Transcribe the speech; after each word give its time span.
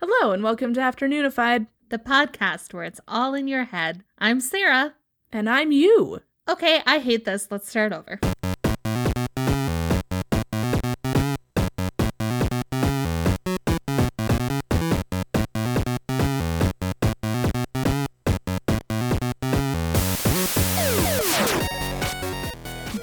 Hello 0.00 0.30
and 0.30 0.44
welcome 0.44 0.72
to 0.74 0.80
Afternoonified. 0.80 1.66
the 1.88 1.98
podcast 1.98 2.72
where 2.72 2.84
it's 2.84 3.00
all 3.08 3.34
in 3.34 3.48
your 3.48 3.64
head. 3.64 4.04
I'm 4.18 4.40
Sarah. 4.40 4.94
And 5.32 5.50
I'm 5.50 5.72
you. 5.72 6.20
Okay, 6.48 6.82
I 6.86 7.00
hate 7.00 7.24
this. 7.24 7.48
Let's 7.50 7.68
start 7.68 7.92
over. 7.92 8.20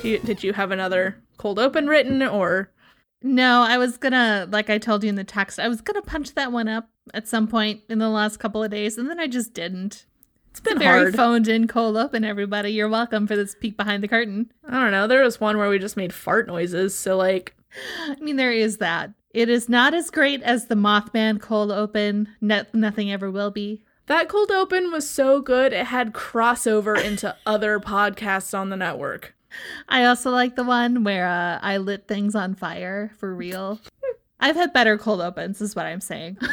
You, 0.02 0.20
did 0.20 0.44
you 0.44 0.54
have 0.54 0.72
another 0.72 1.22
cold 1.38 1.60
open 1.60 1.88
written 1.88 2.22
or 2.24 2.72
No, 3.28 3.64
I 3.64 3.80
was 3.80 3.98
gonna, 3.98 4.48
like 4.52 4.70
I 4.70 4.78
told 4.78 5.04
you 5.04 5.10
in 5.10 5.16
the 5.16 5.24
text, 5.24 5.60
I 5.60 5.68
was 5.68 5.82
gonna 5.82 6.04
punch 6.04 6.36
that 6.36 6.52
one 6.52 6.68
up 6.68 6.90
at 7.14 7.28
some 7.28 7.48
point 7.48 7.82
in 7.90 7.98
the 7.98 8.08
last 8.10 8.38
couple 8.38 8.64
of 8.64 8.70
days, 8.70 9.00
and 9.00 9.10
then 9.10 9.20
I 9.20 9.26
just 9.26 9.54
didn't. 9.56 10.06
it's 10.52 10.60
been 10.60 10.78
Very 10.78 11.00
hard? 11.06 11.16
phoned 11.16 11.48
in 11.48 11.68
cold 11.68 11.98
open, 11.98 12.24
everybody. 12.24 12.70
You're 12.70 12.88
welcome 12.88 13.26
for 13.26 13.36
this 13.36 13.56
peek 13.60 13.78
behind 13.78 14.04
the 14.04 14.08
curtain. 14.08 14.52
I 14.68 14.80
don't 14.80 14.92
know. 14.92 15.08
There 15.08 15.24
was 15.24 15.42
one 15.42 15.58
where 15.58 15.70
we 15.70 15.80
just 15.80 15.98
made 15.98 16.14
fart 16.14 16.46
noises, 16.46 16.94
so 16.98 17.18
like 17.18 17.56
I 18.08 18.16
mean, 18.22 18.36
there 18.36 18.52
is 18.54 18.78
that. 18.78 19.12
It 19.32 19.50
is 19.50 19.68
not 19.68 19.94
as 19.96 20.12
great 20.12 20.42
as 20.44 20.68
the 20.68 20.76
Mothman 20.76 21.42
cold 21.42 21.72
open. 21.72 22.30
No- 22.42 22.64
nothing 22.74 23.12
ever 23.12 23.30
will 23.32 23.52
be. 23.52 23.82
that 24.06 24.30
cold 24.30 24.52
open 24.52 24.92
was 24.92 25.10
so 25.10 25.42
good 25.42 25.74
it 25.74 25.88
had 25.88 26.14
crossover 26.14 26.96
into 27.04 27.36
other 27.46 27.80
podcasts 27.80 28.56
on 28.58 28.70
the 28.70 28.78
network. 28.78 29.35
I 29.90 30.06
also 30.06 30.32
like 30.32 30.56
the 30.56 30.64
one 30.64 31.04
where 31.04 31.28
uh, 31.28 31.60
I 31.62 31.78
lit 31.78 32.08
things 32.08 32.36
on 32.36 32.56
fire 32.56 33.12
for 33.18 33.34
real. 33.34 33.80
I've 34.40 34.56
had 34.56 34.74
better 34.74 34.98
cold 34.98 35.22
opens, 35.22 35.62
is 35.62 35.76
what 35.76 35.86
I'm 35.86 36.02
saying. 36.02 36.38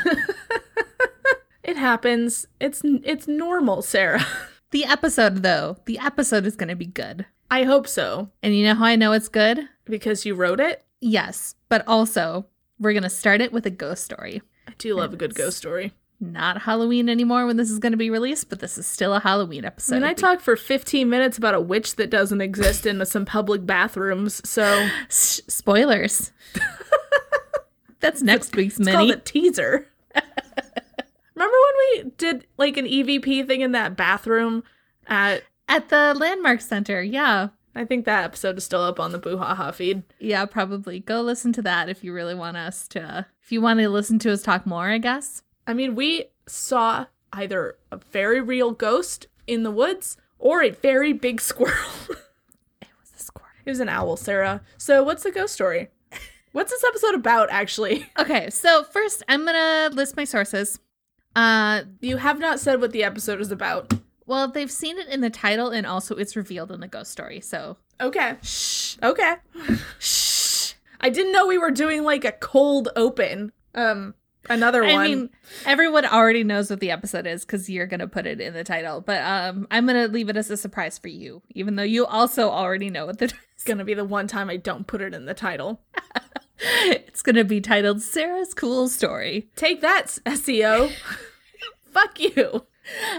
It 1.65 1.77
happens. 1.77 2.47
It's 2.61 2.83
it's 2.85 3.29
normal, 3.29 3.83
Sarah. 3.83 4.25
The 4.73 4.87
episode, 4.87 5.43
though, 5.43 5.77
the 5.85 5.99
episode 5.99 6.47
is 6.47 6.57
going 6.57 6.71
to 6.71 6.75
be 6.75 6.87
good. 6.87 7.27
I 7.51 7.65
hope 7.65 7.87
so 7.87 8.31
And 8.43 8.57
you 8.57 8.65
know 8.65 8.75
how 8.75 8.87
I 8.87 8.97
know 8.97 9.13
it's 9.13 9.29
good? 9.29 9.69
because 9.85 10.25
you 10.25 10.35
wrote 10.35 10.61
it. 10.61 10.83
Yes, 10.99 11.57
but 11.69 11.87
also, 11.87 12.47
we're 12.81 12.95
going 12.95 13.03
to 13.03 13.11
start 13.11 13.43
it 13.43 13.53
with 13.53 13.67
a 13.67 13.71
ghost 13.71 14.03
story. 14.03 14.41
I 14.67 14.73
do 14.79 14.95
love 14.95 15.13
a 15.13 15.17
good 15.17 15.35
ghost 15.35 15.59
story. 15.59 15.93
Not 16.23 16.63
Halloween 16.63 17.09
anymore 17.09 17.47
when 17.47 17.57
this 17.57 17.69
is 17.71 17.79
going 17.81 17.91
to 17.93 17.97
be 17.99 18.09
released, 18.11 18.49
but 18.49 18.61
this 18.61 18.79
is 18.79 18.87
still 18.87 19.13
a 19.13 19.19
Halloween 19.21 19.65
I 19.65 19.69
episode. 19.69 19.95
mean, 19.97 20.05
I 20.05 20.15
talked 20.15 20.41
for 20.41 20.55
15 20.55 21.11
minutes 21.11 21.37
about 21.37 21.55
a 21.55 21.61
witch 21.61 21.97
that 21.97 22.11
doesn't 22.11 22.41
exist 22.41 22.87
in 22.87 23.05
some 23.07 23.25
public 23.25 23.67
bathrooms, 23.67 24.41
so 24.49 24.89
S- 25.09 25.41
spoilers. 25.49 26.31
That's 28.01 28.23
next 28.23 28.55
week's 28.57 28.77
It's 28.79 28.85
mini. 28.87 28.97
called 28.97 29.11
a 29.11 29.17
teaser. 29.17 29.89
Remember 31.35 31.57
when 31.57 32.05
we 32.05 32.11
did 32.19 32.47
like 32.57 32.77
an 32.77 32.87
EVP 32.87 33.47
thing 33.47 33.61
in 33.63 33.73
that 33.73 33.97
bathroom 33.97 34.63
at 35.09 35.43
At 35.69 35.89
the 35.89 36.15
Landmark 36.15 36.61
Center, 36.61 37.03
yeah. 37.03 37.49
I 37.75 37.85
think 37.85 38.05
that 38.05 38.25
episode 38.25 38.59
is 38.59 38.65
still 38.65 38.83
up 38.83 39.01
on 39.01 39.13
the 39.13 39.19
Boo 39.19 39.39
Ha 39.39 39.55
Ha 39.55 39.71
feed. 39.73 40.03
Yeah, 40.21 40.45
probably. 40.45 41.01
Go 41.01 41.21
listen 41.23 41.53
to 41.55 41.63
that 41.63 41.89
if 41.89 42.05
you 42.05 42.13
really 42.13 42.35
want 42.35 42.59
us 42.59 42.87
to. 42.89 43.27
If 43.43 43.51
you 43.51 43.61
want 43.61 43.81
to 43.81 43.89
listen 43.89 44.19
to 44.21 44.31
us 44.33 44.43
talk 44.43 44.67
more, 44.67 44.89
I 44.91 44.99
guess. 44.99 45.43
I 45.67 45.75
mean, 45.75 45.95
we 45.95 46.27
saw 46.47 47.07
either 47.33 47.77
a 47.91 47.97
very 47.97 48.41
real 48.41 48.73
ghost 48.73 49.27
in 49.47 49.63
the 49.63 49.71
woods 49.71 50.17
or 50.39 50.63
a 50.63 50.71
very 50.71 51.13
big 51.13 51.41
squirrel. 51.41 51.91
It 52.83 52.89
was 53.01 53.13
a 53.17 53.23
squirrel. 53.23 53.49
it 53.65 53.71
was 53.71 53.81
an 53.81 53.89
owl, 53.89 54.17
Sarah. 54.17 54.61
So, 54.77 55.03
what's 55.03 55.23
the 55.23 55.31
ghost 55.31 55.55
story? 55.55 55.89
What's 56.53 56.71
this 56.71 56.85
episode 56.85 57.15
about 57.15 57.49
actually? 57.51 58.07
Okay, 58.19 58.51
so 58.51 58.83
first 58.85 59.23
I'm 59.29 59.47
gonna 59.47 59.89
list 59.95 60.17
my 60.19 60.25
sources. 60.25 60.79
Uh, 61.35 61.83
You 62.01 62.19
have 62.19 62.39
not 62.39 62.61
said 62.61 62.79
what 62.81 62.93
the 62.93 63.03
episode 63.05 63.41
is 63.41 63.51
about. 63.51 63.95
well, 64.27 64.49
they've 64.49 64.71
seen 64.71 64.99
it 64.99 65.09
in 65.09 65.21
the 65.23 65.31
title, 65.31 65.69
and 65.71 65.87
also 65.87 66.15
it's 66.17 66.37
revealed 66.37 66.71
in 66.71 66.81
the 66.81 66.89
ghost 66.89 67.11
story. 67.11 67.41
So 67.41 67.79
Okay. 68.01 68.37
shh, 68.43 68.97
Okay. 69.03 69.37
shh. 69.99 70.75
I 71.01 71.09
didn't 71.09 71.33
know 71.33 71.47
we 71.47 71.57
were 71.59 71.71
doing 71.71 72.03
like 72.05 72.25
a 72.27 72.33
cold 72.33 72.91
open. 72.97 73.53
Um 73.75 74.15
another 74.49 74.85
I 74.85 74.93
one. 74.95 75.05
mean, 75.05 75.31
everyone 75.65 76.05
already 76.05 76.45
knows 76.45 76.71
what 76.71 76.81
the 76.81 76.91
episode 76.91 77.27
is 77.27 77.45
because 77.45 77.69
you're 77.71 77.87
gonna 77.87 78.09
put 78.09 78.27
it 78.27 78.41
in 78.41 78.55
the 78.55 78.65
title. 78.65 79.01
But 79.01 79.23
um, 79.23 79.67
I'm 79.71 79.87
gonna 79.87 80.09
leave 80.09 80.29
it 80.29 80.37
as 80.37 80.51
a 80.51 80.57
surprise 80.57 80.99
for 80.99 81.09
you, 81.09 81.43
even 81.51 81.77
though 81.77 81.83
you 81.83 82.07
also 82.07 82.51
already 82.51 82.91
know 82.91 83.07
what 83.07 83.19
the. 83.19 83.33
It's 83.55 83.69
gonna 83.69 83.85
be 83.85 83.95
the 83.95 84.05
one 84.05 84.27
time 84.27 84.51
I 84.51 84.57
don't 84.57 84.89
put 84.89 85.01
it 85.01 85.15
in 85.15 85.25
the 85.27 85.35
title. 85.35 85.81
it's 86.59 87.23
gonna 87.23 87.45
be 87.45 87.61
titled 87.61 88.03
Sarah's 88.03 88.55
Cool 88.55 88.89
Story. 88.89 89.51
Take 89.55 89.81
that, 89.83 90.07
SEO. 90.27 90.91
Fuck 91.93 92.19
you. 92.19 92.67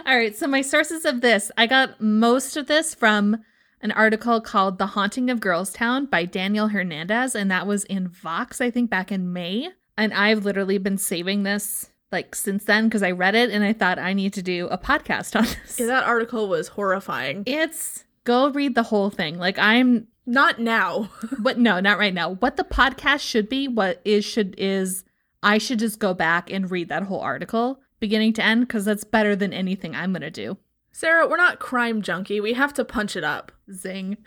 All 0.05 0.17
right, 0.17 0.35
so 0.35 0.47
my 0.47 0.61
sources 0.61 1.05
of 1.05 1.21
this, 1.21 1.49
I 1.57 1.65
got 1.65 2.01
most 2.01 2.57
of 2.57 2.67
this 2.67 2.93
from 2.93 3.37
an 3.79 3.91
article 3.91 4.41
called 4.41 4.77
The 4.77 4.87
Haunting 4.87 5.29
of 5.29 5.39
Girlstown 5.39 6.09
by 6.09 6.25
Daniel 6.25 6.67
Hernandez, 6.69 7.35
and 7.35 7.49
that 7.49 7.65
was 7.65 7.85
in 7.85 8.09
Vox, 8.09 8.59
I 8.59 8.69
think, 8.69 8.89
back 8.89 9.11
in 9.11 9.31
May. 9.31 9.69
And 9.97 10.13
I've 10.13 10.45
literally 10.45 10.77
been 10.77 10.97
saving 10.97 11.43
this 11.43 11.89
like 12.11 12.35
since 12.35 12.63
then 12.65 12.85
because 12.85 13.03
I 13.03 13.11
read 13.11 13.35
it 13.35 13.49
and 13.49 13.63
I 13.63 13.73
thought 13.73 13.99
I 13.99 14.13
need 14.13 14.33
to 14.33 14.41
do 14.41 14.67
a 14.67 14.77
podcast 14.77 15.35
on 15.35 15.45
this. 15.45 15.79
Yeah, 15.79 15.87
that 15.87 16.05
article 16.05 16.47
was 16.47 16.69
horrifying. 16.69 17.43
It's 17.45 18.05
go 18.23 18.49
read 18.49 18.75
the 18.75 18.83
whole 18.83 19.09
thing. 19.09 19.37
Like 19.37 19.57
I'm 19.59 20.07
Not 20.25 20.59
now. 20.59 21.09
what 21.41 21.57
no, 21.57 21.79
not 21.79 21.97
right 21.99 22.13
now. 22.13 22.31
What 22.35 22.55
the 22.55 22.63
podcast 22.63 23.21
should 23.21 23.49
be, 23.49 23.67
what 23.67 24.01
is 24.05 24.23
should 24.23 24.55
is 24.57 25.03
I 25.41 25.57
should 25.57 25.79
just 25.79 25.99
go 25.99 26.13
back 26.13 26.49
and 26.49 26.71
read 26.71 26.89
that 26.89 27.03
whole 27.03 27.19
article 27.19 27.81
beginning 27.99 28.33
to 28.33 28.43
end 28.43 28.67
because 28.67 28.85
that's 28.85 29.03
better 29.03 29.35
than 29.35 29.51
anything 29.53 29.95
I'm 29.95 30.13
gonna 30.13 30.31
do. 30.31 30.57
Sarah, 30.95 31.27
we're 31.27 31.37
not 31.37 31.59
crime 31.59 32.03
junkie. 32.03 32.39
We 32.39 32.53
have 32.53 32.73
to 32.75 32.85
punch 32.85 33.15
it 33.15 33.23
up. 33.23 33.51
Zing. 33.71 34.17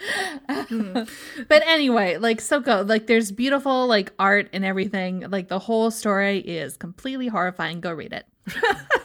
but 0.48 1.62
anyway, 1.66 2.16
like 2.16 2.40
so 2.40 2.60
go. 2.60 2.82
Like 2.82 3.06
there's 3.06 3.30
beautiful 3.32 3.86
like 3.86 4.12
art 4.18 4.48
and 4.52 4.64
everything. 4.64 5.20
Like 5.30 5.48
the 5.48 5.58
whole 5.60 5.90
story 5.90 6.38
is 6.40 6.76
completely 6.76 7.28
horrifying. 7.28 7.80
Go 7.80 7.92
read 7.92 8.12
it. 8.12 8.26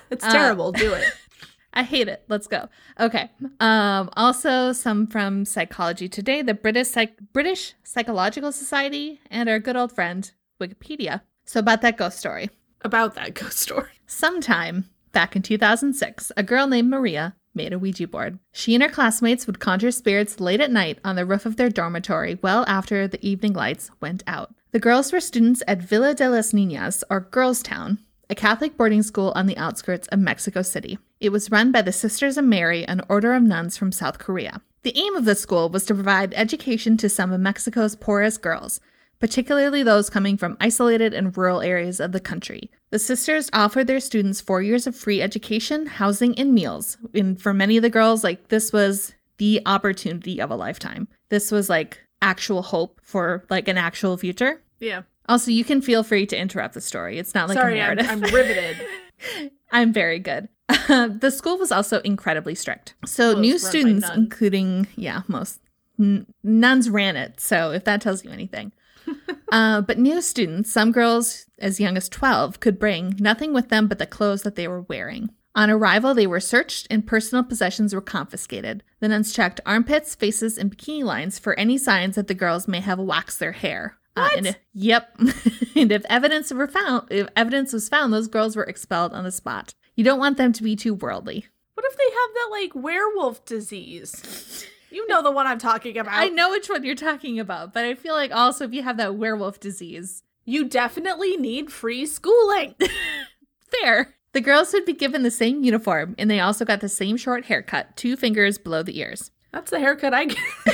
It's 0.10 0.26
Uh, 0.26 0.32
terrible. 0.34 0.74
Do 0.74 0.92
it. 0.94 1.06
I 1.74 1.84
hate 1.84 2.10
it. 2.10 2.26
Let's 2.28 2.48
go. 2.48 2.68
Okay. 3.00 3.30
Um 3.62 4.10
also 4.18 4.74
some 4.74 5.08
from 5.08 5.46
Psychology 5.46 6.10
Today, 6.10 6.42
the 6.42 6.54
British 6.54 6.90
Psych- 6.90 7.18
British 7.32 7.76
Psychological 7.84 8.52
Society 8.52 9.22
and 9.30 9.48
our 9.48 9.58
good 9.60 9.78
old 9.78 9.94
friend 9.94 10.30
Wikipedia. 10.60 11.22
So 11.46 11.62
about 11.62 11.82
that 11.84 11.96
ghost 11.98 12.18
story. 12.20 12.50
About 12.82 13.16
that 13.16 13.36
ghost 13.36 13.60
story. 13.60 13.92
Sometime 14.06 14.90
back 15.14 15.36
in 15.38 15.44
2006, 15.44 16.32
a 16.36 16.44
girl 16.44 16.68
named 16.68 16.90
Maria 16.90 17.36
made 17.53 17.73
a 17.73 17.79
Ouija 17.79 18.07
board. 18.07 18.39
She 18.51 18.73
and 18.73 18.84
her 18.84 18.89
classmates 18.89 19.47
would 19.47 19.59
conjure 19.59 19.91
spirits 19.91 20.39
late 20.39 20.62
at 20.62 20.72
night 20.72 21.00
on 21.03 21.16
the 21.16 21.25
roof 21.25 21.45
of 21.45 21.57
their 21.57 21.69
dormitory 21.69 22.39
well 22.41 22.66
after 22.67 23.07
the 23.07 23.25
evening 23.28 23.53
lights 23.53 23.91
went 24.00 24.23
out. 24.28 24.53
The 24.72 24.79
girls 24.79 25.12
were 25.12 25.19
students 25.19 25.62
at 25.67 25.81
Villa 25.81 26.13
de 26.13 26.29
las 26.29 26.53
Niñas, 26.53 27.03
or 27.09 27.19
Girls 27.19 27.62
Town, 27.62 28.00
a 28.29 28.35
Catholic 28.35 28.78
boarding 28.78 29.03
school 29.03 29.34
on 29.35 29.45
the 29.45 29.57
outskirts 29.57 30.07
of 30.07 30.19
Mexico 30.19 30.62
City. 30.62 30.97
It 31.19 31.29
was 31.29 31.51
run 31.51 31.73
by 31.73 31.81
the 31.81 31.91
Sisters 31.91 32.38
of 32.38 32.45
Mary, 32.45 32.85
an 32.85 33.01
order 33.09 33.34
of 33.34 33.44
nuns 33.44 33.78
from 33.78 33.91
South 33.91 34.18
Korea. 34.18 34.62
The 34.83 34.97
aim 34.97 35.16
of 35.16 35.25
the 35.25 35.35
school 35.35 35.69
was 35.69 35.85
to 35.85 35.94
provide 35.94 36.33
education 36.35 36.95
to 36.97 37.09
some 37.09 37.31
of 37.31 37.41
Mexico's 37.41 37.95
poorest 37.95 38.41
girls, 38.41 38.79
particularly 39.22 39.84
those 39.84 40.09
coming 40.09 40.36
from 40.36 40.58
isolated 40.59 41.14
and 41.14 41.38
rural 41.38 41.62
areas 41.62 42.00
of 42.00 42.12
the 42.12 42.20
country. 42.20 42.72
The 42.90 43.00
sisters 43.00 43.50
offered 43.54 43.88
their 43.88 44.00
students 44.00 44.42
four 44.42 44.62
years 44.62 44.88
of 44.88 44.96
free 44.96 45.22
education, 45.22 45.86
housing, 45.86 46.38
and 46.38 46.54
meals. 46.54 46.98
And 47.14 47.40
for 47.40 47.54
many 47.54 47.78
of 47.78 47.84
the 47.84 47.90
girls, 47.90 48.24
like 48.24 48.50
this 48.50 48.74
was 48.74 49.14
the 49.38 49.62
opportunity 49.66 50.42
of 50.42 50.50
a 50.50 50.56
lifetime. 50.56 51.08
This 51.30 51.52
was 51.52 51.70
like 51.70 52.00
actual 52.22 52.64
hope 52.64 53.00
for 53.04 53.46
like 53.50 53.68
an 53.68 53.78
actual 53.78 54.18
future. 54.18 54.62
Yeah. 54.80 55.04
Also, 55.30 55.52
you 55.52 55.64
can 55.64 55.81
feel 55.81 56.04
free 56.04 56.26
to 56.26 56.38
interrupt 56.38 56.74
the 56.74 56.81
story. 56.81 57.20
It's 57.20 57.36
not 57.36 57.48
like 57.48 57.58
Sorry, 57.58 57.80
a 57.80 57.84
I'm, 57.84 57.96
narrative. 57.96 58.08
I'm 58.10 58.22
riveted. 58.34 58.78
I'm 59.72 59.94
very 59.94 60.19
good. 60.19 60.50
Uh, 60.68 61.10
the 61.10 61.31
school 61.31 61.57
was 61.57 61.72
also 61.72 62.01
incredibly 62.01 62.56
strict. 62.56 62.95
So 63.06 63.40
new 63.40 63.56
it's 63.56 63.63
run 63.63 63.72
by 63.72 63.80
students, 63.80 64.10
including 64.16 64.88
yeah, 64.95 65.22
most 65.28 65.62
n- 66.00 66.25
nuns 66.44 66.90
ran 66.90 67.16
it. 67.16 67.40
So 67.40 67.72
if 67.72 67.84
that 67.86 68.01
tells 68.01 68.25
you 68.25 68.31
anything, 68.31 68.72
uh, 69.52 69.81
but 69.81 69.98
new 69.98 70.22
students, 70.22 70.72
some 70.72 70.92
girls 70.92 71.46
as 71.60 71.80
young 71.80 71.98
as 71.98 72.10
twelve, 72.10 72.60
could 72.60 72.80
bring 72.80 73.16
nothing 73.19 73.54
with 73.54 73.69
them 73.69 73.88
but 73.88 74.00
the 74.00 74.06
clothes 74.06 74.44
that 74.44 74.56
they 74.56 74.68
were 74.68 74.81
wearing. 74.81 75.30
On 75.54 75.69
arrival, 75.69 76.13
they 76.13 76.28
were 76.28 76.40
searched 76.40 76.88
and 76.90 77.06
personal 77.06 77.44
possessions 77.44 77.94
were 77.94 78.02
confiscated. 78.02 78.84
The 79.02 79.10
nuns 79.10 79.34
checked 79.34 79.60
armpits, 79.66 80.16
faces, 80.16 80.58
and 80.58 80.75
bikini 80.75 81.04
lines 81.04 81.40
for 81.40 81.60
any 81.60 81.78
signs 81.78 82.16
that 82.16 82.28
the 82.28 82.34
girls 82.34 82.68
may 82.68 82.80
have 82.80 83.00
waxed 83.00 83.40
their 83.40 83.52
hair. 83.52 83.98
Uh, 84.16 84.30
and 84.38 84.48
if, 84.48 84.58
yep. 84.74 85.16
and 85.75 85.92
if 85.92 86.06
evidence 86.06 86.54
were 86.54 86.68
found, 86.68 87.07
if 87.12 87.28
evidence 87.36 87.74
was 87.74 87.90
found, 87.90 88.14
those 88.14 88.28
girls 88.28 88.56
were 88.56 88.64
expelled 88.64 89.14
on 89.14 89.24
the 89.24 89.31
spot. 89.31 89.74
You 89.96 90.04
don't 90.04 90.19
want 90.19 90.38
them 90.38 90.54
to 90.54 90.64
be 90.64 90.75
too 90.75 90.94
worldly. 90.94 91.48
What 91.74 91.86
if 91.86 91.98
they 91.98 92.04
have 92.04 92.34
that 92.34 92.48
like 92.52 92.75
werewolf 92.75 93.44
disease? 93.46 94.68
You 94.92 95.08
know 95.08 95.24
the 95.24 95.32
one 95.32 95.48
I'm 95.48 95.58
talking 95.60 95.98
about. 95.98 96.14
I 96.14 96.28
know 96.28 96.50
which 96.52 96.70
one 96.70 96.84
you're 96.84 96.96
talking 96.96 97.40
about, 97.40 97.74
but 97.74 97.86
I 97.86 97.96
feel 97.96 98.14
like 98.14 98.32
also 98.32 98.66
if 98.66 98.74
you 98.74 98.84
have 98.84 98.98
that 98.98 99.16
werewolf 99.16 99.60
disease, 99.60 100.24
You 100.44 100.66
definitely 100.68 101.38
need 101.38 101.72
free 101.72 102.06
schooling. 102.06 102.76
Fair. 103.82 104.16
The 104.34 104.42
girls 104.42 104.74
would 104.74 104.86
be 104.86 104.94
given 104.94 105.24
the 105.24 105.32
same 105.32 105.64
uniform, 105.64 106.16
and 106.18 106.30
they 106.32 106.40
also 106.40 106.64
got 106.66 106.80
the 106.82 106.90
same 106.90 107.18
short 107.18 107.46
haircut, 107.46 107.96
two 107.98 108.16
fingers 108.16 108.58
below 108.58 108.82
the 108.82 108.98
ears. 109.00 109.32
That's 109.52 109.72
the 109.72 109.80
haircut 109.80 110.14
I 110.14 110.26
get. 110.26 110.38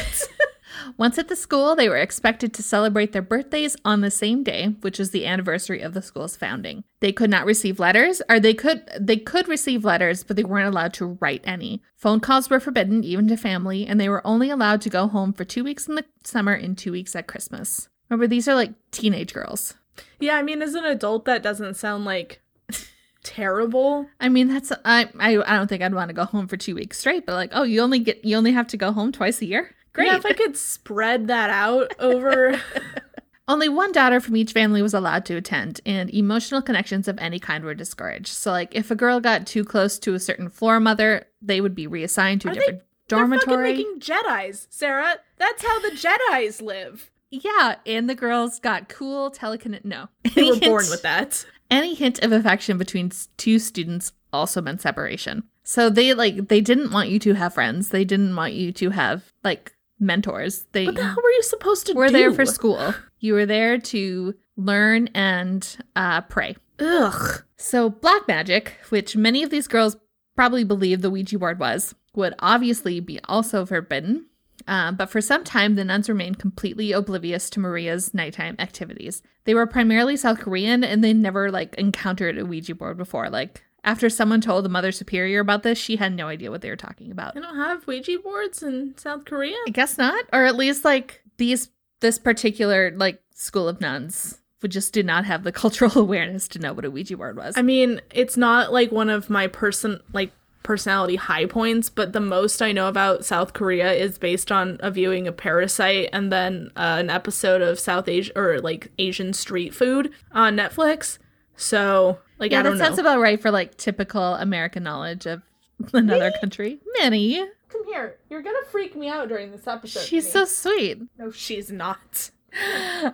Once 0.95 1.18
at 1.18 1.28
the 1.28 1.36
school, 1.36 1.75
they 1.75 1.89
were 1.89 1.98
expected 1.98 2.54
to 2.54 2.63
celebrate 2.63 3.12
their 3.12 3.22
birthdays 3.22 3.75
on 3.84 4.01
the 4.01 4.12
same 4.12 4.44
day, 4.44 4.75
which 4.81 5.00
is 5.00 5.12
the 5.12 5.25
anniversary 5.25 5.81
of 5.81 5.94
the 5.94 6.01
school's 6.01 6.36
founding. 6.36 6.84
They 7.00 7.12
could 7.12 7.30
not 7.30 7.45
receive 7.45 7.80
letters, 7.80 8.22
or 8.30 8.39
they 8.39 8.54
could 8.54 8.88
they 9.00 9.18
could 9.18 9.48
receive 9.48 9.84
letters, 9.84 10.24
but 10.24 10.36
they 10.36 10.44
weren't 10.44 10.68
allowed 10.68 10.94
to 10.95 11.18
write 11.19 11.42
any. 11.44 11.81
Phone 11.95 12.19
calls 12.19 12.50
were 12.50 12.60
forbidden 12.60 13.04
even 13.04 13.28
to 13.28 13.38
family, 13.38 13.86
and 13.86 14.00
they 14.00 14.10
were 14.10 14.25
only 14.25 14.50
allowed 14.50 14.81
to 14.81 14.89
go 14.89 15.07
home 15.07 15.34
for 15.34 15.44
2 15.44 15.63
weeks 15.63 15.88
in 15.88 15.95
the 15.95 16.06
summer 16.24 16.54
and 16.54 16.78
2 16.78 16.92
weeks 16.92 17.16
at 17.16 17.28
Christmas. 17.28 17.90
Remember 18.10 18.28
these 18.28 18.48
are 18.48 18.56
like 18.56 18.74
teenage 18.92 19.33
girls. 19.33 19.74
yeah, 20.19 20.36
I 20.36 20.44
mean, 20.44 20.62
as 20.62 20.75
an 20.75 20.86
adult, 20.86 21.25
that 21.25 21.44
doesn't 21.44 21.75
sound 21.75 22.06
like 22.06 22.42
terrible. 23.24 24.07
I 24.19 24.30
mean, 24.30 24.48
that's 24.48 24.72
I 24.86 25.10
I, 25.19 25.38
I 25.38 25.57
don't 25.57 25.68
think 25.68 25.81
I'd 25.83 25.94
want 25.94 26.10
to 26.10 26.13
go 26.13 26.25
home 26.25 26.48
for 26.48 26.57
2 26.57 26.75
weeks 26.75 26.98
straight, 27.00 27.25
but 27.25 27.33
like, 27.33 27.51
oh, 27.54 27.63
you 27.63 27.81
only 27.81 28.00
get 28.00 28.24
you 28.24 28.38
only 28.38 28.51
have 28.54 28.68
to 28.68 28.78
go 28.78 28.92
home 28.92 29.12
twice 29.12 29.42
a 29.42 29.45
year? 29.45 29.75
Great. 29.97 30.07
Yeah, 30.07 30.15
if 30.17 30.25
I 30.25 30.33
could 30.33 30.55
spread 30.55 31.27
that 31.27 31.49
out 31.49 31.94
over. 31.99 32.61
Only 33.49 33.69
one 33.69 33.91
daughter 33.94 34.19
from 34.19 34.35
each 34.35 34.51
family 34.51 34.81
was 34.81 34.94
allowed 34.94 35.25
to 35.25 35.35
attend, 35.38 35.79
and 35.85 36.13
emotional 36.13 36.61
connections 36.61 37.07
of 37.07 37.17
any 37.17 37.39
kind 37.39 37.63
were 37.63 37.73
discouraged. 37.73 38.27
So, 38.27 38.51
like, 38.51 38.75
if 38.75 38.91
a 38.91 38.95
girl 38.95 39.19
got 39.21 39.47
too 39.47 39.63
close 39.63 39.97
to 39.99 40.13
a 40.13 40.19
certain 40.19 40.49
floor 40.49 40.79
mother, 40.81 41.25
they 41.41 41.61
would 41.61 41.73
be 41.73 41.88
reassigned 41.88 42.41
to 42.41 42.49
a 42.49 42.51
Are 42.51 42.53
they- 42.55 42.59
different 42.59 42.81
They're 43.07 43.27
fucking 43.39 43.61
making 43.61 43.99
Jedi's, 43.99 44.67
Sarah. 44.69 45.15
That's 45.38 45.65
how 45.65 45.79
the 45.79 45.91
Jedi's 45.91 46.61
live. 46.61 47.09
Yeah, 47.31 47.75
and 47.85 48.09
the 48.09 48.15
girls 48.15 48.59
got 48.59 48.89
cool 48.89 49.31
telekinet. 49.31 49.85
No, 49.85 50.09
They 50.35 50.44
were 50.44 50.59
born 50.59 50.85
with 50.89 51.01
that. 51.03 51.45
Any 51.71 51.94
hint 51.94 52.19
of 52.23 52.31
affection 52.33 52.77
between 52.77 53.11
two 53.38 53.59
students 53.59 54.11
also 54.33 54.61
meant 54.61 54.81
separation. 54.81 55.44
So 55.63 55.89
they 55.89 56.13
like 56.13 56.49
they 56.49 56.59
didn't 56.61 56.91
want 56.91 57.09
you 57.09 57.19
to 57.19 57.33
have 57.33 57.53
friends. 57.53 57.89
They 57.89 58.03
didn't 58.05 58.35
want 58.35 58.53
you 58.53 58.71
to 58.73 58.89
have 58.91 59.31
like 59.44 59.73
mentors. 59.99 60.65
They 60.71 60.85
What 60.85 60.95
the 60.95 61.03
hell 61.03 61.15
were 61.15 61.31
you 61.31 61.44
supposed 61.44 61.85
to 61.88 61.94
were 61.94 62.07
do? 62.07 62.13
there 62.13 62.33
for 62.33 62.45
school. 62.45 62.94
You 63.19 63.33
were 63.33 63.45
there 63.45 63.77
to 63.79 64.35
learn 64.55 65.07
and 65.15 65.77
uh, 65.95 66.21
pray. 66.21 66.55
Ugh. 66.79 67.44
So, 67.57 67.89
black 67.89 68.27
magic, 68.27 68.75
which 68.89 69.15
many 69.15 69.41
of 69.44 69.49
these 69.49 69.67
girls 69.67 69.97
probably 70.35 70.63
believe 70.63 71.01
the 71.01 71.09
Ouija 71.09 71.39
board 71.39 71.59
was, 71.59 71.95
would 72.15 72.35
obviously 72.39 72.99
be 72.99 73.19
also 73.25 73.65
forbidden. 73.65 74.27
Uh, 74.67 74.91
but 74.91 75.09
for 75.09 75.21
some 75.21 75.44
time, 75.44 75.75
the 75.75 75.83
nuns 75.85 76.09
remained 76.09 76.39
completely 76.39 76.91
oblivious 76.91 77.49
to 77.51 77.59
Maria's 77.59 78.13
nighttime 78.13 78.55
activities. 78.59 79.21
They 79.45 79.53
were 79.53 79.65
primarily 79.67 80.17
South 80.17 80.39
Korean 80.39 80.83
and 80.83 81.03
they 81.03 81.13
never 81.13 81.49
like 81.51 81.73
encountered 81.75 82.38
a 82.38 82.45
Ouija 82.45 82.75
board 82.75 82.97
before. 82.97 83.29
Like 83.29 83.63
after 83.88 84.10
someone 84.10 84.42
told 84.42 84.66
the 84.66 84.69
Mother 84.69 84.92
Superior 84.92 85.39
about 85.39 85.63
this, 85.63 85.78
she 85.78 85.95
had 85.95 86.13
no 86.13 86.28
idea 86.28 86.51
what 86.51 86.62
they 86.62 86.69
were 86.69 86.75
talking 86.75 87.10
about. 87.10 87.34
They 87.34 87.39
don't 87.39 87.56
have 87.56 87.88
Ouija 87.88 88.19
boards 88.19 88.62
in 88.62 88.94
South 88.98 89.24
Korea? 89.24 89.56
I 89.66 89.72
guess 89.72 89.98
not, 89.98 90.25
or 90.34 90.44
at 90.44 90.57
least 90.57 90.84
like 90.84 91.24
these 91.38 91.69
this 92.01 92.19
particular 92.19 92.92
like 92.95 93.22
school 93.34 93.69
of 93.69 93.80
nuns 93.80 94.39
would 94.62 94.72
just 94.72 94.92
did 94.92 95.06
not 95.06 95.24
have 95.24 95.44
the 95.44 95.51
cultural 95.63 95.98
awareness 95.98 96.50
to 96.50 96.60
know 96.60 96.74
what 96.74 96.84
a 96.84 96.92
Ouija 96.92 97.16
board 97.16 97.38
was. 97.38 97.57
I 97.57 97.62
mean, 97.62 98.01
it's 98.12 98.36
not 98.36 98.74
like 98.74 98.92
one 98.92 99.10
of 99.10 99.30
my 99.30 99.48
person 99.48 100.01
like 100.12 100.33
personality 100.63 101.16
high 101.16 101.45
points, 101.45 101.90
but 101.90 102.12
the 102.12 102.19
most 102.19 102.62
I 102.62 102.74
know 102.74 102.90
about 102.90 103.24
South 103.24 103.54
Korea 103.54 103.94
is 103.94 104.18
based 104.18 104.51
on 104.51 104.75
a 104.81 104.92
viewing 104.92 105.30
of 105.30 105.38
Parasite 105.38 106.10
and 106.12 106.30
then 106.30 106.72
uh, 106.75 106.98
an 107.00 107.10
episode 107.10 107.62
of 107.62 107.80
South 107.80 108.10
Asia 108.10 108.33
or 108.38 108.60
like 108.60 108.92
Asian 109.00 109.31
street 109.31 109.74
food 109.74 110.12
on 110.33 110.57
Netflix. 110.57 111.19
So, 111.57 112.19
like, 112.39 112.51
yeah, 112.51 112.59
I 112.59 112.63
that 112.63 112.77
sounds 112.77 112.98
know. 112.98 113.01
about 113.04 113.19
right 113.19 113.42
for 113.42 113.51
like 113.51 113.75
typical 113.77 114.36
American 114.36 114.83
knowledge 114.83 115.25
of 115.25 115.42
another 115.94 116.31
country. 116.39 116.80
Minnie, 117.00 117.44
Come 117.69 117.83
here. 117.86 118.15
You're 118.30 118.42
gonna 118.42 118.63
freak 118.71 118.95
me 118.95 119.09
out 119.09 119.27
during 119.27 119.51
this 119.51 119.68
episode. 119.68 120.04
she's 120.04 120.31
so 120.31 120.45
sweet. 120.45 121.01
No, 121.19 121.31
she's 121.31 121.69
not. 121.71 122.31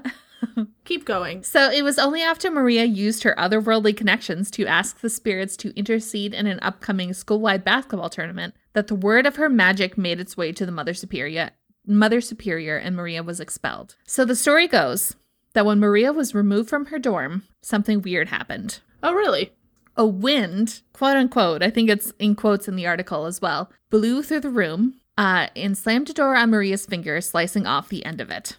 Keep 0.86 1.06
going. 1.06 1.42
So 1.44 1.72
it 1.72 1.82
was 1.84 1.98
only 1.98 2.22
after 2.22 2.52
Maria 2.52 2.84
used 2.84 3.24
her 3.24 3.34
otherworldly 3.38 3.96
connections 3.96 4.52
to 4.52 4.68
ask 4.68 5.00
the 5.00 5.10
spirits 5.10 5.56
to 5.58 5.74
intercede 5.78 6.34
in 6.34 6.46
an 6.48 6.60
upcoming 6.62 7.14
school-wide 7.14 7.64
basketball 7.64 8.10
tournament 8.10 8.54
that 8.74 8.88
the 8.88 8.96
word 8.96 9.26
of 9.26 9.38
her 9.38 9.48
magic 9.48 9.98
made 9.98 10.20
its 10.20 10.36
way 10.36 10.52
to 10.52 10.66
the 10.66 10.72
Mother 10.72 10.94
Superior. 10.94 11.52
Mother 11.88 12.20
Superior 12.20 12.76
and 12.78 12.96
Maria 12.96 13.24
was 13.24 13.40
expelled. 13.40 13.96
So 14.06 14.26
the 14.26 14.36
story 14.36 14.68
goes 14.68 15.16
that 15.54 15.66
when 15.66 15.80
Maria 15.80 16.12
was 16.12 16.36
removed 16.36 16.70
from 16.70 16.88
her 16.88 17.00
dorm, 17.00 17.44
something 17.62 18.02
weird 18.02 18.30
happened. 18.30 18.80
Oh, 19.02 19.14
really? 19.14 19.52
A 19.96 20.06
wind, 20.06 20.82
quote 20.92 21.16
unquote, 21.16 21.62
I 21.62 21.70
think 21.70 21.90
it's 21.90 22.12
in 22.20 22.36
quotes 22.36 22.68
in 22.68 22.76
the 22.76 22.88
article 22.88 23.26
as 23.26 23.42
well, 23.42 23.72
blew 23.90 24.24
through 24.24 24.42
the 24.42 24.50
room 24.50 24.96
uh, 25.18 25.48
and 25.56 25.78
slammed 25.78 26.10
a 26.10 26.14
door 26.14 26.36
on 26.36 26.50
Maria's 26.50 26.86
finger, 26.86 27.22
slicing 27.22 27.68
off 27.68 27.90
the 27.90 28.06
end 28.06 28.20
of 28.20 28.32
it. 28.32 28.58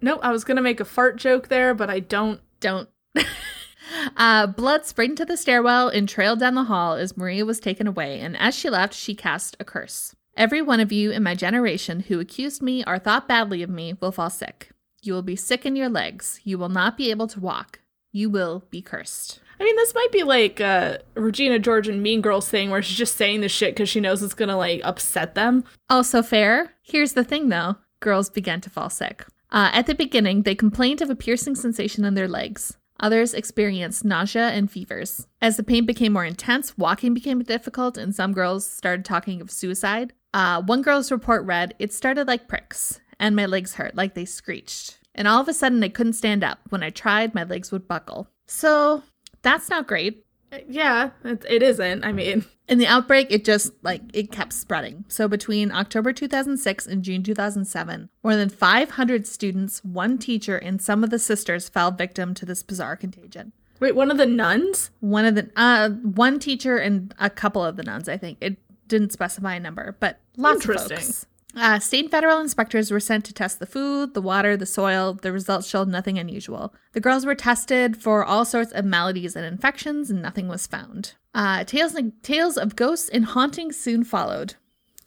Nope, 0.00 0.20
I 0.22 0.30
was 0.30 0.44
gonna 0.44 0.62
make 0.62 0.80
a 0.80 0.84
fart 0.84 1.16
joke 1.16 1.48
there, 1.48 1.74
but 1.74 1.90
I 1.90 2.00
don't. 2.00 2.40
Don't. 2.60 2.88
uh, 4.16 4.46
blood 4.46 4.86
sprayed 4.86 5.10
into 5.10 5.24
the 5.24 5.36
stairwell 5.36 5.88
and 5.88 6.08
trailed 6.08 6.40
down 6.40 6.54
the 6.54 6.64
hall 6.64 6.94
as 6.94 7.16
Maria 7.16 7.44
was 7.44 7.58
taken 7.58 7.86
away, 7.86 8.20
and 8.20 8.36
as 8.36 8.54
she 8.54 8.70
left, 8.70 8.94
she 8.94 9.14
cast 9.14 9.56
a 9.58 9.64
curse. 9.64 10.14
Every 10.36 10.60
one 10.60 10.80
of 10.80 10.92
you 10.92 11.10
in 11.10 11.22
my 11.22 11.34
generation 11.34 12.00
who 12.00 12.20
accused 12.20 12.62
me 12.62 12.84
or 12.86 12.98
thought 12.98 13.26
badly 13.26 13.62
of 13.62 13.70
me 13.70 13.94
will 14.00 14.12
fall 14.12 14.30
sick. 14.30 14.70
You 15.02 15.12
will 15.12 15.22
be 15.22 15.36
sick 15.36 15.64
in 15.64 15.76
your 15.76 15.88
legs. 15.88 16.40
You 16.44 16.58
will 16.58 16.68
not 16.68 16.96
be 16.96 17.10
able 17.10 17.28
to 17.28 17.40
walk. 17.40 17.80
You 18.12 18.30
will 18.30 18.64
be 18.70 18.82
cursed. 18.82 19.40
I 19.58 19.64
mean, 19.64 19.76
this 19.76 19.94
might 19.94 20.12
be 20.12 20.22
like 20.22 20.60
uh, 20.60 20.98
Regina 21.14 21.58
George 21.58 21.88
and 21.88 22.02
Mean 22.02 22.20
Girls 22.20 22.48
thing 22.48 22.70
where 22.70 22.82
she's 22.82 22.98
just 22.98 23.16
saying 23.16 23.40
this 23.40 23.52
shit 23.52 23.74
because 23.74 23.88
she 23.88 24.00
knows 24.00 24.22
it's 24.22 24.34
gonna 24.34 24.56
like 24.56 24.80
upset 24.84 25.34
them. 25.34 25.64
Also 25.88 26.22
fair. 26.22 26.72
Here's 26.82 27.12
the 27.14 27.24
thing 27.24 27.48
though 27.48 27.76
girls 28.00 28.28
began 28.28 28.60
to 28.60 28.70
fall 28.70 28.90
sick. 28.90 29.24
Uh, 29.50 29.70
at 29.72 29.86
the 29.86 29.94
beginning, 29.94 30.42
they 30.42 30.54
complained 30.54 31.00
of 31.00 31.08
a 31.10 31.16
piercing 31.16 31.54
sensation 31.54 32.04
in 32.04 32.14
their 32.14 32.28
legs. 32.28 32.76
Others 33.00 33.34
experienced 33.34 34.04
nausea 34.04 34.48
and 34.48 34.70
fevers. 34.70 35.26
As 35.40 35.56
the 35.56 35.62
pain 35.62 35.84
became 35.86 36.12
more 36.12 36.24
intense, 36.24 36.76
walking 36.78 37.14
became 37.14 37.42
difficult, 37.42 37.98
and 37.98 38.14
some 38.14 38.32
girls 38.32 38.68
started 38.70 39.04
talking 39.04 39.40
of 39.40 39.50
suicide. 39.50 40.12
Uh, 40.32 40.62
one 40.62 40.82
girl's 40.82 41.10
report 41.12 41.44
read, 41.44 41.74
It 41.78 41.92
started 41.92 42.26
like 42.26 42.48
pricks, 42.48 43.00
and 43.18 43.36
my 43.36 43.46
legs 43.46 43.74
hurt, 43.74 43.94
like 43.94 44.14
they 44.14 44.24
screeched. 44.24 44.98
And 45.14 45.26
all 45.26 45.40
of 45.40 45.48
a 45.48 45.54
sudden, 45.54 45.82
I 45.82 45.88
couldn't 45.88 46.12
stand 46.12 46.44
up. 46.44 46.58
When 46.68 46.82
I 46.82 46.90
tried, 46.90 47.34
my 47.34 47.44
legs 47.44 47.72
would 47.72 47.88
buckle. 47.88 48.28
So, 48.46 49.02
that's 49.42 49.70
not 49.70 49.86
great. 49.86 50.24
Uh, 50.52 50.58
Yeah, 50.68 51.10
it, 51.24 51.44
it 51.48 51.62
isn't. 51.62 52.04
I 52.04 52.12
mean, 52.12 52.44
In 52.68 52.78
the 52.78 52.86
outbreak, 52.88 53.28
it 53.30 53.44
just 53.44 53.72
like 53.84 54.02
it 54.12 54.32
kept 54.32 54.52
spreading. 54.52 55.04
So 55.06 55.28
between 55.28 55.70
October 55.70 56.12
2006 56.12 56.86
and 56.86 57.04
June 57.04 57.22
2007, 57.22 58.08
more 58.24 58.34
than 58.34 58.48
500 58.48 59.24
students, 59.26 59.84
one 59.84 60.18
teacher, 60.18 60.56
and 60.56 60.82
some 60.82 61.04
of 61.04 61.10
the 61.10 61.18
sisters 61.20 61.68
fell 61.68 61.92
victim 61.92 62.34
to 62.34 62.44
this 62.44 62.64
bizarre 62.64 62.96
contagion. 62.96 63.52
wait, 63.78 63.94
one 63.94 64.10
of 64.10 64.16
the 64.18 64.26
nuns? 64.26 64.90
One 64.98 65.24
of 65.24 65.36
the 65.36 65.48
uh 65.54 65.90
one 65.90 66.40
teacher 66.40 66.76
and 66.76 67.14
a 67.20 67.30
couple 67.30 67.64
of 67.64 67.76
the 67.76 67.84
nuns, 67.84 68.08
I 68.08 68.16
think. 68.16 68.38
It 68.40 68.56
didn't 68.88 69.12
specify 69.12 69.54
a 69.54 69.60
number, 69.60 69.96
but 70.00 70.18
lots 70.36 70.64
of 70.64 70.70
Interesting. 70.70 70.96
folks. 70.96 71.26
Uh, 71.56 71.78
state 71.78 72.04
and 72.04 72.10
federal 72.10 72.38
inspectors 72.38 72.90
were 72.90 73.00
sent 73.00 73.24
to 73.24 73.32
test 73.32 73.58
the 73.58 73.66
food, 73.66 74.12
the 74.12 74.20
water, 74.20 74.56
the 74.56 74.66
soil. 74.66 75.14
The 75.14 75.32
results 75.32 75.66
showed 75.66 75.88
nothing 75.88 76.18
unusual. 76.18 76.74
The 76.92 77.00
girls 77.00 77.24
were 77.24 77.34
tested 77.34 77.96
for 78.02 78.22
all 78.24 78.44
sorts 78.44 78.72
of 78.72 78.84
maladies 78.84 79.34
and 79.34 79.46
infections, 79.46 80.10
and 80.10 80.20
nothing 80.20 80.48
was 80.48 80.66
found. 80.66 81.14
Uh, 81.34 81.64
tales, 81.64 81.96
tales 82.22 82.58
of 82.58 82.76
ghosts 82.76 83.08
and 83.08 83.24
hauntings 83.24 83.76
soon 83.76 84.04
followed. 84.04 84.54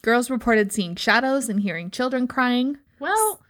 Girls 0.02 0.28
reported 0.30 0.72
seeing 0.72 0.96
shadows 0.96 1.48
and 1.48 1.60
hearing 1.60 1.90
children 1.90 2.26
crying. 2.26 2.78
Well, 2.98 3.42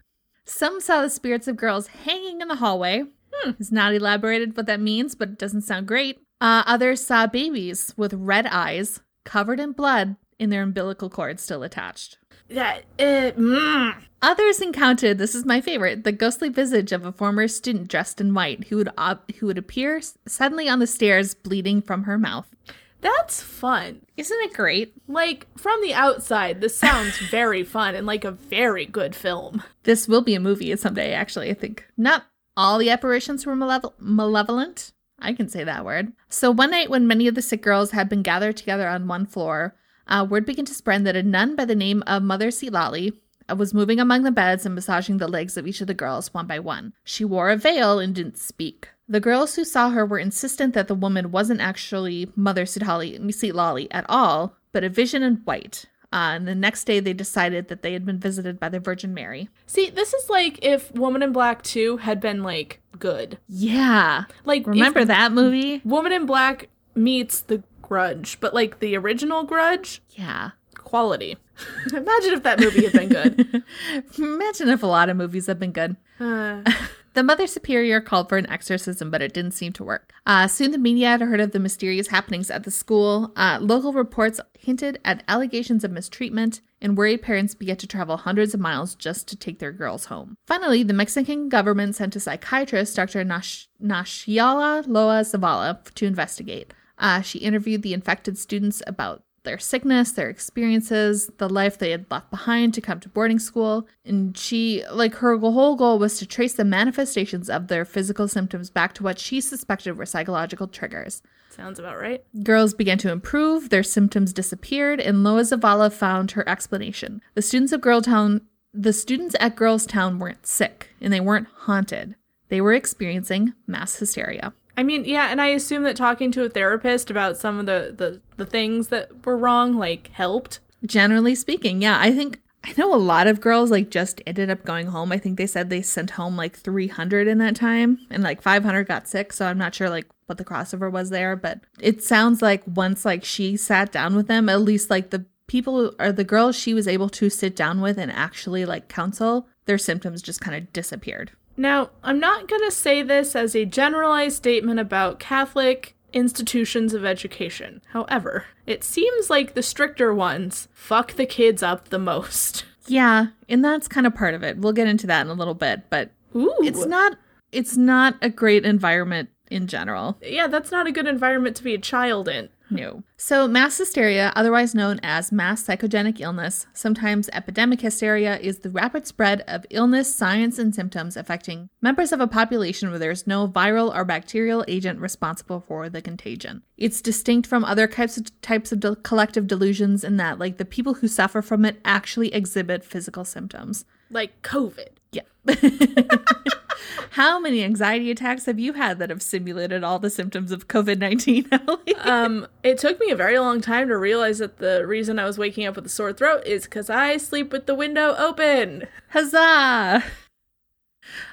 Some 0.44 0.80
saw 0.80 1.00
the 1.02 1.10
spirits 1.10 1.48
of 1.48 1.56
girls 1.56 1.86
hanging 1.86 2.40
in 2.40 2.48
the 2.48 2.56
hallway. 2.56 3.04
Hmm. 3.32 3.50
It's 3.58 3.72
not 3.72 3.94
elaborated 3.94 4.56
what 4.56 4.66
that 4.66 4.80
means, 4.80 5.14
but 5.14 5.28
it 5.30 5.38
doesn't 5.38 5.62
sound 5.62 5.86
great. 5.86 6.18
Uh, 6.40 6.64
others 6.66 7.04
saw 7.04 7.26
babies 7.26 7.94
with 7.96 8.12
red 8.12 8.46
eyes, 8.46 9.00
covered 9.24 9.60
in 9.60 9.72
blood, 9.72 10.16
in 10.38 10.50
their 10.50 10.62
umbilical 10.62 11.08
cord 11.08 11.38
still 11.38 11.62
attached. 11.62 12.18
That 12.50 12.84
it. 12.98 13.36
Mm. 13.36 13.94
Others 14.22 14.60
encountered, 14.60 15.16
this 15.16 15.34
is 15.34 15.46
my 15.46 15.62
favorite, 15.62 16.04
the 16.04 16.12
ghostly 16.12 16.50
visage 16.50 16.92
of 16.92 17.06
a 17.06 17.12
former 17.12 17.48
student 17.48 17.88
dressed 17.88 18.20
in 18.20 18.34
white 18.34 18.64
who 18.64 18.76
would 18.76 18.90
op- 18.98 19.30
who 19.36 19.46
would 19.46 19.56
appear 19.56 20.00
suddenly 20.26 20.68
on 20.68 20.78
the 20.78 20.86
stairs 20.86 21.32
bleeding 21.32 21.80
from 21.80 22.04
her 22.04 22.18
mouth. 22.18 22.54
That's 23.00 23.40
fun. 23.40 24.02
Isn't 24.18 24.40
it 24.42 24.52
great? 24.52 24.92
Like 25.08 25.46
from 25.56 25.80
the 25.80 25.94
outside, 25.94 26.60
this 26.60 26.76
sounds 26.76 27.18
very 27.30 27.62
fun 27.62 27.94
and 27.94 28.06
like 28.06 28.24
a 28.24 28.30
very 28.30 28.84
good 28.84 29.16
film. 29.16 29.62
This 29.84 30.06
will 30.06 30.20
be 30.20 30.34
a 30.34 30.40
movie 30.40 30.76
someday, 30.76 31.12
actually, 31.12 31.50
I 31.50 31.54
think. 31.54 31.86
Not 31.96 32.24
all 32.56 32.78
the 32.78 32.90
apparitions 32.90 33.46
were 33.46 33.56
malevo- 33.56 33.94
malevolent. 33.98 34.92
I 35.18 35.32
can 35.32 35.48
say 35.48 35.64
that 35.64 35.84
word. 35.84 36.12
So, 36.28 36.50
one 36.50 36.70
night 36.70 36.90
when 36.90 37.06
many 37.06 37.26
of 37.28 37.34
the 37.34 37.42
sick 37.42 37.62
girls 37.62 37.90
had 37.90 38.08
been 38.08 38.22
gathered 38.22 38.56
together 38.56 38.88
on 38.88 39.06
one 39.06 39.26
floor, 39.26 39.74
uh, 40.10 40.26
word 40.28 40.44
began 40.44 40.64
to 40.66 40.74
spread 40.74 41.04
that 41.04 41.16
a 41.16 41.22
nun 41.22 41.56
by 41.56 41.64
the 41.64 41.74
name 41.74 42.02
of 42.06 42.22
Mother 42.22 42.48
Silali 42.48 43.12
uh, 43.50 43.54
was 43.54 43.74
moving 43.74 44.00
among 44.00 44.22
the 44.22 44.30
beds 44.30 44.66
and 44.66 44.74
massaging 44.74 45.18
the 45.18 45.28
legs 45.28 45.56
of 45.56 45.66
each 45.66 45.80
of 45.80 45.86
the 45.86 45.94
girls 45.94 46.34
one 46.34 46.46
by 46.46 46.58
one. 46.58 46.92
She 47.04 47.24
wore 47.24 47.50
a 47.50 47.56
veil 47.56 47.98
and 47.98 48.14
didn't 48.14 48.38
speak. 48.38 48.88
The 49.08 49.20
girls 49.20 49.56
who 49.56 49.64
saw 49.64 49.90
her 49.90 50.06
were 50.06 50.18
insistent 50.18 50.74
that 50.74 50.88
the 50.88 50.94
woman 50.94 51.30
wasn't 51.30 51.60
actually 51.60 52.30
Mother 52.36 52.64
Sitlali, 52.64 53.18
Sitlali 53.20 53.88
at 53.90 54.06
all, 54.08 54.56
but 54.72 54.84
a 54.84 54.88
vision 54.88 55.22
in 55.22 55.36
white. 55.36 55.86
Uh, 56.12 56.34
and 56.34 56.48
the 56.48 56.54
next 56.56 56.84
day, 56.84 56.98
they 56.98 57.12
decided 57.12 57.68
that 57.68 57.82
they 57.82 57.92
had 57.92 58.04
been 58.04 58.18
visited 58.18 58.58
by 58.58 58.68
the 58.68 58.80
Virgin 58.80 59.14
Mary. 59.14 59.48
See, 59.66 59.90
this 59.90 60.12
is 60.12 60.28
like 60.28 60.58
if 60.62 60.92
Woman 60.92 61.22
in 61.22 61.32
Black 61.32 61.62
2 61.62 61.98
had 61.98 62.20
been 62.20 62.42
like 62.42 62.80
good. 62.98 63.38
Yeah. 63.48 64.24
Like 64.44 64.66
Remember 64.66 65.04
that 65.04 65.32
movie? 65.32 65.80
Woman 65.84 66.12
in 66.12 66.26
Black 66.26 66.68
meets 66.96 67.40
The 67.40 67.62
Grudge, 67.94 68.38
but 68.38 68.54
like 68.54 68.78
the 68.78 68.96
original 68.96 69.42
Grudge, 69.42 70.00
Yeah. 70.10 70.52
quality. 70.78 71.36
Imagine 71.92 72.32
if 72.34 72.44
that 72.44 72.60
movie 72.60 72.84
had 72.84 72.92
been 72.92 73.08
good. 73.08 73.64
Imagine 74.18 74.68
if 74.68 74.84
a 74.84 74.86
lot 74.86 75.08
of 75.08 75.16
movies 75.16 75.46
have 75.48 75.58
been 75.58 75.72
good. 75.72 75.96
Uh, 76.20 76.62
The 77.12 77.24
Mother 77.24 77.48
Superior 77.48 78.00
called 78.00 78.28
for 78.28 78.38
an 78.38 78.48
exorcism, 78.48 79.10
but 79.10 79.20
it 79.20 79.34
didn't 79.34 79.50
seem 79.50 79.72
to 79.72 79.82
work. 79.82 80.12
Uh, 80.26 80.46
soon 80.46 80.70
the 80.70 80.78
media 80.78 81.08
had 81.08 81.20
heard 81.20 81.40
of 81.40 81.50
the 81.50 81.58
mysterious 81.58 82.06
happenings 82.06 82.52
at 82.52 82.62
the 82.62 82.70
school. 82.70 83.32
Uh, 83.34 83.58
local 83.60 83.92
reports 83.92 84.40
hinted 84.56 85.00
at 85.04 85.24
allegations 85.26 85.82
of 85.82 85.90
mistreatment, 85.90 86.60
and 86.80 86.96
worried 86.96 87.20
parents 87.20 87.52
began 87.56 87.76
to 87.78 87.88
travel 87.88 88.16
hundreds 88.16 88.54
of 88.54 88.60
miles 88.60 88.94
just 88.94 89.26
to 89.26 89.34
take 89.34 89.58
their 89.58 89.72
girls 89.72 90.04
home. 90.04 90.36
Finally, 90.46 90.84
the 90.84 90.92
Mexican 90.94 91.48
government 91.48 91.96
sent 91.96 92.14
a 92.14 92.20
psychiatrist, 92.20 92.94
Dr. 92.94 93.24
Nash- 93.24 93.68
Nashiala 93.82 94.84
Loa 94.86 95.22
Zavala, 95.22 95.82
to 95.96 96.06
investigate. 96.06 96.72
Uh, 97.00 97.22
she 97.22 97.40
interviewed 97.40 97.82
the 97.82 97.94
infected 97.94 98.38
students 98.38 98.82
about 98.86 99.24
their 99.42 99.58
sickness, 99.58 100.12
their 100.12 100.28
experiences, 100.28 101.30
the 101.38 101.48
life 101.48 101.78
they 101.78 101.90
had 101.90 102.04
left 102.10 102.30
behind 102.30 102.74
to 102.74 102.80
come 102.80 103.00
to 103.00 103.08
boarding 103.08 103.38
school. 103.38 103.88
And 104.04 104.36
she, 104.36 104.84
like, 104.92 105.14
her 105.16 105.36
whole 105.38 105.76
goal 105.76 105.98
was 105.98 106.18
to 106.18 106.26
trace 106.26 106.54
the 106.54 106.64
manifestations 106.64 107.48
of 107.48 107.68
their 107.68 107.86
physical 107.86 108.28
symptoms 108.28 108.68
back 108.68 108.92
to 108.94 109.02
what 109.02 109.18
she 109.18 109.40
suspected 109.40 109.96
were 109.96 110.04
psychological 110.04 110.68
triggers. 110.68 111.22
sounds 111.48 111.78
about 111.78 111.98
right. 111.98 112.22
Girls 112.42 112.74
began 112.74 112.98
to 112.98 113.10
improve, 113.10 113.70
their 113.70 113.82
symptoms 113.82 114.34
disappeared, 114.34 115.00
and 115.00 115.24
Loa 115.24 115.42
Zavala 115.42 115.90
found 115.90 116.32
her 116.32 116.46
explanation. 116.46 117.22
The 117.34 117.42
students 117.42 117.72
of 117.72 117.80
Girltown, 117.80 118.42
the 118.74 118.92
students 118.92 119.34
at 119.40 119.56
Girls 119.56 119.86
Town 119.86 120.18
weren't 120.18 120.46
sick, 120.46 120.90
and 121.00 121.12
they 121.12 121.20
weren't 121.20 121.48
haunted. 121.60 122.14
They 122.50 122.60
were 122.60 122.74
experiencing 122.74 123.54
mass 123.66 123.96
hysteria. 123.96 124.52
I 124.80 124.82
mean, 124.82 125.04
yeah, 125.04 125.26
and 125.30 125.42
I 125.42 125.48
assume 125.48 125.82
that 125.82 125.94
talking 125.94 126.32
to 126.32 126.44
a 126.44 126.48
therapist 126.48 127.10
about 127.10 127.36
some 127.36 127.58
of 127.58 127.66
the, 127.66 127.94
the, 127.94 128.18
the 128.38 128.46
things 128.46 128.88
that 128.88 129.26
were 129.26 129.36
wrong, 129.36 129.76
like, 129.76 130.08
helped. 130.12 130.60
generally 130.86 131.34
speaking 131.34 131.82
yeah. 131.82 131.98
I 132.00 132.12
think 132.12 132.40
i 132.64 132.72
know 132.78 132.94
a 132.94 132.96
lot 132.96 133.26
of 133.26 133.42
girls 133.42 133.70
like 133.70 133.90
just 133.90 134.22
ended 134.26 134.48
up 134.48 134.64
going 134.64 134.86
home. 134.86 135.12
I 135.12 135.18
think 135.18 135.36
they 135.36 135.46
said 135.46 135.68
they 135.68 135.82
sent 135.82 136.12
home 136.12 136.34
like 136.34 136.56
300 136.56 137.28
in 137.28 137.36
that 137.38 137.56
time 137.56 137.98
and 138.08 138.22
like 138.22 138.40
500 138.40 138.84
got 138.88 139.06
sick 139.06 139.34
so 139.34 139.44
i'm 139.44 139.58
not 139.58 139.74
sure 139.74 139.90
like 139.90 140.06
what 140.26 140.38
the 140.38 140.46
crossover 140.46 140.90
was 140.90 141.10
there 141.10 141.36
but 141.36 141.60
it 141.78 142.02
sounds 142.02 142.40
like 142.40 142.62
once 142.66 143.04
like 143.04 143.22
she 143.22 143.58
sat 143.58 143.92
down 143.92 144.16
with 144.16 144.28
them 144.28 144.48
at 144.48 144.62
least 144.62 144.88
like 144.88 145.10
the 145.10 145.26
people 145.46 145.92
or 145.98 146.10
the 146.12 146.24
girls 146.24 146.56
she 146.56 146.72
was 146.72 146.88
able 146.88 147.10
to 147.10 147.28
sit 147.28 147.54
down 147.54 147.82
with 147.82 147.98
and 147.98 148.12
actually 148.12 148.64
like 148.64 148.88
counsel 148.88 149.46
their 149.66 149.78
symptoms 149.78 150.22
just 150.22 150.40
kind 150.40 150.56
of 150.56 150.72
disappeared 150.72 151.32
Now, 151.60 151.90
I'm 152.02 152.18
not 152.18 152.48
going 152.48 152.62
to 152.64 152.70
say 152.70 153.02
this 153.02 153.36
as 153.36 153.54
a 153.54 153.66
generalized 153.66 154.36
statement 154.36 154.80
about 154.80 155.20
Catholic 155.20 155.94
institutions 156.14 156.94
of 156.94 157.04
education. 157.04 157.82
However, 157.90 158.46
it 158.66 158.82
seems 158.82 159.28
like 159.28 159.52
the 159.52 159.62
stricter 159.62 160.14
ones 160.14 160.68
fuck 160.72 161.12
the 161.12 161.26
kids 161.26 161.62
up 161.62 161.90
the 161.90 161.98
most. 161.98 162.64
yeah 162.86 163.26
and 163.48 163.62
that's 163.62 163.86
kind 163.86 164.06
of 164.06 164.14
part 164.14 164.32
of 164.34 164.42
it 164.42 164.56
we'll 164.56 164.72
get 164.72 164.88
into 164.88 165.06
that 165.06 165.20
in 165.20 165.30
a 165.30 165.34
little 165.34 165.54
bit 165.54 165.82
but 165.90 166.10
Ooh. 166.34 166.56
it's 166.62 166.86
not 166.86 167.16
it's 167.52 167.76
not 167.76 168.16
a 168.22 168.30
great 168.30 168.64
environment 168.64 169.28
in 169.50 169.66
general 169.66 170.16
Yeah, 170.22 170.46
that's 170.46 170.70
not 170.70 170.86
a 170.86 170.92
good 170.92 171.06
environment 171.06 171.56
to 171.56 171.62
be 171.62 171.74
a 171.74 171.78
child 171.78 172.26
in. 172.28 172.48
No. 172.70 173.02
So, 173.16 173.48
mass 173.48 173.76
hysteria, 173.78 174.32
otherwise 174.36 174.74
known 174.74 175.00
as 175.02 175.32
mass 175.32 175.62
psychogenic 175.62 176.20
illness, 176.20 176.66
sometimes 176.72 177.28
epidemic 177.32 177.80
hysteria, 177.80 178.38
is 178.38 178.60
the 178.60 178.70
rapid 178.70 179.06
spread 179.06 179.42
of 179.46 179.66
illness, 179.70 180.14
signs, 180.14 180.58
and 180.58 180.74
symptoms 180.74 181.16
affecting 181.16 181.68
members 181.82 182.12
of 182.12 182.20
a 182.20 182.26
population 182.26 182.90
where 182.90 182.98
there 182.98 183.10
is 183.10 183.26
no 183.26 183.48
viral 183.48 183.94
or 183.94 184.04
bacterial 184.04 184.64
agent 184.68 185.00
responsible 185.00 185.60
for 185.60 185.88
the 185.88 186.00
contagion. 186.00 186.62
It's 186.76 187.00
distinct 187.00 187.48
from 187.48 187.64
other 187.64 187.86
types 187.86 188.16
of, 188.16 188.40
types 188.40 188.72
of 188.72 188.80
de- 188.80 188.96
collective 188.96 189.46
delusions 189.46 190.04
in 190.04 190.16
that, 190.16 190.38
like, 190.38 190.58
the 190.58 190.64
people 190.64 190.94
who 190.94 191.08
suffer 191.08 191.42
from 191.42 191.64
it 191.64 191.80
actually 191.84 192.32
exhibit 192.32 192.84
physical 192.84 193.24
symptoms. 193.24 193.84
Like 194.10 194.42
COVID. 194.42 194.88
Yeah. 195.12 195.22
How 197.10 197.38
many 197.38 197.62
anxiety 197.64 198.10
attacks 198.10 198.46
have 198.46 198.58
you 198.58 198.74
had 198.74 198.98
that 198.98 199.10
have 199.10 199.22
simulated 199.22 199.84
all 199.84 199.98
the 199.98 200.10
symptoms 200.10 200.52
of 200.52 200.68
COVID 200.68 200.98
19, 200.98 201.48
Ellie? 201.52 201.94
Um, 202.00 202.46
it 202.62 202.78
took 202.78 202.98
me 202.98 203.10
a 203.10 203.16
very 203.16 203.38
long 203.38 203.60
time 203.60 203.88
to 203.88 203.96
realize 203.96 204.38
that 204.38 204.58
the 204.58 204.86
reason 204.86 205.18
I 205.18 205.26
was 205.26 205.38
waking 205.38 205.66
up 205.66 205.76
with 205.76 205.86
a 205.86 205.90
sore 205.90 206.12
throat 206.12 206.46
is 206.46 206.64
because 206.64 206.88
I 206.88 207.18
sleep 207.18 207.52
with 207.52 207.66
the 207.66 207.74
window 207.74 208.14
open. 208.16 208.86
Huzzah! 209.10 210.02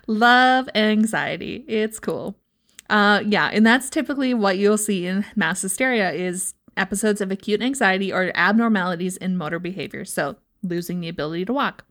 Love 0.07 0.69
anxiety. 0.75 1.63
It's 1.67 1.99
cool. 1.99 2.35
Uh 2.89 3.21
yeah, 3.25 3.49
and 3.51 3.65
that's 3.65 3.89
typically 3.89 4.33
what 4.33 4.57
you'll 4.57 4.77
see 4.77 5.05
in 5.05 5.25
mass 5.35 5.61
hysteria 5.61 6.11
is 6.11 6.53
episodes 6.75 7.21
of 7.21 7.31
acute 7.31 7.61
anxiety 7.61 8.13
or 8.13 8.31
abnormalities 8.35 9.17
in 9.17 9.37
motor 9.37 9.59
behavior. 9.59 10.05
So 10.05 10.37
losing 10.63 10.99
the 10.99 11.09
ability 11.09 11.45
to 11.45 11.53
walk. 11.53 11.85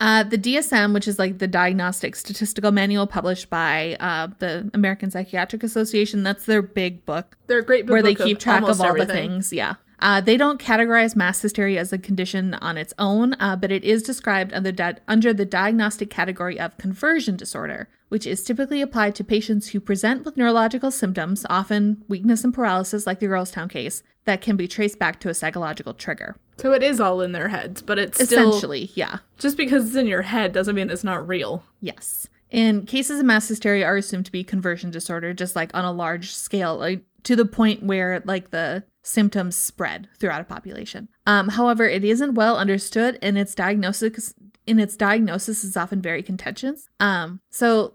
Uh, 0.00 0.22
the 0.22 0.38
DSM, 0.38 0.94
which 0.94 1.08
is 1.08 1.18
like 1.18 1.38
the 1.38 1.48
Diagnostic 1.48 2.14
Statistical 2.14 2.70
Manual 2.70 3.06
published 3.06 3.50
by 3.50 3.96
uh, 3.98 4.28
the 4.38 4.70
American 4.72 5.10
Psychiatric 5.10 5.64
Association, 5.64 6.22
that's 6.22 6.46
their 6.46 6.62
big 6.62 7.04
book 7.04 7.36
They're 7.48 7.58
a 7.58 7.64
great 7.64 7.86
where 7.86 8.02
they 8.02 8.12
book 8.12 8.20
of 8.20 8.26
keep 8.26 8.38
track 8.38 8.62
of 8.62 8.80
all 8.80 8.86
everything. 8.86 9.06
the 9.08 9.12
things. 9.12 9.52
Yeah. 9.52 9.74
Uh, 10.00 10.20
they 10.20 10.36
don't 10.36 10.60
categorize 10.60 11.16
mass 11.16 11.42
hysteria 11.42 11.80
as 11.80 11.92
a 11.92 11.98
condition 11.98 12.54
on 12.54 12.76
its 12.76 12.94
own, 12.98 13.34
uh, 13.40 13.56
but 13.56 13.72
it 13.72 13.82
is 13.82 14.02
described 14.04 14.52
under, 14.52 14.70
di- 14.70 14.94
under 15.08 15.32
the 15.32 15.44
diagnostic 15.44 16.08
category 16.08 16.58
of 16.60 16.78
conversion 16.78 17.36
disorder, 17.36 17.88
which 18.08 18.24
is 18.24 18.44
typically 18.44 18.80
applied 18.80 19.16
to 19.16 19.24
patients 19.24 19.70
who 19.70 19.80
present 19.80 20.24
with 20.24 20.36
neurological 20.36 20.92
symptoms, 20.92 21.44
often 21.50 22.04
weakness 22.06 22.44
and 22.44 22.54
paralysis, 22.54 23.08
like 23.08 23.18
the 23.18 23.26
Girlstown 23.26 23.68
case, 23.68 24.04
that 24.24 24.40
can 24.40 24.56
be 24.56 24.68
traced 24.68 25.00
back 25.00 25.18
to 25.18 25.28
a 25.30 25.34
psychological 25.34 25.94
trigger. 25.94 26.36
So 26.58 26.72
it 26.72 26.82
is 26.82 27.00
all 27.00 27.20
in 27.20 27.32
their 27.32 27.48
heads, 27.48 27.82
but 27.82 27.98
it's 27.98 28.22
still 28.22 28.48
Essentially, 28.50 28.90
yeah. 28.94 29.18
just 29.38 29.56
because 29.56 29.86
it's 29.86 29.96
in 29.96 30.06
your 30.06 30.22
head 30.22 30.52
doesn't 30.52 30.74
mean 30.74 30.90
it's 30.90 31.04
not 31.04 31.26
real. 31.26 31.64
Yes. 31.80 32.28
And 32.50 32.86
cases 32.86 33.20
of 33.20 33.26
mass 33.26 33.46
hysteria 33.48 33.84
are 33.84 33.96
assumed 33.96 34.26
to 34.26 34.32
be 34.32 34.42
conversion 34.42 34.90
disorder, 34.90 35.32
just 35.34 35.54
like 35.54 35.70
on 35.74 35.84
a 35.84 35.92
large 35.92 36.32
scale, 36.34 36.76
like 36.76 37.04
to 37.24 37.36
the 37.36 37.44
point 37.44 37.82
where 37.82 38.22
like 38.24 38.50
the 38.50 38.84
symptoms 39.02 39.56
spread 39.56 40.08
throughout 40.18 40.40
a 40.40 40.44
population. 40.44 41.08
Um, 41.26 41.48
however, 41.48 41.84
it 41.86 42.04
isn't 42.04 42.34
well 42.34 42.56
understood, 42.56 43.18
and 43.22 43.38
its 43.38 43.54
diagnosis 43.54 44.34
in 44.66 44.78
its 44.78 44.96
diagnosis 44.96 45.64
is 45.64 45.76
often 45.76 46.02
very 46.02 46.22
contentious. 46.22 46.88
Um, 47.00 47.40
so 47.50 47.94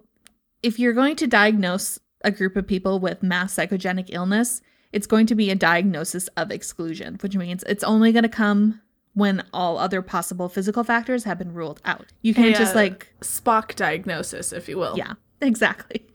if 0.64 0.80
you're 0.80 0.94
going 0.94 1.16
to 1.18 1.28
diagnose 1.28 2.00
a 2.24 2.32
group 2.32 2.56
of 2.56 2.66
people 2.66 3.00
with 3.00 3.22
mass 3.22 3.56
psychogenic 3.56 4.10
illness, 4.10 4.62
it's 4.94 5.08
going 5.08 5.26
to 5.26 5.36
be 5.36 5.50
a 5.50 5.56
diagnosis 5.56 6.28
of 6.38 6.52
exclusion, 6.52 7.18
which 7.22 7.36
means 7.36 7.64
it's 7.64 7.84
only 7.84 8.12
going 8.12 8.24
to 8.24 8.30
come 8.30 8.80
when 9.16 9.44
all 9.54 9.78
other 9.78 10.02
possible 10.02 10.48
physical 10.48 10.84
factors 10.84 11.24
have 11.24 11.38
been 11.38 11.54
ruled 11.54 11.82
out. 11.84 12.06
You 12.22 12.34
can't 12.34 12.56
A, 12.56 12.60
just 12.60 12.76
uh, 12.76 12.80
like 12.80 13.14
Spock 13.22 13.76
diagnosis, 13.76 14.54
if 14.54 14.70
you 14.70 14.78
will. 14.78 14.98
yeah, 14.98 15.14
exactly. 15.42 16.06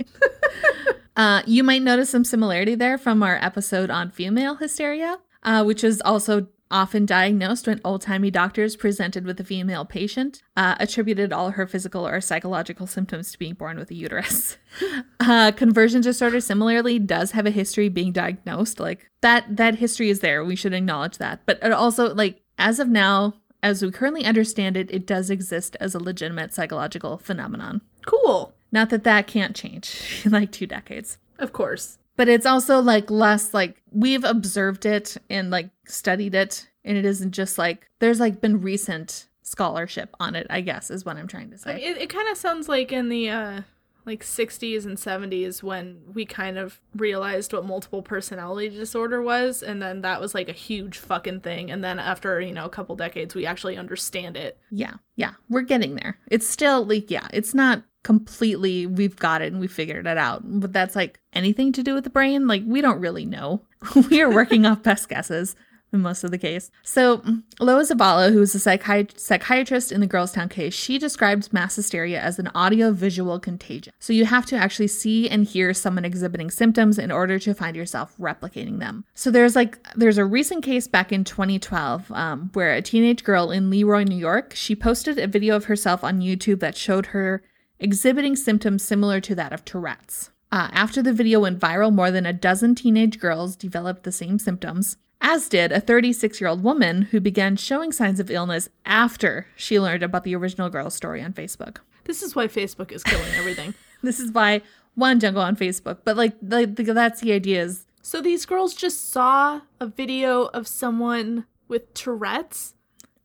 uh, 1.16 1.42
you 1.47 1.62
might 1.62 1.82
notice 1.82 2.11
some 2.11 2.25
similarity 2.25 2.75
there 2.75 2.99
from 2.99 3.23
our 3.23 3.37
episode 3.37 3.90
on 3.90 4.11
female 4.11 4.56
hysteria, 4.56 5.18
uh, 5.42 5.64
which 5.64 5.85
is 5.85 6.00
also 6.04 6.47
often 6.71 7.07
diagnosed 7.07 7.67
when 7.67 7.81
old 7.85 8.03
timey 8.03 8.31
doctors 8.31 8.77
presented 8.77 9.25
with 9.25 9.41
a 9.41 9.45
female 9.45 9.85
patient 9.85 10.43
uh, 10.57 10.75
attributed 10.79 11.33
all 11.33 11.51
her 11.51 11.67
physical 11.67 12.07
or 12.07 12.21
psychological 12.21 12.87
symptoms 12.87 13.33
to 13.33 13.39
being 13.39 13.55
born 13.55 13.79
with 13.79 13.91
a 13.91 13.95
uterus. 13.95 14.57
uh, 15.21 15.53
conversion 15.53 16.01
disorder 16.01 16.41
similarly 16.41 16.99
does 16.99 17.33
have 17.33 17.47
a 17.47 17.51
history 17.51 17.89
being 17.89 18.13
diagnosed. 18.13 18.81
Like 18.81 19.11
that, 19.21 19.57
that 19.57 19.77
history 19.77 20.11
is 20.11 20.21
there. 20.21 20.45
We 20.45 20.57
should 20.57 20.75
acknowledge 20.75 21.19
that. 21.19 21.41
But 21.47 21.59
it 21.63 21.73
also, 21.73 22.15
like 22.15 22.41
as 22.59 22.79
of 22.79 22.89
now, 22.89 23.35
as 23.63 23.83
we 23.83 23.91
currently 23.91 24.25
understand 24.25 24.77
it, 24.77 24.91
it 24.91 25.07
does 25.07 25.31
exist 25.31 25.77
as 25.81 25.95
a 25.95 26.03
legitimate 26.03 26.55
psychological 26.55 27.19
phenomenon. 27.19 27.81
Cool. 28.07 28.55
Not 28.71 28.91
that 28.91 29.05
that 29.05 29.27
can't 29.27 29.57
change 29.57 30.23
in 30.25 30.33
like 30.33 30.53
two 30.53 30.67
decades. 30.67 31.19
Of 31.39 31.53
course. 31.53 31.99
But 32.17 32.29
it's 32.29 32.47
also 32.47 32.81
like 32.81 33.11
less 33.11 33.55
like 33.55 33.81
we've 33.93 34.25
observed 34.25 34.85
it 34.85 35.17
and 35.31 35.51
like 35.51 35.71
studied 35.88 36.35
it. 36.35 36.68
And 36.85 36.97
it 36.97 37.04
isn't 37.04 37.33
just 37.33 37.59
like 37.59 37.88
there's 37.99 38.21
like 38.21 38.40
been 38.40 38.61
recent 38.61 39.28
scholarship 39.42 40.14
on 40.21 40.35
it, 40.35 40.47
I 40.50 40.61
guess, 40.61 40.90
is 40.90 41.04
what 41.04 41.16
I'm 41.16 41.28
trying 41.28 41.50
to 41.50 41.59
say. 41.59 41.83
it, 41.83 41.99
it 41.99 42.11
kind 42.11 42.28
of 42.28 42.37
sounds 42.37 42.68
like 42.68 42.92
in 42.92 43.09
the 43.09 43.30
uh 43.30 43.61
like 44.09 44.25
60s 44.25 44.87
and 44.87 44.97
70s 44.97 45.62
when 45.62 46.00
we 46.14 46.25
kind 46.25 46.57
of 46.57 46.80
realized 46.97 47.52
what 47.52 47.66
multiple 47.66 48.02
personality 48.02 48.71
disorder 48.71 49.21
was 49.21 49.62
and 49.62 49.83
then 49.83 50.00
that 50.00 50.18
was 50.18 50.35
like 50.35 50.49
a 50.49 50.52
huge 50.52 50.97
fucking 50.97 51.40
thing 51.40 51.71
and 51.71 51.85
then 51.85 51.99
after 51.99 52.40
you 52.40 52.54
know 52.54 52.64
a 52.64 52.71
couple 52.71 52.97
decades 52.97 53.35
we 53.35 53.45
actually 53.45 53.76
understand 53.76 54.35
it 54.35 54.59
Yeah, 54.71 54.95
yeah, 55.16 55.33
we're 55.50 55.61
getting 55.61 55.97
there. 55.97 56.18
It's 56.30 56.49
still 56.49 56.87
like, 56.87 57.11
yeah, 57.11 57.28
it's 57.35 57.52
not 57.52 57.83
completely, 58.02 58.87
we've 58.87 59.16
got 59.16 59.42
it 59.42 59.52
and 59.52 59.61
we 59.61 59.66
figured 59.66 60.07
it 60.07 60.16
out. 60.16 60.40
But 60.45 60.73
that's 60.73 60.97
like 60.97 61.21
anything 61.35 61.73
to 61.73 61.83
do 61.83 61.92
with 61.92 62.04
the 62.04 62.11
brain. 62.11 62.47
Like, 62.47 62.62
we 62.64 62.80
don't 62.80 63.00
really 63.00 63.26
know. 63.26 63.62
we 64.11 64.23
are 64.23 64.30
working 64.30 64.64
off 64.64 64.83
best 64.83 65.09
guesses 65.09 65.54
in 65.92 66.00
most 66.00 66.25
of 66.25 66.30
the 66.30 66.38
case. 66.38 66.71
So, 66.83 67.23
Loa 67.61 67.83
Zavala, 67.83 68.33
who 68.33 68.42
is 68.42 68.54
a 68.54 68.59
psychi- 68.59 69.18
psychiatrist 69.18 69.90
in 69.92 70.00
the 70.00 70.07
Girlstown 70.07 70.50
case, 70.50 70.75
she 70.75 70.99
describes 70.99 71.52
mass 71.52 71.76
hysteria 71.76 72.21
as 72.21 72.38
an 72.38 72.49
audio 72.54 72.92
visual 72.92 73.38
contagion. 73.40 73.92
So, 73.99 74.12
you 74.12 74.25
have 74.26 74.47
to 74.47 74.57
actually 74.57 74.88
see 74.88 75.28
and 75.28 75.45
hear 75.45 75.73
someone 75.75 76.04
exhibiting 76.04 76.50
symptoms 76.50 76.99
in 76.99 77.11
order 77.11 77.38
to 77.38 77.54
find 77.54 77.76
yourself 77.76 78.14
replicating 78.18 78.78
them. 78.78 79.04
So, 79.14 79.30
there's 79.30 79.57
like, 79.57 79.78
there's 79.95 80.18
a 80.18 80.25
recent 80.25 80.64
case 80.64 80.87
back 80.87 81.12
in 81.12 81.25
2012 81.25 82.11
um, 82.12 82.50
where 82.52 82.75
a 82.75 82.83
teenage 82.83 83.25
girl 83.25 83.50
in 83.50 83.71
Le 83.71 83.87
Roy, 83.87 84.04
New 84.04 84.16
York, 84.16 84.52
she 84.54 84.75
posted 84.75 85.18
a 85.18 85.26
video 85.26 85.57
of 85.57 85.64
herself 85.66 86.04
on 86.04 86.21
YouTube 86.21 86.61
that 86.61 86.76
showed 86.76 87.07
her 87.07 87.42
exhibiting 87.80 88.37
symptoms 88.37 88.83
similar 88.83 89.21
to 89.21 89.35
that 89.35 89.52
of 89.52 89.64
Tourette's. 89.64 90.30
Uh, 90.50 90.68
after 90.73 91.02
the 91.02 91.12
video 91.12 91.40
went 91.40 91.61
viral, 91.61 91.92
more 91.92 92.11
than 92.11 92.25
a 92.25 92.33
dozen 92.33 92.75
teenage 92.75 93.18
girls 93.18 93.54
developed 93.54 94.04
the 94.04 94.12
same 94.12 94.38
symptoms, 94.38 94.97
as 95.21 95.49
did 95.49 95.73
a 95.73 95.81
36 95.81 96.41
year 96.41 96.49
old 96.49 96.63
woman 96.63 97.03
who 97.03 97.21
began 97.21 97.57
showing 97.57 97.93
signs 97.93 98.21
of 98.21 98.31
illness 98.31 98.69
after 98.85 99.47
she 99.57 99.81
learned 99.81 100.03
about 100.03 100.25
the 100.25 100.35
original 100.35 100.71
girl's 100.71 100.95
story 100.95 101.23
on 101.23 101.33
Facebook. 101.33 101.79
this 102.05 102.23
is 102.23 102.35
why 102.35 102.47
facebook 102.47 102.93
is 102.93 103.03
killing 103.03 103.33
everything 103.37 103.75
This 104.03 104.21
is 104.21 104.31
why 104.31 104.63
one 104.95 105.19
don't 105.19 105.37
on 105.37 105.57
Facebook, 105.57 105.99
but 106.05 106.17
like, 106.17 106.35
like 106.41 106.75
that's 106.77 107.21
the 107.21 107.33
idea 107.33 107.63
is 107.63 107.85
so 108.01 108.21
these 108.21 108.47
girls 108.47 108.75
just 108.75 109.11
saw 109.11 109.61
a 109.81 109.87
video 109.87 110.45
of 110.47 110.67
someone 110.67 111.47
with 111.67 111.93
tourette's 111.95 112.75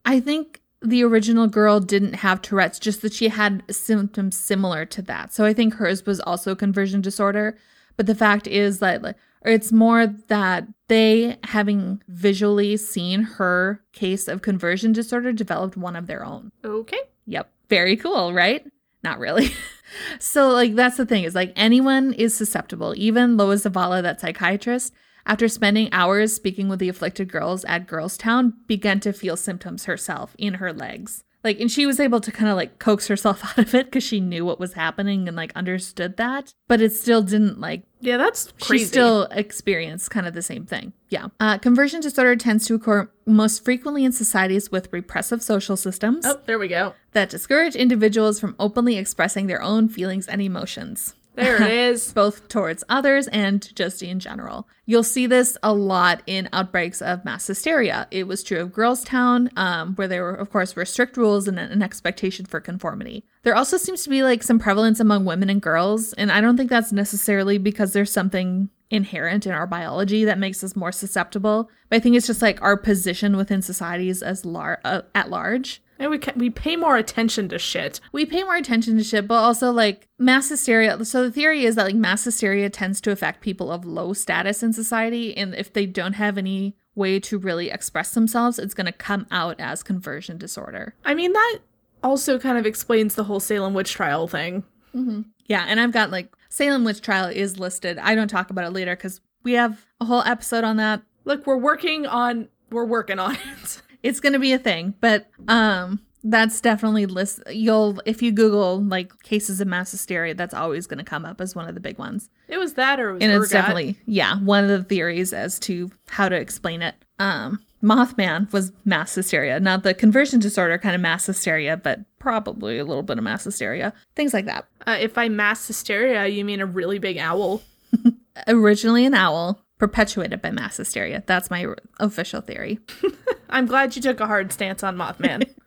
I 0.05 0.19
think 0.19 0.61
the 0.81 1.03
original 1.03 1.47
girl 1.47 1.79
didn't 1.79 2.15
have 2.15 2.41
Tourette's, 2.41 2.77
just 2.77 3.01
that 3.03 3.13
she 3.13 3.29
had 3.29 3.63
symptoms 3.73 4.35
similar 4.35 4.85
to 4.87 5.01
that. 5.03 5.33
So 5.33 5.45
I 5.45 5.53
think 5.53 5.75
hers 5.75 6.05
was 6.05 6.19
also 6.19 6.55
conversion 6.55 6.99
disorder. 6.99 7.57
But 7.95 8.05
the 8.05 8.15
fact 8.15 8.47
is 8.47 8.79
that 8.79 9.01
like, 9.01 9.15
it's 9.45 9.71
more 9.71 10.07
that 10.07 10.67
they, 10.87 11.37
having 11.43 12.01
visually 12.07 12.77
seen 12.77 13.23
her 13.23 13.81
case 13.91 14.27
of 14.27 14.41
conversion 14.41 14.91
disorder, 14.91 15.31
developed 15.31 15.77
one 15.77 15.95
of 15.95 16.07
their 16.07 16.25
own. 16.25 16.51
okay 16.63 16.99
Yep. 17.25 17.49
Very 17.69 17.95
cool, 17.95 18.33
right? 18.33 18.65
Not 19.03 19.19
really. 19.19 19.51
so, 20.19 20.49
like, 20.49 20.75
that's 20.75 20.97
the 20.97 21.05
thing 21.05 21.23
is 21.23 21.35
like 21.35 21.53
anyone 21.55 22.13
is 22.13 22.35
susceptible. 22.35 22.93
Even 22.97 23.37
Lois 23.37 23.63
Zavala, 23.63 24.01
that 24.01 24.21
psychiatrist, 24.21 24.93
after 25.25 25.47
spending 25.47 25.89
hours 25.91 26.33
speaking 26.33 26.67
with 26.67 26.79
the 26.79 26.89
afflicted 26.89 27.31
girls 27.31 27.63
at 27.65 27.87
Girlstown, 27.87 28.53
began 28.67 28.99
to 29.01 29.13
feel 29.13 29.37
symptoms 29.37 29.85
herself 29.85 30.35
in 30.37 30.55
her 30.55 30.73
legs. 30.73 31.23
Like, 31.43 31.59
and 31.59 31.69
she 31.69 31.85
was 31.85 31.99
able 31.99 32.21
to 32.21 32.31
kind 32.31 32.49
of 32.49 32.55
like 32.55 32.79
coax 32.79 33.07
herself 33.07 33.43
out 33.45 33.57
of 33.57 33.73
it 33.75 33.85
because 33.85 34.03
she 34.03 34.19
knew 34.19 34.45
what 34.45 34.59
was 34.59 34.73
happening 34.73 35.27
and 35.27 35.35
like 35.35 35.51
understood 35.55 36.17
that. 36.17 36.53
But 36.67 36.81
it 36.81 36.93
still 36.93 37.21
didn't 37.21 37.59
like 37.59 37.83
yeah 38.03 38.17
that's 38.17 38.51
crazy 38.61 38.83
she 38.83 38.87
still 38.87 39.23
experienced 39.31 40.11
kind 40.11 40.27
of 40.27 40.33
the 40.33 40.41
same 40.41 40.65
thing. 40.65 40.93
Yeah. 41.09 41.27
Uh, 41.39 41.57
conversion 41.57 42.01
disorder 42.01 42.35
tends 42.35 42.65
to 42.67 42.75
occur 42.75 43.09
most 43.25 43.63
frequently 43.63 44.03
in 44.03 44.11
societies 44.11 44.71
with 44.71 44.91
repressive 44.91 45.41
social 45.43 45.77
systems 45.77 46.25
oh 46.25 46.39
there 46.45 46.59
we 46.59 46.67
go 46.67 46.93
that 47.13 47.29
discourage 47.29 47.75
individuals 47.75 48.39
from 48.39 48.55
openly 48.59 48.97
expressing 48.97 49.47
their 49.47 49.61
own 49.61 49.87
feelings 49.87 50.27
and 50.27 50.41
emotions, 50.41 51.15
there 51.35 51.61
it 51.61 51.71
is 51.71 52.11
both 52.15 52.47
towards 52.47 52.83
others 52.89 53.27
and 53.27 53.75
just 53.75 54.01
in 54.01 54.19
general. 54.19 54.67
You'll 54.85 55.03
see 55.03 55.27
this 55.27 55.57
a 55.63 55.73
lot 55.73 56.21
in 56.27 56.49
outbreaks 56.51 57.01
of 57.01 57.23
mass 57.23 57.47
hysteria. 57.47 58.07
It 58.11 58.27
was 58.27 58.43
true 58.43 58.59
of 58.59 58.71
Girlstown, 58.71 59.55
um, 59.57 59.95
where 59.95 60.07
there 60.07 60.23
were, 60.23 60.35
of 60.35 60.49
course, 60.49 60.75
were 60.75 60.85
strict 60.85 61.15
rules 61.15 61.47
and 61.47 61.57
an 61.57 61.81
expectation 61.81 62.45
for 62.45 62.59
conformity. 62.59 63.25
There 63.43 63.55
also 63.55 63.77
seems 63.77 64.03
to 64.03 64.09
be 64.09 64.23
like 64.23 64.43
some 64.43 64.59
prevalence 64.59 64.99
among 64.99 65.25
women 65.25 65.49
and 65.49 65.61
girls, 65.61 66.13
and 66.13 66.31
I 66.31 66.41
don't 66.41 66.57
think 66.57 66.69
that's 66.69 66.91
necessarily 66.91 67.57
because 67.57 67.93
there's 67.93 68.11
something 68.11 68.69
inherent 68.89 69.47
in 69.47 69.51
our 69.51 69.67
biology 69.67 70.25
that 70.25 70.37
makes 70.37 70.63
us 70.63 70.75
more 70.75 70.91
susceptible. 70.91 71.69
But 71.89 71.97
I 71.97 71.99
think 71.99 72.15
it's 72.15 72.27
just 72.27 72.41
like 72.41 72.61
our 72.61 72.77
position 72.77 73.35
within 73.35 73.61
societies 73.61 74.21
as 74.21 74.45
lar- 74.45 74.81
uh, 74.85 75.01
at 75.15 75.29
large. 75.29 75.81
And 75.99 76.11
we 76.11 76.17
ca- 76.17 76.33
we 76.35 76.49
pay 76.49 76.75
more 76.75 76.97
attention 76.97 77.47
to 77.49 77.59
shit 77.59 77.99
we 78.11 78.25
pay 78.25 78.43
more 78.43 78.55
attention 78.55 78.97
to 78.97 79.03
shit, 79.03 79.27
but 79.27 79.35
also 79.35 79.71
like 79.71 80.07
mass 80.17 80.49
hysteria. 80.49 81.03
So 81.05 81.23
the 81.23 81.31
theory 81.31 81.65
is 81.65 81.75
that 81.75 81.85
like 81.85 81.95
mass 81.95 82.23
hysteria 82.23 82.69
tends 82.69 83.01
to 83.01 83.11
affect 83.11 83.41
people 83.41 83.71
of 83.71 83.85
low 83.85 84.13
status 84.13 84.63
in 84.63 84.73
society, 84.73 85.35
and 85.35 85.53
if 85.55 85.71
they 85.71 85.85
don't 85.85 86.13
have 86.13 86.37
any 86.37 86.75
way 86.95 87.19
to 87.19 87.37
really 87.37 87.69
express 87.71 88.13
themselves, 88.13 88.59
it's 88.59 88.73
going 88.73 88.85
to 88.85 88.91
come 88.91 89.25
out 89.31 89.59
as 89.59 89.81
conversion 89.83 90.37
disorder. 90.37 90.93
i 91.05 91.13
mean 91.13 91.33
that 91.33 91.59
also 92.03 92.37
kind 92.37 92.57
of 92.57 92.65
explains 92.65 93.15
the 93.15 93.23
whole 93.23 93.39
salem 93.39 93.73
witch 93.73 93.93
trial 93.93 94.27
thing 94.27 94.63
mm-hmm. 94.93 95.21
Yeah, 95.45 95.65
and 95.67 95.79
I've 95.79 95.91
got 95.91 96.09
like 96.11 96.33
Salem 96.49 96.83
witch 96.83 97.01
trial 97.01 97.27
is 97.27 97.59
listed. 97.59 97.97
I 97.97 98.15
don't 98.15 98.27
talk 98.27 98.49
about 98.49 98.65
it 98.65 98.71
later 98.71 98.95
because 98.95 99.21
we 99.43 99.53
have 99.53 99.85
a 99.99 100.05
whole 100.05 100.21
episode 100.21 100.63
on 100.63 100.77
that. 100.77 101.01
look 101.25 101.45
we're 101.45 101.57
working 101.57 102.05
on 102.05 102.47
we're 102.69 102.85
working 102.85 103.19
on 103.19 103.35
it 103.35 103.81
It's 104.03 104.19
going 104.19 104.33
to 104.33 104.39
be 104.39 104.53
a 104.53 104.59
thing, 104.59 104.93
but 105.01 105.27
um 105.47 106.01
that's 106.23 106.61
definitely 106.61 107.05
list 107.05 107.41
you'll 107.51 108.01
if 108.05 108.21
you 108.21 108.31
google 108.31 108.81
like 108.81 109.11
cases 109.23 109.59
of 109.59 109.67
mass 109.67 109.91
hysteria 109.91 110.33
that's 110.33 110.53
always 110.53 110.87
going 110.87 110.97
to 110.97 111.03
come 111.03 111.25
up 111.25 111.41
as 111.41 111.53
one 111.53 111.67
of 111.67 111.75
the 111.75 111.81
big 111.81 111.97
ones. 111.97 112.29
It 112.47 112.57
was 112.57 112.75
that 112.75 112.99
or 112.99 113.09
it 113.09 113.13
was 113.13 113.23
and 113.23 113.31
it's 113.31 113.45
ergot. 113.47 113.51
definitely 113.51 113.97
yeah 114.05 114.39
one 114.39 114.63
of 114.63 114.69
the 114.69 114.83
theories 114.83 115.33
as 115.33 115.59
to 115.61 115.91
how 116.07 116.29
to 116.29 116.35
explain 116.35 116.81
it. 116.81 116.95
Um 117.19 117.61
mothman 117.83 118.51
was 118.53 118.71
mass 118.85 119.13
hysteria 119.13 119.59
not 119.59 119.83
the 119.83 119.93
conversion 119.93 120.39
disorder 120.39 120.77
kind 120.77 120.95
of 120.95 121.01
mass 121.01 121.25
hysteria 121.25 121.75
but 121.75 121.99
probably 122.17 122.77
a 122.77 122.85
little 122.85 123.03
bit 123.03 123.17
of 123.17 123.23
mass 123.25 123.43
hysteria 123.43 123.93
things 124.15 124.33
like 124.33 124.45
that. 124.45 124.65
Uh, 124.87 124.97
if 124.99 125.13
by 125.13 125.27
mass 125.27 125.67
hysteria 125.67 126.25
you 126.27 126.45
mean 126.45 126.61
a 126.61 126.65
really 126.65 126.99
big 126.99 127.17
owl? 127.17 127.61
Originally 128.47 129.05
an 129.05 129.13
owl 129.13 129.59
perpetuated 129.83 130.41
by 130.41 130.49
mass 130.49 130.77
hysteria. 130.77 131.21
That's 131.25 131.51
my 131.51 131.67
official 131.99 132.39
theory. 132.39 132.79
I'm 133.49 133.65
glad 133.65 133.97
you 133.97 134.01
took 134.01 134.21
a 134.21 134.27
hard 134.27 134.53
stance 134.53 134.81
on 134.81 134.95
mothman. 134.95 135.43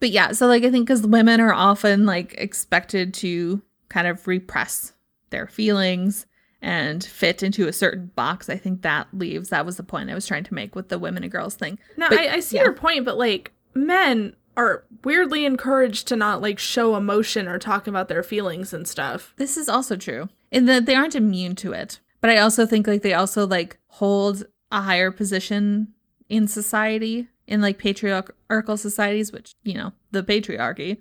But 0.00 0.10
yeah 0.10 0.30
so 0.30 0.46
like 0.46 0.62
i 0.62 0.70
think 0.70 0.86
because 0.86 1.04
women 1.04 1.40
are 1.40 1.52
often 1.52 2.06
like 2.06 2.32
expected 2.38 3.12
to 3.14 3.60
kind 3.88 4.06
of 4.06 4.28
repress 4.28 4.92
their 5.30 5.48
feelings 5.48 6.24
and 6.62 7.02
fit 7.02 7.42
into 7.42 7.66
a 7.66 7.72
certain 7.72 8.12
box 8.14 8.48
i 8.48 8.56
think 8.56 8.82
that 8.82 9.08
leaves 9.12 9.48
that 9.48 9.66
was 9.66 9.76
the 9.76 9.82
point 9.82 10.08
i 10.08 10.14
was 10.14 10.24
trying 10.24 10.44
to 10.44 10.54
make 10.54 10.76
with 10.76 10.88
the 10.88 11.00
women 11.00 11.24
and 11.24 11.32
girls 11.32 11.56
thing. 11.56 11.80
Now 11.96 12.10
But- 12.10 12.20
I, 12.20 12.34
I 12.34 12.40
see 12.40 12.58
yeah. 12.58 12.62
your 12.62 12.74
point 12.74 13.04
but 13.06 13.18
like 13.18 13.50
men 13.74 14.36
are 14.56 14.84
weirdly 15.02 15.44
encouraged 15.44 16.06
to 16.08 16.14
not 16.16 16.40
like 16.42 16.60
show 16.60 16.94
emotion 16.94 17.48
or 17.48 17.58
talk 17.58 17.88
about 17.88 18.06
their 18.08 18.22
feelings 18.22 18.72
and 18.72 18.86
stuff. 18.86 19.34
This 19.36 19.56
is 19.56 19.68
also 19.68 19.96
true 19.96 20.28
in 20.52 20.66
that 20.66 20.86
they 20.86 20.94
aren't 20.94 21.16
immune 21.16 21.56
to 21.56 21.72
it. 21.72 21.98
But 22.20 22.30
I 22.30 22.38
also 22.38 22.66
think 22.66 22.86
like 22.86 23.02
they 23.02 23.14
also 23.14 23.46
like 23.46 23.78
hold 23.88 24.44
a 24.72 24.82
higher 24.82 25.10
position 25.10 25.88
in 26.28 26.46
society 26.48 27.28
in 27.46 27.60
like 27.62 27.78
patriarchal 27.78 28.76
societies, 28.76 29.32
which 29.32 29.54
you 29.62 29.74
know 29.74 29.92
the 30.10 30.22
patriarchy. 30.22 30.98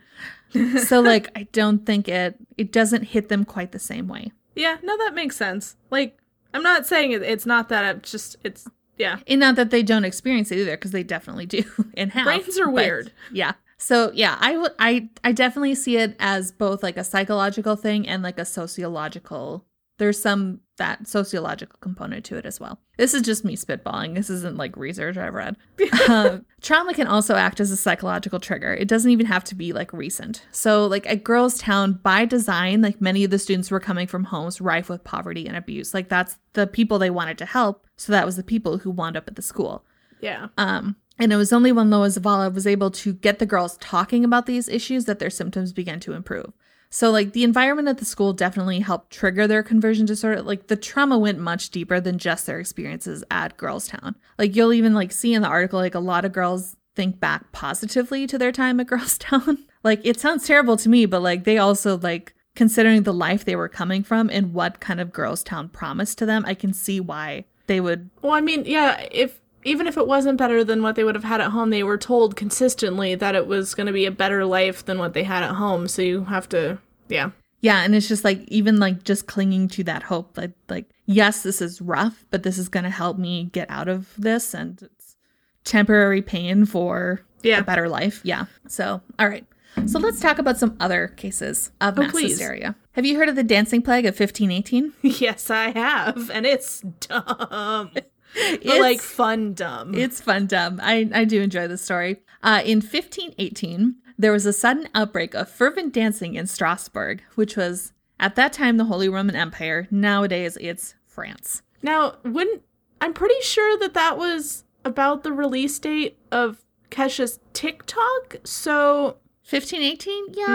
so 0.85 0.99
like 1.11 1.29
I 1.35 1.43
don't 1.51 1.85
think 1.85 2.07
it 2.07 2.35
it 2.57 2.71
doesn't 2.71 3.03
hit 3.03 3.29
them 3.29 3.43
quite 3.45 3.71
the 3.71 3.79
same 3.79 4.07
way. 4.07 4.31
yeah 4.55 4.77
no 4.83 4.97
that 4.97 5.13
makes 5.13 5.35
sense 5.35 5.75
like 5.91 6.17
i'm 6.53 6.63
not 6.63 6.87
saying 6.87 7.11
it, 7.11 7.21
it's 7.21 7.45
not 7.45 7.69
that 7.69 7.97
it's 7.97 8.09
just 8.11 8.37
it's 8.43 8.65
yeah 8.97 9.19
And 9.27 9.39
not 9.39 9.55
that 9.57 9.69
they 9.69 9.83
don't 9.83 10.05
experience 10.05 10.49
it 10.51 10.57
either, 10.59 10.75
because 10.77 10.91
they 10.91 11.03
definitely 11.03 11.45
do 11.45 11.63
and 11.97 12.11
have. 12.13 12.25
Brains 12.25 12.57
are 12.57 12.69
weird. 12.69 13.11
Yeah. 13.31 13.53
So 13.77 14.11
yeah, 14.15 14.37
I 14.39 14.57
would 14.57 14.71
I 14.79 15.09
I 15.23 15.31
definitely 15.33 15.75
see 15.75 15.97
it 15.97 16.15
as 16.19 16.51
both 16.51 16.81
like 16.81 16.97
a 16.97 17.03
psychological 17.03 17.75
thing 17.75 18.07
and 18.07 18.23
like 18.23 18.39
a 18.39 18.45
sociological. 18.45 19.65
There's 19.97 20.21
some 20.21 20.61
that 20.77 21.07
sociological 21.07 21.77
component 21.81 22.23
to 22.25 22.37
it 22.37 22.45
as 22.45 22.59
well. 22.59 22.79
This 22.97 23.13
is 23.13 23.23
just 23.23 23.43
me 23.43 23.55
spitballing. 23.55 24.15
This 24.15 24.29
isn't 24.29 24.57
like 24.57 24.77
research 24.77 25.17
I've 25.17 25.33
read. 25.33 25.57
um, 26.09 26.45
trauma 26.61 26.93
can 26.93 27.07
also 27.07 27.35
act 27.35 27.59
as 27.59 27.71
a 27.71 27.77
psychological 27.77 28.39
trigger. 28.39 28.73
It 28.73 28.87
doesn't 28.87 29.09
even 29.09 29.25
have 29.25 29.43
to 29.45 29.55
be 29.55 29.73
like 29.73 29.91
recent. 29.91 30.45
So 30.51 30.85
like 30.85 31.07
at 31.07 31.23
Girls 31.23 31.57
Town, 31.57 31.99
by 32.03 32.25
design, 32.25 32.81
like 32.81 33.01
many 33.01 33.23
of 33.23 33.31
the 33.31 33.39
students 33.39 33.71
were 33.71 33.79
coming 33.79 34.07
from 34.07 34.25
homes 34.25 34.61
rife 34.61 34.89
with 34.89 35.03
poverty 35.03 35.47
and 35.47 35.57
abuse. 35.57 35.93
Like 35.93 36.09
that's 36.09 36.37
the 36.53 36.67
people 36.67 36.99
they 36.99 37.09
wanted 37.09 37.37
to 37.39 37.45
help. 37.45 37.85
So 37.95 38.11
that 38.11 38.25
was 38.25 38.35
the 38.35 38.43
people 38.43 38.79
who 38.79 38.91
wound 38.91 39.17
up 39.17 39.27
at 39.27 39.35
the 39.35 39.41
school. 39.41 39.83
yeah 40.21 40.47
Um, 40.57 40.95
and 41.19 41.33
it 41.33 41.37
was 41.37 41.51
only 41.51 41.71
when 41.71 41.89
Loa 41.89 42.07
Zavala 42.07 42.53
was 42.53 42.67
able 42.67 42.91
to 42.91 43.13
get 43.13 43.39
the 43.39 43.45
girls 43.45 43.77
talking 43.77 44.23
about 44.23 44.45
these 44.45 44.69
issues 44.69 45.05
that 45.05 45.19
their 45.19 45.31
symptoms 45.31 45.73
began 45.73 45.99
to 46.01 46.13
improve. 46.13 46.53
So, 46.89 47.11
like, 47.11 47.33
the 47.33 47.43
environment 47.43 47.87
at 47.87 47.97
the 47.97 48.05
school 48.05 48.33
definitely 48.33 48.79
helped 48.79 49.11
trigger 49.11 49.47
their 49.47 49.63
conversion 49.63 50.05
disorder. 50.05 50.41
Like, 50.41 50.67
the 50.67 50.75
trauma 50.75 51.17
went 51.17 51.39
much 51.39 51.69
deeper 51.69 51.99
than 51.99 52.17
just 52.17 52.45
their 52.45 52.59
experiences 52.59 53.23
at 53.29 53.57
Girlstown. 53.57 54.15
Like, 54.37 54.55
you'll 54.55 54.73
even, 54.73 54.93
like, 54.93 55.11
see 55.11 55.33
in 55.33 55.41
the 55.41 55.47
article, 55.47 55.79
like, 55.79 55.95
a 55.95 55.99
lot 55.99 56.25
of 56.25 56.31
girls 56.31 56.75
think 56.95 57.19
back 57.19 57.51
positively 57.51 58.25
to 58.27 58.37
their 58.37 58.51
time 58.51 58.79
at 58.79 58.87
Girlstown. 58.91 59.57
like, 59.83 60.01
it 60.03 60.19
sounds 60.19 60.47
terrible 60.47 60.77
to 60.77 60.89
me, 60.89 61.05
but, 61.05 61.21
like, 61.21 61.43
they 61.43 61.57
also, 61.57 61.97
like, 61.97 62.33
considering 62.55 63.03
the 63.03 63.13
life 63.13 63.45
they 63.45 63.55
were 63.55 63.69
coming 63.69 64.03
from 64.03 64.29
and 64.29 64.53
what 64.53 64.79
kind 64.79 64.99
of 64.99 65.13
girls 65.13 65.43
town 65.43 65.69
promised 65.69 66.17
to 66.17 66.25
them, 66.25 66.43
I 66.47 66.55
can 66.55 66.73
see 66.73 66.99
why 66.99 67.45
they 67.67 67.79
would 67.79 68.09
Well, 68.21 68.33
I 68.33 68.41
mean, 68.41 68.63
yeah, 68.65 69.05
if 69.11 69.39
even 69.67 69.87
if 69.87 69.97
it 69.97 70.07
wasn't 70.07 70.37
better 70.37 70.63
than 70.63 70.81
what 70.81 70.95
they 70.95 71.03
would 71.03 71.15
have 71.15 71.23
had 71.23 71.41
at 71.41 71.51
home, 71.51 71.69
they 71.69 71.83
were 71.83 71.97
told 71.97 72.35
consistently 72.35 73.15
that 73.15 73.35
it 73.35 73.47
was 73.47 73.75
going 73.75 73.87
to 73.87 73.93
be 73.93 74.05
a 74.05 74.11
better 74.11 74.45
life 74.45 74.85
than 74.85 74.97
what 74.99 75.13
they 75.13 75.23
had 75.23 75.43
at 75.43 75.55
home. 75.55 75.87
So 75.87 76.01
you 76.01 76.23
have 76.25 76.47
to, 76.49 76.79
yeah. 77.09 77.31
Yeah, 77.61 77.81
and 77.83 77.95
it's 77.95 78.07
just 78.07 78.23
like 78.23 78.43
even 78.49 78.79
like 78.79 79.03
just 79.03 79.25
clinging 79.27 79.67
to 79.69 79.83
that 79.85 80.03
hope 80.03 80.35
that 80.35 80.51
like 80.69 80.85
yes, 81.05 81.41
this 81.43 81.61
is 81.61 81.81
rough, 81.81 82.25
but 82.29 82.43
this 82.43 82.57
is 82.57 82.69
going 82.69 82.83
to 82.83 82.89
help 82.89 83.17
me 83.17 83.45
get 83.51 83.69
out 83.69 83.87
of 83.87 84.13
this 84.17 84.53
and 84.53 84.79
it's 84.81 85.15
temporary 85.63 86.21
pain 86.21 86.65
for 86.65 87.21
Yeah. 87.43 87.59
a 87.59 87.63
better 87.63 87.89
life. 87.89 88.21
Yeah. 88.23 88.45
So, 88.67 89.01
all 89.19 89.27
right. 89.27 89.45
So 89.85 89.99
let's 89.99 90.19
talk 90.19 90.39
about 90.39 90.57
some 90.57 90.75
other 90.79 91.07
cases 91.09 91.71
of 91.81 91.97
Oh, 91.99 92.01
mass 92.03 92.11
please. 92.11 92.31
hysteria. 92.31 92.75
Have 92.93 93.05
you 93.05 93.15
heard 93.17 93.29
of 93.29 93.35
the 93.35 93.43
dancing 93.43 93.81
plague 93.83 94.05
of 94.07 94.19
1518? 94.19 94.93
yes, 95.21 95.49
I 95.51 95.69
have, 95.69 96.31
and 96.31 96.45
it's 96.47 96.81
dumb, 97.01 97.91
but 98.51 98.65
It's- 98.65 98.79
like 98.79 99.01
fun 99.01 99.53
dumb. 99.53 99.95
It's 99.95 100.21
fun 100.21 100.47
dumb. 100.47 100.79
I, 100.81 101.09
I 101.13 101.25
do 101.25 101.41
enjoy 101.41 101.67
the 101.67 101.77
story. 101.77 102.21
Uh, 102.43 102.61
in 102.63 102.77
1518, 102.79 103.95
there 104.17 104.31
was 104.31 104.45
a 104.45 104.53
sudden 104.53 104.87
outbreak 104.95 105.33
of 105.33 105.49
fervent 105.49 105.93
dancing 105.93 106.35
in 106.35 106.47
Strasbourg, 106.47 107.21
which 107.35 107.55
was 107.57 107.93
at 108.19 108.35
that 108.35 108.53
time 108.53 108.77
the 108.77 108.85
Holy 108.85 109.09
Roman 109.09 109.35
Empire. 109.35 109.87
Nowadays, 109.91 110.57
it's 110.61 110.95
France. 111.05 111.61
now, 111.81 112.15
wouldn't 112.23 112.61
I'm 113.01 113.13
pretty 113.13 113.39
sure 113.41 113.77
that 113.79 113.93
that 113.93 114.17
was 114.17 114.63
about 114.83 115.23
the 115.23 115.31
release 115.31 115.77
date 115.77 116.17
of 116.31 116.63
Kesha's 116.89 117.39
TikTok. 117.53 118.37
So 118.43 119.17
1518? 119.49 120.25
Yeah, 120.33 120.45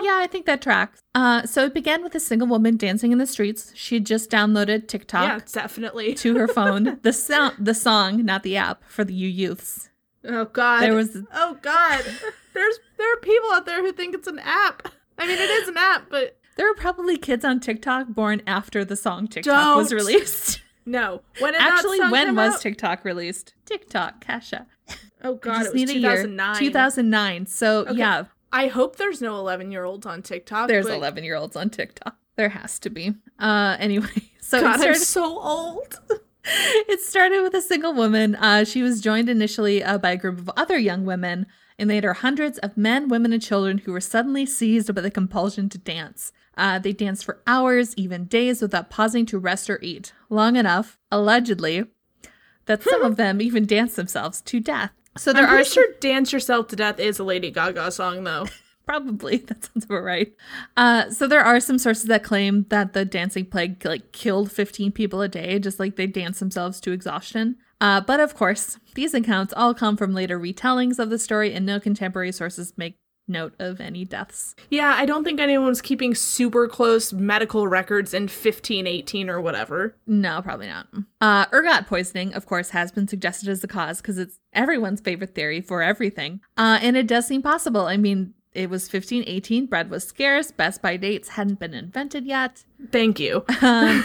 Mhm. 0.00 0.04
yeah, 0.04 0.16
I 0.18 0.26
think 0.26 0.46
that 0.46 0.60
tracks. 0.60 1.00
Uh, 1.14 1.46
so 1.46 1.64
it 1.66 1.74
began 1.74 2.02
with 2.02 2.14
a 2.14 2.20
single 2.20 2.48
woman 2.48 2.76
dancing 2.76 3.12
in 3.12 3.18
the 3.18 3.26
streets. 3.26 3.72
She 3.76 3.94
had 3.96 4.06
just 4.06 4.30
downloaded 4.30 4.88
TikTok 4.88 5.22
yeah, 5.28 5.38
definitely. 5.52 6.14
to 6.14 6.36
her 6.36 6.48
phone. 6.58 6.98
the 7.02 7.12
sound, 7.12 7.54
the 7.58 7.74
song, 7.74 8.24
not 8.24 8.42
the 8.42 8.56
app, 8.56 8.82
for 8.88 9.04
the 9.04 9.14
you 9.14 9.28
youths. 9.28 9.88
Oh 10.24 10.44
God. 10.46 10.80
There 10.82 10.94
was 10.94 11.16
Oh 11.32 11.56
God. 11.62 12.04
There's 12.52 12.78
there 12.98 13.12
are 13.12 13.16
people 13.20 13.52
out 13.52 13.66
there 13.66 13.82
who 13.82 13.92
think 13.92 14.14
it's 14.14 14.26
an 14.28 14.38
app. 14.40 14.88
I 15.16 15.26
mean, 15.26 15.38
it 15.38 15.48
is 15.50 15.68
an 15.68 15.76
app, 15.78 16.10
but 16.10 16.36
there 16.56 16.66
were 16.66 16.74
probably 16.74 17.16
kids 17.16 17.44
on 17.44 17.60
TikTok 17.60 18.08
born 18.08 18.42
after 18.46 18.84
the 18.84 18.96
song 18.96 19.28
TikTok 19.28 19.76
was 19.76 19.88
Don't. 19.90 19.98
released. 19.98 20.60
no. 20.84 21.22
When 21.38 21.54
Actually, 21.54 22.00
when 22.10 22.34
was 22.34 22.54
out? 22.56 22.60
TikTok 22.60 23.04
released? 23.04 23.54
TikTok, 23.64 24.22
Kesha. 24.24 24.66
Oh 25.22 25.34
I 25.34 25.36
God, 25.38 25.54
just 25.54 25.66
it 25.68 25.72
was 25.72 25.74
need 25.74 25.90
a 25.90 25.98
year. 25.98 26.10
2009. 26.22 26.56
2009. 26.58 27.46
So 27.46 27.78
Okay. 27.86 27.94
yeah, 27.98 28.24
I 28.52 28.66
hope 28.66 28.96
there's 28.96 29.20
no 29.20 29.36
11 29.36 29.70
year 29.70 29.84
olds 29.84 30.06
on 30.06 30.22
TikTok. 30.22 30.68
there's 30.68 30.86
but 30.86 30.94
11 30.94 31.24
year 31.24 31.36
olds 31.36 31.56
on 31.56 31.70
TikTok. 31.70 32.16
There 32.36 32.48
has 32.48 32.78
to 32.80 32.90
be. 32.90 33.14
Uh, 33.38 33.76
anyway, 33.78 34.08
so 34.40 34.58
it 34.58 34.62
God, 34.62 34.74
I'm 34.74 34.80
started, 34.80 35.00
so 35.00 35.40
old. 35.40 36.00
it 36.44 37.00
started 37.00 37.42
with 37.42 37.54
a 37.54 37.62
single 37.62 37.92
woman. 37.92 38.34
Uh, 38.34 38.64
she 38.64 38.82
was 38.82 39.00
joined 39.00 39.28
initially 39.28 39.84
uh, 39.84 39.98
by 39.98 40.12
a 40.12 40.16
group 40.16 40.38
of 40.38 40.50
other 40.56 40.78
young 40.78 41.04
women, 41.04 41.46
and 41.78 41.88
later 41.88 42.12
hundreds 42.14 42.58
of 42.58 42.76
men, 42.76 43.08
women, 43.08 43.32
and 43.32 43.42
children 43.42 43.78
who 43.78 43.92
were 43.92 44.00
suddenly 44.00 44.46
seized 44.46 44.94
by 44.94 45.00
the 45.00 45.10
compulsion 45.10 45.68
to 45.68 45.78
dance. 45.78 46.32
Uh, 46.56 46.78
they 46.78 46.92
danced 46.92 47.24
for 47.24 47.40
hours, 47.46 47.94
even 47.96 48.24
days, 48.24 48.60
without 48.60 48.90
pausing 48.90 49.24
to 49.26 49.38
rest 49.38 49.70
or 49.70 49.78
eat. 49.82 50.12
Long 50.28 50.56
enough, 50.56 50.98
allegedly, 51.10 51.86
that 52.66 52.82
some 52.82 53.02
of 53.02 53.16
them 53.16 53.40
even 53.40 53.64
danced 53.64 53.96
themselves 53.96 54.40
to 54.42 54.60
death. 54.60 54.92
So 55.20 55.34
there 55.34 55.46
I'm 55.46 55.60
are 55.60 55.64
sure 55.64 55.84
"Dance 56.00 56.32
Yourself 56.32 56.68
to 56.68 56.76
Death" 56.76 56.98
is 56.98 57.18
a 57.18 57.24
Lady 57.24 57.50
Gaga 57.50 57.90
song, 57.90 58.24
though. 58.24 58.46
Probably 58.86 59.36
that 59.48 59.62
sounds 59.62 59.84
about 59.84 60.02
right. 60.02 60.32
Uh, 60.78 61.10
so 61.10 61.26
there 61.26 61.42
are 61.42 61.60
some 61.60 61.78
sources 61.78 62.04
that 62.04 62.24
claim 62.24 62.64
that 62.70 62.94
the 62.94 63.04
dancing 63.04 63.44
plague 63.44 63.84
like 63.84 64.12
killed 64.12 64.50
15 64.50 64.92
people 64.92 65.20
a 65.20 65.28
day, 65.28 65.58
just 65.58 65.78
like 65.78 65.96
they 65.96 66.06
dance 66.06 66.38
themselves 66.38 66.80
to 66.80 66.92
exhaustion. 66.92 67.56
Uh, 67.82 68.00
but 68.00 68.18
of 68.18 68.34
course, 68.34 68.78
these 68.94 69.12
accounts 69.12 69.52
all 69.58 69.74
come 69.74 69.94
from 69.94 70.14
later 70.14 70.40
retellings 70.40 70.98
of 70.98 71.10
the 71.10 71.18
story, 71.18 71.52
and 71.52 71.66
no 71.66 71.78
contemporary 71.78 72.32
sources 72.32 72.72
make 72.78 72.96
note 73.30 73.54
of 73.58 73.80
any 73.80 74.04
deaths. 74.04 74.54
Yeah, 74.68 74.94
I 74.96 75.06
don't 75.06 75.24
think 75.24 75.40
anyone 75.40 75.68
was 75.68 75.80
keeping 75.80 76.14
super 76.14 76.68
close 76.68 77.12
medical 77.12 77.66
records 77.66 78.12
in 78.12 78.24
1518 78.24 79.30
or 79.30 79.40
whatever. 79.40 79.96
No, 80.06 80.42
probably 80.42 80.66
not. 80.66 80.88
Uh, 81.20 81.46
ergot 81.52 81.86
poisoning, 81.86 82.34
of 82.34 82.46
course, 82.46 82.70
has 82.70 82.92
been 82.92 83.08
suggested 83.08 83.48
as 83.48 83.60
the 83.60 83.68
cause 83.68 84.00
because 84.02 84.18
it's 84.18 84.38
everyone's 84.52 85.00
favorite 85.00 85.34
theory 85.34 85.60
for 85.60 85.82
everything. 85.82 86.40
Uh, 86.56 86.78
and 86.82 86.96
it 86.96 87.06
does 87.06 87.26
seem 87.26 87.40
possible. 87.40 87.86
I 87.86 87.96
mean, 87.96 88.34
it 88.52 88.68
was 88.68 88.82
1518, 88.92 89.66
bread 89.66 89.90
was 89.90 90.04
scarce, 90.04 90.50
Best 90.50 90.82
By 90.82 90.96
dates 90.96 91.30
hadn't 91.30 91.60
been 91.60 91.72
invented 91.72 92.26
yet. 92.26 92.64
Thank 92.90 93.20
you. 93.20 93.44
Um, 93.62 94.04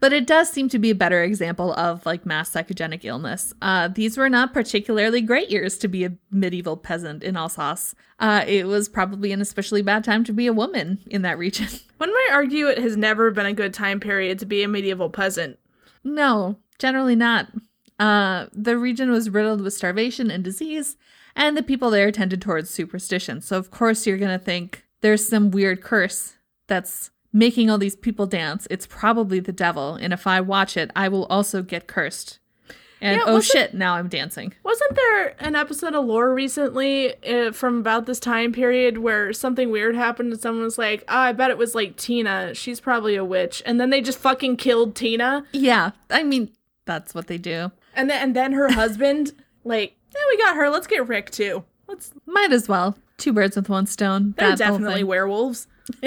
but 0.00 0.12
it 0.12 0.26
does 0.26 0.48
seem 0.48 0.68
to 0.70 0.78
be 0.78 0.90
a 0.90 0.94
better 0.94 1.22
example 1.22 1.74
of 1.74 2.06
like 2.06 2.24
mass 2.24 2.50
psychogenic 2.50 3.04
illness. 3.04 3.52
Uh, 3.60 3.88
these 3.88 4.16
were 4.16 4.30
not 4.30 4.54
particularly 4.54 5.20
great 5.20 5.50
years 5.50 5.76
to 5.78 5.88
be 5.88 6.04
a 6.04 6.12
medieval 6.30 6.76
peasant 6.76 7.22
in 7.22 7.36
Alsace. 7.36 7.94
Uh, 8.18 8.44
it 8.46 8.66
was 8.66 8.88
probably 8.88 9.32
an 9.32 9.42
especially 9.42 9.82
bad 9.82 10.04
time 10.04 10.24
to 10.24 10.32
be 10.32 10.46
a 10.46 10.52
woman 10.52 11.00
in 11.06 11.22
that 11.22 11.36
region. 11.36 11.66
One 11.98 12.10
might 12.12 12.30
argue 12.32 12.68
it 12.68 12.78
has 12.78 12.96
never 12.96 13.30
been 13.30 13.46
a 13.46 13.52
good 13.52 13.74
time 13.74 14.00
period 14.00 14.38
to 14.38 14.46
be 14.46 14.62
a 14.62 14.68
medieval 14.68 15.10
peasant. 15.10 15.58
no, 16.02 16.56
generally 16.78 17.16
not. 17.16 17.48
Uh, 17.98 18.46
the 18.52 18.78
region 18.78 19.10
was 19.10 19.30
riddled 19.30 19.60
with 19.62 19.74
starvation 19.74 20.30
and 20.30 20.44
disease, 20.44 20.96
and 21.36 21.56
the 21.56 21.62
people 21.62 21.90
there 21.90 22.10
tended 22.10 22.42
towards 22.42 22.70
superstition. 22.70 23.40
So, 23.40 23.56
of 23.56 23.70
course, 23.70 24.06
you're 24.06 24.18
going 24.18 24.36
to 24.36 24.44
think 24.44 24.84
there's 25.02 25.28
some 25.28 25.52
weird 25.52 25.82
curse 25.82 26.34
that's 26.66 27.10
making 27.32 27.70
all 27.70 27.78
these 27.78 27.94
people 27.94 28.26
dance. 28.26 28.66
It's 28.70 28.86
probably 28.86 29.38
the 29.38 29.52
devil, 29.52 29.94
and 29.94 30.12
if 30.12 30.26
I 30.26 30.40
watch 30.40 30.76
it, 30.76 30.90
I 30.96 31.08
will 31.08 31.26
also 31.26 31.62
get 31.62 31.86
cursed. 31.86 32.38
And 33.00 33.18
Yeah, 33.18 33.24
oh 33.26 33.40
shit, 33.40 33.74
now 33.74 33.94
I'm 33.94 34.08
dancing. 34.08 34.54
Wasn't 34.62 34.94
there 34.96 35.36
an 35.38 35.54
episode 35.54 35.94
of 35.94 36.06
Lore 36.06 36.32
recently 36.32 37.14
uh, 37.24 37.52
from 37.52 37.78
about 37.78 38.06
this 38.06 38.18
time 38.18 38.52
period 38.52 38.98
where 38.98 39.34
something 39.34 39.70
weird 39.70 39.94
happened 39.94 40.32
and 40.32 40.40
someone 40.40 40.64
was 40.64 40.78
like, 40.78 41.04
oh, 41.08 41.18
I 41.18 41.32
bet 41.32 41.50
it 41.50 41.58
was 41.58 41.74
like 41.74 41.96
Tina. 41.96 42.54
She's 42.54 42.80
probably 42.80 43.14
a 43.14 43.24
witch. 43.24 43.62
And 43.66 43.78
then 43.78 43.90
they 43.90 44.00
just 44.00 44.18
fucking 44.18 44.56
killed 44.56 44.94
Tina. 44.94 45.44
Yeah, 45.52 45.90
I 46.08 46.22
mean, 46.22 46.50
that's 46.86 47.14
what 47.14 47.26
they 47.26 47.36
do. 47.36 47.70
And 47.94 48.08
then, 48.08 48.22
and 48.22 48.36
then 48.36 48.52
her 48.52 48.72
husband, 48.72 49.32
like, 49.62 49.95
yeah, 50.16 50.22
we 50.30 50.36
got 50.38 50.56
her. 50.56 50.70
Let's 50.70 50.86
get 50.86 51.06
Rick 51.06 51.30
too. 51.30 51.64
Let's. 51.86 52.12
Might 52.26 52.52
as 52.52 52.68
well. 52.68 52.96
Two 53.18 53.32
birds 53.32 53.56
with 53.56 53.68
one 53.68 53.86
stone. 53.86 54.34
They're 54.36 54.56
That 54.56 54.66
whole 54.66 54.76
definitely 54.78 55.00
thing. 55.00 55.06
werewolves. 55.08 55.66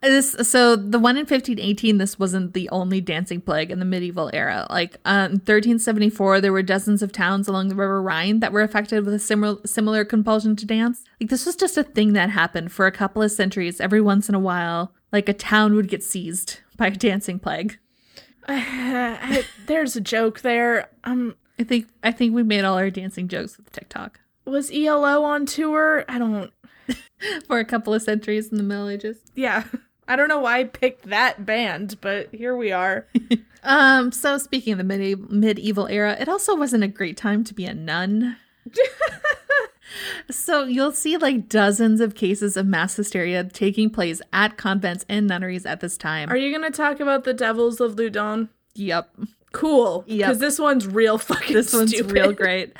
This 0.00 0.30
so 0.48 0.76
the 0.76 0.98
one 1.00 1.16
in 1.16 1.22
1518 1.26 1.98
this 1.98 2.20
wasn't 2.20 2.54
the 2.54 2.68
only 2.70 3.00
dancing 3.00 3.40
plague 3.40 3.72
in 3.72 3.80
the 3.80 3.84
medieval 3.84 4.30
era. 4.32 4.64
Like 4.70 4.94
uh, 5.04 5.26
in 5.26 5.38
1374 5.38 6.40
there 6.40 6.52
were 6.52 6.62
dozens 6.62 7.02
of 7.02 7.10
towns 7.10 7.48
along 7.48 7.66
the 7.68 7.74
river 7.74 8.00
Rhine 8.00 8.38
that 8.40 8.52
were 8.52 8.62
affected 8.62 9.04
with 9.04 9.12
a 9.12 9.18
similar 9.18 9.58
similar 9.66 10.04
compulsion 10.04 10.54
to 10.56 10.64
dance. 10.64 11.02
Like 11.20 11.30
this 11.30 11.44
was 11.44 11.56
just 11.56 11.76
a 11.76 11.82
thing 11.82 12.12
that 12.12 12.30
happened 12.30 12.70
for 12.70 12.86
a 12.86 12.92
couple 12.92 13.20
of 13.20 13.32
centuries 13.32 13.80
every 13.80 14.00
once 14.00 14.28
in 14.28 14.36
a 14.36 14.40
while. 14.40 14.94
Like 15.12 15.28
a 15.28 15.34
town 15.34 15.74
would 15.74 15.88
get 15.88 16.04
seized 16.04 16.60
by 16.76 16.86
a 16.86 16.90
dancing 16.92 17.40
plague. 17.40 17.76
I- 18.48 19.44
There's 19.66 19.96
a 19.96 20.00
joke 20.00 20.40
there. 20.40 20.90
Um, 21.04 21.34
I 21.58 21.64
think 21.64 21.88
I 22.02 22.12
think 22.12 22.34
we 22.34 22.42
made 22.42 22.64
all 22.64 22.78
our 22.78 22.90
dancing 22.90 23.28
jokes 23.28 23.56
with 23.56 23.72
TikTok 23.72 24.20
was 24.48 24.70
ELO 24.72 25.22
on 25.22 25.46
tour? 25.46 26.04
I 26.08 26.18
don't. 26.18 26.52
for 27.46 27.58
a 27.58 27.64
couple 27.64 27.92
of 27.94 28.02
centuries 28.02 28.48
in 28.48 28.56
the 28.56 28.62
Middle 28.62 28.88
Ages. 28.88 29.18
Yeah. 29.34 29.64
I 30.06 30.16
don't 30.16 30.28
know 30.28 30.40
why 30.40 30.60
I 30.60 30.64
picked 30.64 31.04
that 31.04 31.44
band, 31.44 32.00
but 32.00 32.34
here 32.34 32.56
we 32.56 32.72
are. 32.72 33.06
Um, 33.64 34.12
so 34.12 34.38
speaking 34.38 34.72
of 34.72 34.78
the 34.78 34.84
medi- 34.84 35.16
medieval 35.16 35.88
era, 35.88 36.16
it 36.18 36.28
also 36.28 36.54
wasn't 36.54 36.84
a 36.84 36.88
great 36.88 37.16
time 37.16 37.42
to 37.42 37.52
be 37.52 37.64
a 37.64 37.74
nun. 37.74 38.36
so 40.30 40.62
you'll 40.62 40.92
see 40.92 41.16
like 41.16 41.48
dozens 41.48 42.00
of 42.00 42.14
cases 42.14 42.56
of 42.56 42.66
mass 42.66 42.94
hysteria 42.94 43.42
taking 43.42 43.90
place 43.90 44.22
at 44.32 44.56
convents 44.56 45.04
and 45.08 45.26
nunneries 45.26 45.66
at 45.66 45.80
this 45.80 45.98
time. 45.98 46.30
Are 46.30 46.36
you 46.36 46.56
going 46.56 46.70
to 46.70 46.74
talk 46.74 47.00
about 47.00 47.24
the 47.24 47.34
Devils 47.34 47.80
of 47.80 47.96
Loudun? 47.96 48.48
Yep. 48.78 49.10
Cool. 49.52 50.04
Yep. 50.06 50.26
Because 50.26 50.38
this 50.38 50.58
one's 50.58 50.86
real 50.86 51.18
fucking 51.18 51.54
This 51.54 51.72
one's 51.72 51.90
stupid. 51.90 52.12
real 52.12 52.32
great. 52.44 52.74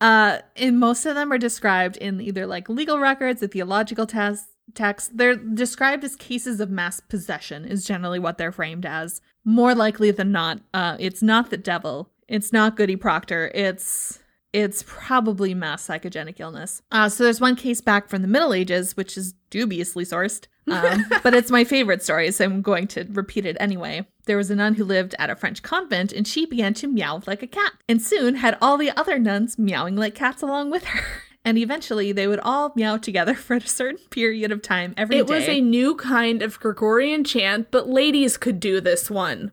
Uh, 0.00 0.38
and 0.56 0.78
most 0.78 1.06
of 1.06 1.14
them 1.14 1.32
are 1.32 1.38
described 1.38 1.96
in 1.98 2.20
either 2.20 2.46
like 2.46 2.68
legal 2.68 2.98
records, 2.98 3.42
or 3.42 3.46
theological 3.46 4.06
tests, 4.06 4.48
texts. 4.74 5.10
They're 5.14 5.36
described 5.36 6.04
as 6.04 6.16
cases 6.16 6.60
of 6.60 6.70
mass 6.70 7.00
possession. 7.00 7.64
Is 7.64 7.84
generally 7.84 8.18
what 8.18 8.36
they're 8.38 8.52
framed 8.52 8.84
as. 8.84 9.20
More 9.44 9.74
likely 9.74 10.10
than 10.10 10.32
not, 10.32 10.60
uh, 10.74 10.96
it's 10.98 11.22
not 11.22 11.50
the 11.50 11.56
devil. 11.56 12.10
It's 12.28 12.52
not 12.52 12.76
Goody 12.76 12.96
Proctor. 12.96 13.50
It's 13.54 14.18
it's 14.52 14.84
probably 14.86 15.54
mass 15.54 15.86
psychogenic 15.86 16.40
illness. 16.40 16.82
Uh, 16.90 17.08
so 17.08 17.24
there's 17.24 17.40
one 17.40 17.56
case 17.56 17.80
back 17.80 18.08
from 18.08 18.22
the 18.22 18.28
Middle 18.28 18.52
Ages, 18.54 18.96
which 18.96 19.16
is 19.16 19.34
dubiously 19.50 20.04
sourced, 20.04 20.46
um, 20.68 21.04
but 21.22 21.34
it's 21.34 21.50
my 21.50 21.64
favorite 21.64 22.02
story, 22.02 22.30
so 22.30 22.44
I'm 22.44 22.62
going 22.62 22.86
to 22.88 23.06
repeat 23.10 23.46
it 23.46 23.56
anyway. 23.60 24.06
There 24.26 24.36
was 24.36 24.50
a 24.50 24.56
nun 24.56 24.74
who 24.74 24.84
lived 24.84 25.14
at 25.18 25.30
a 25.30 25.36
French 25.36 25.62
convent, 25.62 26.12
and 26.12 26.26
she 26.26 26.46
began 26.46 26.74
to 26.74 26.88
meow 26.88 27.22
like 27.26 27.42
a 27.42 27.46
cat, 27.46 27.72
and 27.88 28.02
soon 28.02 28.36
had 28.36 28.58
all 28.60 28.76
the 28.76 28.90
other 28.90 29.18
nuns 29.18 29.58
meowing 29.58 29.96
like 29.96 30.14
cats 30.14 30.42
along 30.42 30.70
with 30.70 30.84
her. 30.84 31.04
and 31.44 31.58
eventually 31.58 32.10
they 32.12 32.26
would 32.26 32.40
all 32.40 32.72
meow 32.74 32.96
together 32.96 33.34
for 33.36 33.56
a 33.56 33.66
certain 33.66 34.04
period 34.10 34.50
of 34.50 34.62
time 34.62 34.94
every 34.96 35.16
day. 35.16 35.20
It 35.20 35.28
was 35.28 35.48
a 35.48 35.60
new 35.60 35.94
kind 35.94 36.42
of 36.42 36.58
Gregorian 36.58 37.24
chant, 37.24 37.70
but 37.70 37.88
ladies 37.88 38.36
could 38.36 38.60
do 38.60 38.80
this 38.80 39.10
one. 39.10 39.52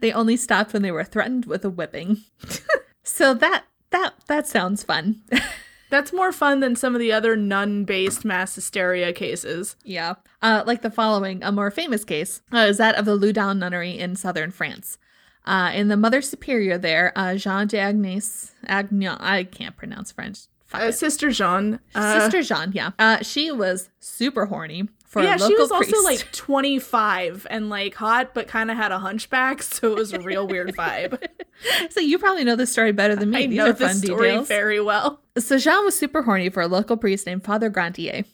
they 0.00 0.12
only 0.12 0.36
stopped 0.36 0.72
when 0.72 0.82
they 0.82 0.92
were 0.92 1.04
threatened 1.04 1.46
with 1.46 1.64
a 1.64 1.70
whipping. 1.70 2.22
so 3.02 3.34
that 3.34 3.64
that 3.90 4.14
that 4.26 4.46
sounds 4.46 4.82
fun. 4.82 5.22
That's 5.90 6.12
more 6.12 6.32
fun 6.32 6.60
than 6.60 6.76
some 6.76 6.94
of 6.94 7.00
the 7.00 7.12
other 7.12 7.36
nun 7.36 7.84
based 7.84 8.24
mass 8.24 8.54
hysteria 8.54 9.12
cases. 9.12 9.76
Yeah. 9.84 10.14
Uh, 10.42 10.62
like 10.66 10.82
the 10.82 10.90
following, 10.90 11.42
a 11.42 11.52
more 11.52 11.70
famous 11.70 12.04
case 12.04 12.42
uh, 12.52 12.58
is 12.58 12.78
that 12.78 12.94
of 12.96 13.04
the 13.04 13.16
Loudun 13.16 13.58
nunnery 13.58 13.98
in 13.98 14.16
southern 14.16 14.50
France. 14.50 14.98
Uh, 15.46 15.72
in 15.74 15.88
the 15.88 15.96
Mother 15.96 16.20
Superior 16.20 16.76
there, 16.76 17.12
uh, 17.16 17.34
Jean 17.36 17.66
d'Agnes, 17.66 18.52
Agnon, 18.66 19.16
I 19.18 19.44
can't 19.44 19.76
pronounce 19.76 20.12
French. 20.12 20.40
Uh. 20.72 20.90
Sister 20.90 21.30
Jean. 21.30 21.80
Uh, 21.94 22.20
Sister 22.20 22.42
Jean, 22.42 22.72
yeah. 22.72 22.90
Uh, 22.98 23.22
she 23.22 23.50
was 23.50 23.88
super 23.98 24.46
horny 24.46 24.88
for 25.08 25.22
yeah, 25.22 25.36
she 25.38 25.54
was 25.56 25.70
priest. 25.70 25.92
also 25.94 26.04
like 26.04 26.30
25 26.32 27.46
and 27.50 27.70
like 27.70 27.94
hot, 27.94 28.34
but 28.34 28.46
kind 28.46 28.70
of 28.70 28.76
had 28.76 28.92
a 28.92 28.98
hunchback, 28.98 29.62
so 29.62 29.90
it 29.92 29.96
was 29.96 30.12
a 30.12 30.20
real 30.20 30.46
weird 30.46 30.76
vibe. 30.76 31.18
so 31.90 32.00
you 32.00 32.18
probably 32.18 32.44
know 32.44 32.56
this 32.56 32.70
story 32.70 32.92
better 32.92 33.16
than 33.16 33.30
me. 33.30 33.44
I 33.44 33.46
These 33.46 33.56
know 33.56 33.70
are 33.70 33.72
this 33.72 33.92
fun 33.92 33.96
story 33.96 34.28
details. 34.28 34.48
very 34.48 34.80
well. 34.80 35.20
So 35.38 35.56
Jean 35.58 35.84
was 35.84 35.98
super 35.98 36.22
horny 36.22 36.50
for 36.50 36.60
a 36.62 36.68
local 36.68 36.96
priest 36.96 37.26
named 37.26 37.42
Father 37.42 37.70
Grandier. 37.70 38.24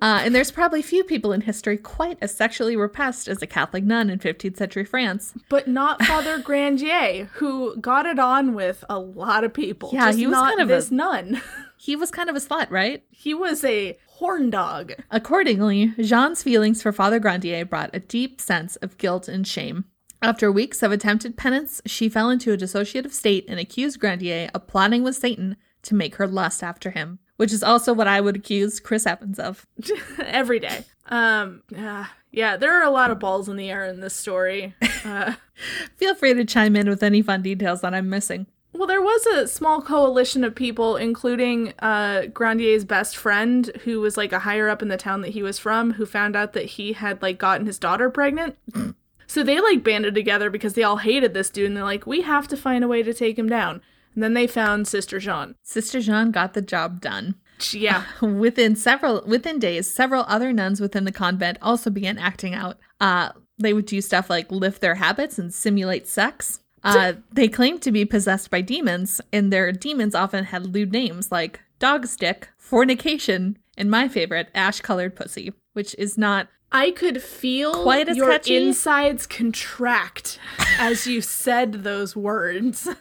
Uh, 0.00 0.22
and 0.24 0.34
there's 0.34 0.50
probably 0.50 0.80
few 0.82 1.04
people 1.04 1.32
in 1.32 1.42
history 1.42 1.76
quite 1.76 2.16
as 2.22 2.34
sexually 2.34 2.76
repressed 2.76 3.28
as 3.28 3.42
a 3.42 3.46
Catholic 3.46 3.84
nun 3.84 4.08
in 4.08 4.18
15th 4.18 4.56
century 4.56 4.84
France. 4.84 5.34
But 5.48 5.68
not 5.68 6.02
Father 6.04 6.38
Grandier, 6.38 7.24
who 7.34 7.76
got 7.76 8.06
it 8.06 8.18
on 8.18 8.54
with 8.54 8.84
a 8.88 8.98
lot 8.98 9.44
of 9.44 9.52
people. 9.52 9.90
Yeah, 9.92 10.06
just 10.06 10.18
he 10.18 10.26
was 10.26 10.36
kind 10.36 10.60
of 10.60 10.70
a- 10.70 10.74
this 10.74 10.90
nun. 10.90 11.42
He 11.76 11.96
was 11.96 12.12
kind 12.12 12.30
of 12.30 12.36
a 12.36 12.38
slut, 12.38 12.70
right? 12.70 13.02
he 13.10 13.34
was 13.34 13.64
a 13.64 13.98
horn 14.06 14.50
dog. 14.50 14.92
Accordingly, 15.10 15.92
Jean's 15.98 16.40
feelings 16.40 16.80
for 16.80 16.92
Father 16.92 17.18
Grandier 17.18 17.64
brought 17.64 17.90
a 17.92 17.98
deep 17.98 18.40
sense 18.40 18.76
of 18.76 18.98
guilt 18.98 19.26
and 19.26 19.44
shame. 19.44 19.86
After 20.22 20.52
weeks 20.52 20.84
of 20.84 20.92
attempted 20.92 21.36
penance, 21.36 21.82
she 21.84 22.08
fell 22.08 22.30
into 22.30 22.52
a 22.52 22.56
dissociative 22.56 23.10
state 23.10 23.44
and 23.48 23.58
accused 23.58 23.98
Grandier 23.98 24.48
of 24.54 24.68
plotting 24.68 25.02
with 25.02 25.16
Satan 25.16 25.56
to 25.82 25.96
make 25.96 26.14
her 26.14 26.28
lust 26.28 26.62
after 26.62 26.90
him, 26.90 27.18
which 27.42 27.52
is 27.52 27.64
also 27.64 27.92
what 27.92 28.06
I 28.06 28.20
would 28.20 28.36
accuse 28.36 28.78
Chris 28.78 29.04
Evans 29.04 29.36
of. 29.40 29.66
every 30.24 30.60
day. 30.60 30.84
Um, 31.06 31.64
yeah, 31.70 32.06
yeah, 32.30 32.56
there 32.56 32.78
are 32.78 32.84
a 32.84 32.90
lot 32.90 33.10
of 33.10 33.18
balls 33.18 33.48
in 33.48 33.56
the 33.56 33.68
air 33.68 33.84
in 33.84 34.00
this 34.00 34.14
story. 34.14 34.76
Uh, 35.04 35.34
Feel 35.96 36.14
free 36.14 36.34
to 36.34 36.44
chime 36.44 36.76
in 36.76 36.88
with 36.88 37.02
any 37.02 37.20
fun 37.20 37.42
details 37.42 37.80
that 37.80 37.94
I'm 37.94 38.08
missing. 38.08 38.46
well, 38.72 38.86
there 38.86 39.02
was 39.02 39.26
a 39.26 39.48
small 39.48 39.82
coalition 39.82 40.44
of 40.44 40.54
people, 40.54 40.94
including 40.94 41.74
uh, 41.80 42.26
Grandier's 42.26 42.84
best 42.84 43.16
friend, 43.16 43.72
who 43.82 44.00
was 44.00 44.16
like 44.16 44.32
a 44.32 44.38
higher 44.38 44.68
up 44.68 44.80
in 44.80 44.86
the 44.86 44.96
town 44.96 45.22
that 45.22 45.32
he 45.32 45.42
was 45.42 45.58
from, 45.58 45.94
who 45.94 46.06
found 46.06 46.36
out 46.36 46.52
that 46.52 46.66
he 46.66 46.92
had 46.92 47.20
like 47.22 47.38
gotten 47.38 47.66
his 47.66 47.80
daughter 47.80 48.08
pregnant. 48.08 48.56
so 49.26 49.42
they 49.42 49.60
like 49.60 49.82
banded 49.82 50.14
together 50.14 50.48
because 50.48 50.74
they 50.74 50.84
all 50.84 50.98
hated 50.98 51.34
this 51.34 51.50
dude, 51.50 51.66
and 51.66 51.76
they're 51.76 51.82
like, 51.82 52.06
we 52.06 52.20
have 52.20 52.46
to 52.46 52.56
find 52.56 52.84
a 52.84 52.88
way 52.88 53.02
to 53.02 53.12
take 53.12 53.36
him 53.36 53.48
down. 53.48 53.82
And 54.14 54.22
then 54.22 54.34
they 54.34 54.46
found 54.46 54.86
Sister 54.88 55.18
Jean. 55.18 55.54
Sister 55.62 56.00
Jean 56.00 56.30
got 56.30 56.54
the 56.54 56.62
job 56.62 57.00
done. 57.00 57.36
Yeah, 57.70 58.04
Within 58.22 58.74
several 58.76 59.22
within 59.26 59.58
days, 59.58 59.88
several 59.90 60.24
other 60.26 60.52
nuns 60.52 60.80
within 60.80 61.04
the 61.04 61.12
convent 61.12 61.58
also 61.62 61.90
began 61.90 62.18
acting 62.18 62.54
out. 62.54 62.78
Uh, 63.00 63.30
they 63.58 63.72
would 63.72 63.86
do 63.86 64.00
stuff 64.00 64.28
like 64.28 64.50
lift 64.50 64.80
their 64.80 64.96
habits 64.96 65.38
and 65.38 65.54
simulate 65.54 66.08
sex. 66.08 66.60
Uh, 66.82 67.12
they 67.32 67.46
claimed 67.48 67.80
to 67.82 67.92
be 67.92 68.04
possessed 68.04 68.50
by 68.50 68.60
demons, 68.62 69.20
and 69.32 69.52
their 69.52 69.70
demons 69.70 70.14
often 70.14 70.46
had 70.46 70.66
lewd 70.66 70.92
names 70.92 71.30
like 71.30 71.60
dog 71.78 72.06
stick, 72.06 72.48
fornication, 72.58 73.58
and 73.78 73.90
my 73.90 74.08
favorite, 74.08 74.48
ash 74.54 74.80
colored 74.80 75.14
pussy, 75.14 75.52
which 75.72 75.94
is 75.98 76.18
not 76.18 76.48
I 76.72 76.90
could 76.90 77.22
feel 77.22 77.82
Quite 77.82 78.08
as 78.08 78.16
your 78.16 78.30
catchy? 78.30 78.56
insides 78.56 79.26
contract 79.26 80.38
as 80.78 81.06
you 81.06 81.20
said 81.20 81.84
those 81.84 82.16
words. 82.16 82.88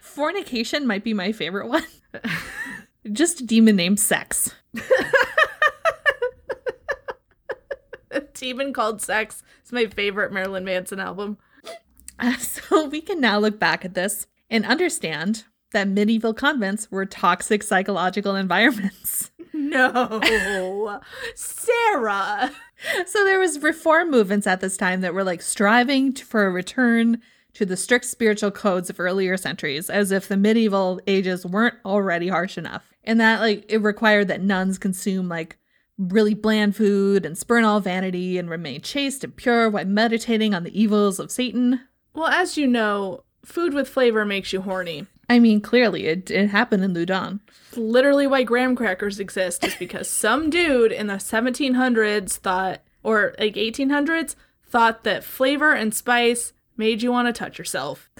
fornication 0.00 0.86
might 0.86 1.04
be 1.04 1.14
my 1.14 1.32
favorite 1.32 1.68
one. 1.68 1.84
Just 3.12 3.40
a 3.40 3.46
demon 3.46 3.76
named 3.76 4.00
sex. 4.00 4.54
A 8.10 8.20
demon 8.20 8.72
called 8.72 9.02
sex 9.02 9.42
is 9.64 9.72
my 9.72 9.86
favorite 9.86 10.32
Marilyn 10.32 10.64
Manson 10.64 11.00
album. 11.00 11.38
Uh, 12.18 12.36
so 12.38 12.86
we 12.86 13.00
can 13.00 13.20
now 13.20 13.38
look 13.38 13.58
back 13.58 13.84
at 13.84 13.94
this 13.94 14.26
and 14.50 14.64
understand 14.64 15.44
that 15.72 15.88
medieval 15.88 16.32
convents 16.32 16.90
were 16.90 17.04
toxic 17.04 17.62
psychological 17.62 18.34
environments. 18.34 19.30
No, 19.52 21.00
Sarah. 21.34 22.52
So 23.06 23.24
there 23.24 23.40
was 23.40 23.58
reform 23.58 24.08
movements 24.08 24.46
at 24.46 24.60
this 24.60 24.76
time 24.76 25.00
that 25.00 25.12
were 25.12 25.24
like 25.24 25.42
striving 25.42 26.14
for 26.14 26.46
a 26.46 26.50
return 26.50 27.20
to 27.58 27.66
the 27.66 27.76
strict 27.76 28.04
spiritual 28.04 28.52
codes 28.52 28.88
of 28.88 29.00
earlier 29.00 29.36
centuries, 29.36 29.90
as 29.90 30.12
if 30.12 30.28
the 30.28 30.36
medieval 30.36 31.00
ages 31.08 31.44
weren't 31.44 31.74
already 31.84 32.28
harsh 32.28 32.56
enough. 32.56 32.84
And 33.02 33.20
that 33.20 33.40
like 33.40 33.64
it 33.68 33.78
required 33.78 34.28
that 34.28 34.40
nuns 34.40 34.78
consume 34.78 35.28
like 35.28 35.58
really 35.98 36.34
bland 36.34 36.76
food 36.76 37.26
and 37.26 37.36
spurn 37.36 37.64
all 37.64 37.80
vanity 37.80 38.38
and 38.38 38.48
remain 38.48 38.80
chaste 38.80 39.24
and 39.24 39.34
pure 39.34 39.68
while 39.68 39.84
meditating 39.84 40.54
on 40.54 40.62
the 40.62 40.80
evils 40.80 41.18
of 41.18 41.32
Satan. 41.32 41.80
Well, 42.14 42.28
as 42.28 42.56
you 42.56 42.68
know, 42.68 43.24
food 43.44 43.74
with 43.74 43.88
flavor 43.88 44.24
makes 44.24 44.52
you 44.52 44.60
horny. 44.60 45.08
I 45.28 45.40
mean, 45.40 45.60
clearly 45.60 46.06
it, 46.06 46.30
it 46.30 46.50
happened 46.50 46.84
in. 46.84 46.96
It's 46.96 47.76
literally 47.76 48.28
why 48.28 48.44
graham 48.44 48.76
crackers 48.76 49.18
exist, 49.18 49.64
is 49.64 49.74
because 49.74 50.08
some 50.10 50.48
dude 50.48 50.92
in 50.92 51.08
the 51.08 51.14
1700s 51.14 52.36
thought, 52.36 52.82
or 53.02 53.34
like 53.36 53.54
1800s, 53.54 54.36
thought 54.64 55.02
that 55.02 55.24
flavor 55.24 55.72
and 55.72 55.92
spice 55.92 56.52
made 56.78 57.02
you 57.02 57.12
want 57.12 57.26
to 57.26 57.32
touch 57.32 57.58
yourself. 57.58 58.10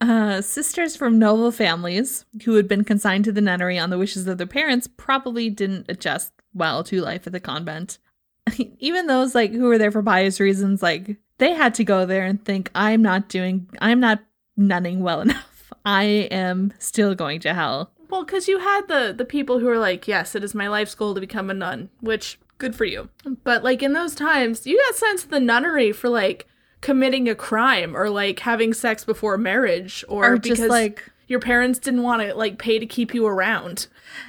Uh, 0.00 0.40
sisters 0.40 0.96
from 0.96 1.18
noble 1.18 1.52
families 1.52 2.24
who 2.44 2.54
had 2.54 2.66
been 2.66 2.84
consigned 2.84 3.24
to 3.24 3.32
the 3.32 3.40
nunnery 3.40 3.78
on 3.78 3.90
the 3.90 3.98
wishes 3.98 4.26
of 4.26 4.38
their 4.38 4.46
parents 4.46 4.88
probably 4.96 5.48
didn't 5.50 5.86
adjust 5.88 6.32
well 6.52 6.82
to 6.84 7.00
life 7.00 7.26
at 7.26 7.32
the 7.32 7.40
convent. 7.40 7.98
Even 8.78 9.06
those 9.06 9.34
like 9.34 9.52
who 9.52 9.64
were 9.64 9.78
there 9.78 9.90
for 9.92 10.02
pious 10.02 10.40
reasons, 10.40 10.82
like 10.82 11.16
they 11.38 11.52
had 11.52 11.74
to 11.74 11.84
go 11.84 12.04
there 12.06 12.24
and 12.24 12.44
think, 12.44 12.70
"I'm 12.74 13.02
not 13.02 13.28
doing, 13.28 13.68
I'm 13.80 14.00
not 14.00 14.22
nunning 14.56 15.00
well 15.00 15.20
enough. 15.22 15.72
I 15.84 16.04
am 16.30 16.72
still 16.78 17.14
going 17.14 17.40
to 17.40 17.54
hell." 17.54 17.90
Well, 18.10 18.24
because 18.24 18.46
you 18.48 18.58
had 18.58 18.82
the 18.88 19.14
the 19.16 19.24
people 19.24 19.58
who 19.58 19.66
were 19.66 19.78
like, 19.78 20.06
yes, 20.06 20.34
it 20.34 20.44
is 20.44 20.54
my 20.54 20.68
life's 20.68 20.94
goal 20.94 21.14
to 21.14 21.20
become 21.20 21.50
a 21.50 21.54
nun, 21.54 21.90
which 22.00 22.38
good 22.58 22.76
for 22.76 22.84
you. 22.84 23.08
But 23.42 23.64
like 23.64 23.82
in 23.82 23.92
those 23.92 24.14
times, 24.14 24.66
you 24.66 24.80
got 24.86 24.94
sent 24.96 25.20
to 25.20 25.28
the 25.28 25.40
nunnery 25.40 25.92
for 25.92 26.08
like 26.08 26.46
committing 26.84 27.30
a 27.30 27.34
crime 27.34 27.96
or 27.96 28.10
like 28.10 28.38
having 28.40 28.74
sex 28.74 29.04
before 29.06 29.38
marriage 29.38 30.04
or, 30.06 30.34
Or 30.34 30.36
because 30.38 30.58
just 30.58 30.68
like, 30.70 31.10
your 31.28 31.40
parents 31.40 31.78
didn't 31.78 32.02
want 32.02 32.20
to 32.20 32.34
like 32.34 32.58
pay 32.58 32.78
to 32.78 32.84
keep 32.84 33.14
you 33.14 33.26
around. 33.26 33.86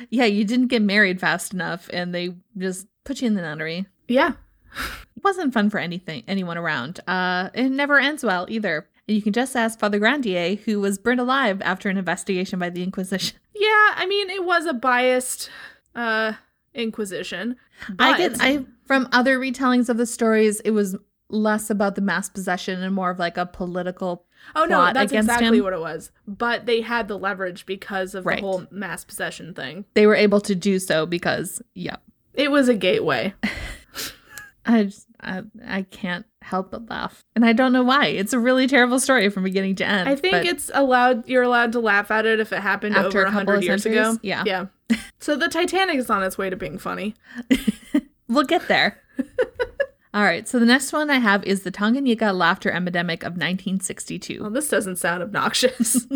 yeah, 0.10 0.24
you 0.24 0.46
didn't 0.46 0.68
get 0.68 0.82
married 0.82 1.20
fast 1.20 1.54
enough, 1.54 1.89
and 1.91 2.15
they 2.15 2.34
just 2.58 2.88
put 3.04 3.22
you 3.22 3.28
in 3.28 3.34
the 3.34 3.41
nunnery. 3.41 3.86
Yeah. 4.08 4.32
It 5.18 5.24
wasn't 5.24 5.54
fun 5.54 5.70
for 5.70 5.80
anything 5.80 6.24
anyone 6.28 6.58
around. 6.58 7.02
Uh, 7.08 7.50
it 7.54 7.70
never 7.70 8.00
ends 8.00 8.24
well 8.24 8.46
either. 8.50 8.88
And 9.08 9.15
you 9.18 9.22
can 9.22 9.34
just 9.34 9.56
ask 9.56 9.78
Father 9.78 10.00
Grandier, 10.00 10.56
who 10.56 10.80
was 10.80 10.98
burned 10.98 11.20
alive 11.20 11.62
after 11.62 11.89
an 11.89 11.98
investigation 11.98 12.58
by 12.60 12.70
the 12.70 12.82
Inquisition. 12.84 13.38
Yeah, 13.58 13.94
I 13.96 14.06
mean 14.06 14.30
it 14.30 14.44
was 14.46 14.65
a 14.65 14.74
biased 14.74 15.50
uh 15.96 16.34
inquisition. 16.74 17.56
I 18.00 18.18
get 18.18 18.38
I 18.41 18.65
from 18.86 19.08
other 19.13 19.39
retellings 19.39 19.88
of 19.89 19.96
the 19.98 20.06
stories, 20.06 20.60
it 20.62 20.72
was 20.72 20.96
less 21.30 21.70
about 21.70 21.96
the 21.96 22.02
mass 22.02 22.30
possession 22.30 22.82
and 22.84 22.94
more 22.94 23.10
of 23.10 23.20
like 23.20 23.38
a 23.38 23.46
political. 23.46 24.26
Oh 24.56 24.66
no, 24.66 24.92
that's 24.94 25.12
exactly 25.12 25.58
him. 25.58 25.64
what 25.64 25.74
it 25.74 25.80
was. 25.80 26.12
But 26.28 26.66
they 26.66 26.82
had 26.82 27.08
the 27.08 27.18
leverage 27.18 27.66
because 27.66 28.14
of 28.16 28.26
Right. 28.26 28.38
the 28.38 28.42
whole 28.46 28.66
mass 28.72 29.04
possession 29.04 29.54
thing. 29.54 29.86
They 29.96 30.06
were 30.06 30.16
able 30.16 30.42
to 30.42 30.54
do 30.56 30.78
so 30.80 31.06
because, 31.06 31.62
yeah, 31.74 31.96
It 32.34 32.52
was 32.52 32.70
a 32.70 32.76
gateway. 32.76 33.34
I 34.68 34.86
just, 34.86 35.06
I, 35.22 35.44
I 35.68 35.84
can't 35.84 36.26
help 36.42 36.72
but 36.72 36.90
laugh, 36.90 37.24
and 37.36 37.46
I 37.46 37.54
don't 37.54 37.72
know 37.72 37.84
why. 37.84 38.08
It's 38.08 38.34
a 38.34 38.40
really 38.40 38.66
terrible 38.66 39.00
story 39.00 39.30
from 39.30 39.44
beginning 39.44 39.76
to 39.76 39.86
end. 39.86 40.10
I 40.10 40.16
think 40.16 40.44
it's 40.46 40.72
allowed 40.74 41.28
you're 41.28 41.44
allowed 41.44 41.72
to 41.74 41.80
laugh 41.80 42.10
at 42.10 42.26
it 42.26 42.40
if 42.40 42.52
it 42.52 42.62
happened 42.62 42.96
After 42.96 43.08
over 43.10 43.20
a 43.20 43.22
a 43.22 43.26
couple 43.26 43.38
hundred 43.38 43.56
of 43.58 43.64
years 43.64 43.86
ago. 43.86 44.18
Yeah. 44.24 44.44
Yeah. 44.46 44.66
so 45.20 45.36
the 45.36 45.50
Titanic 45.50 45.98
is 45.98 46.10
on 46.10 46.24
its 46.24 46.38
way 46.40 46.50
to 46.50 46.56
being 46.56 46.80
funny. 46.80 47.14
we'll 48.28 48.44
get 48.44 48.68
there. 48.68 49.00
All 50.15 50.23
right, 50.23 50.47
so 50.47 50.60
the 50.60 50.65
next 50.65 50.93
one 50.93 51.10
I 51.10 51.17
have 51.17 51.43
is 51.43 51.63
the 51.63 51.71
Tanganyika 51.73 52.34
laughter 52.34 52.71
epidemic 52.71 53.23
of 53.23 53.34
1962. 53.34 54.41
Well, 54.41 54.49
this 54.49 54.69
doesn't 54.69 54.95
sound 54.95 55.21
obnoxious. 55.21 56.06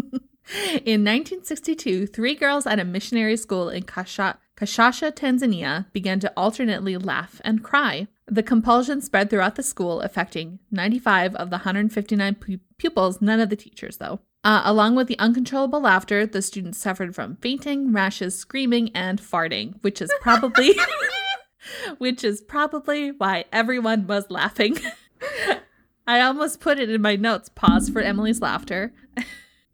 In 0.86 1.04
1962, 1.04 2.08
three 2.08 2.34
girls 2.34 2.66
at 2.66 2.80
a 2.80 2.86
missionary 2.86 3.36
school 3.36 3.68
in 3.68 3.84
Kasha- 3.84 4.40
Kashasha, 4.56 5.12
Tanzania, 5.12 5.92
began 5.92 6.22
to 6.22 6.32
alternately 6.38 6.98
laugh 6.98 7.42
and 7.44 7.62
cry. 7.62 8.08
The 8.26 8.42
compulsion 8.42 9.02
spread 9.02 9.30
throughout 9.30 9.58
the 9.58 9.64
school, 9.64 10.00
affecting 10.00 10.60
95 10.72 11.36
of 11.36 11.50
the 11.50 11.58
159 11.58 12.36
pu- 12.36 12.60
pupils, 12.78 13.22
none 13.22 13.42
of 13.42 13.50
the 13.50 13.56
teachers, 13.58 13.98
though. 13.98 14.22
Uh, 14.44 14.62
along 14.64 14.96
with 14.96 15.08
the 15.08 15.20
uncontrollable 15.20 15.82
laughter, 15.82 16.26
the 16.26 16.42
students 16.42 16.80
suffered 16.80 17.14
from 17.14 17.36
fainting, 17.42 17.92
rashes, 17.92 18.36
screaming, 18.36 18.90
and 18.96 19.22
farting, 19.22 19.76
which 19.82 20.02
is 20.02 20.12
probably 20.22 20.74
which 21.98 22.24
is 22.24 22.42
probably 22.42 23.12
why 23.12 23.46
everyone 23.52 24.08
was 24.08 24.30
laughing. 24.30 24.78
I 26.08 26.22
almost 26.22 26.60
put 26.60 26.80
it 26.80 26.90
in 26.90 27.02
my 27.02 27.16
notes. 27.16 27.50
Pause 27.50 27.90
for 27.90 28.02
Emily's 28.02 28.42
laughter. 28.42 28.94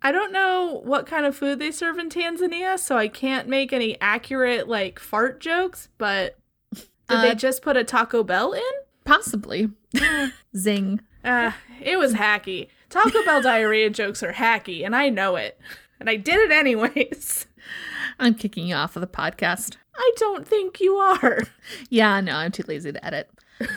I 0.01 0.11
don't 0.11 0.31
know 0.33 0.81
what 0.83 1.07
kind 1.07 1.25
of 1.25 1.35
food 1.35 1.59
they 1.59 1.71
serve 1.71 1.97
in 1.97 2.09
Tanzania, 2.09 2.77
so 2.77 2.97
I 2.97 3.07
can't 3.07 3.47
make 3.47 3.71
any 3.73 3.99
accurate 4.01 4.67
like 4.67 4.99
fart 4.99 5.39
jokes, 5.39 5.89
but 5.97 6.37
did 6.73 6.83
Uh, 7.09 7.21
they 7.21 7.35
just 7.35 7.61
put 7.61 7.77
a 7.77 7.83
Taco 7.83 8.23
Bell 8.23 8.51
in? 8.53 8.61
Possibly. 9.05 9.69
Zing. 10.57 11.01
Uh, 11.23 11.51
it 11.81 11.97
was 11.97 12.13
hacky. 12.15 12.67
Taco 12.89 13.23
Bell 13.23 13.41
diarrhea 13.41 13.89
jokes 13.89 14.21
are 14.21 14.33
hacky, 14.33 14.85
and 14.85 14.95
I 14.95 15.09
know 15.09 15.35
it. 15.37 15.59
And 15.99 16.09
I 16.09 16.17
did 16.17 16.35
it 16.39 16.51
anyways. 16.51 17.47
I'm 18.19 18.35
kicking 18.35 18.67
you 18.67 18.75
off 18.75 18.95
of 18.95 19.01
the 19.01 19.07
podcast. 19.07 19.75
I 19.95 20.11
don't 20.17 20.47
think 20.47 20.79
you 20.79 20.95
are. 20.95 21.43
Yeah, 21.89 22.21
no, 22.21 22.33
I'm 22.33 22.51
too 22.51 22.63
lazy 22.67 22.91
to 22.91 23.05
edit. 23.05 23.29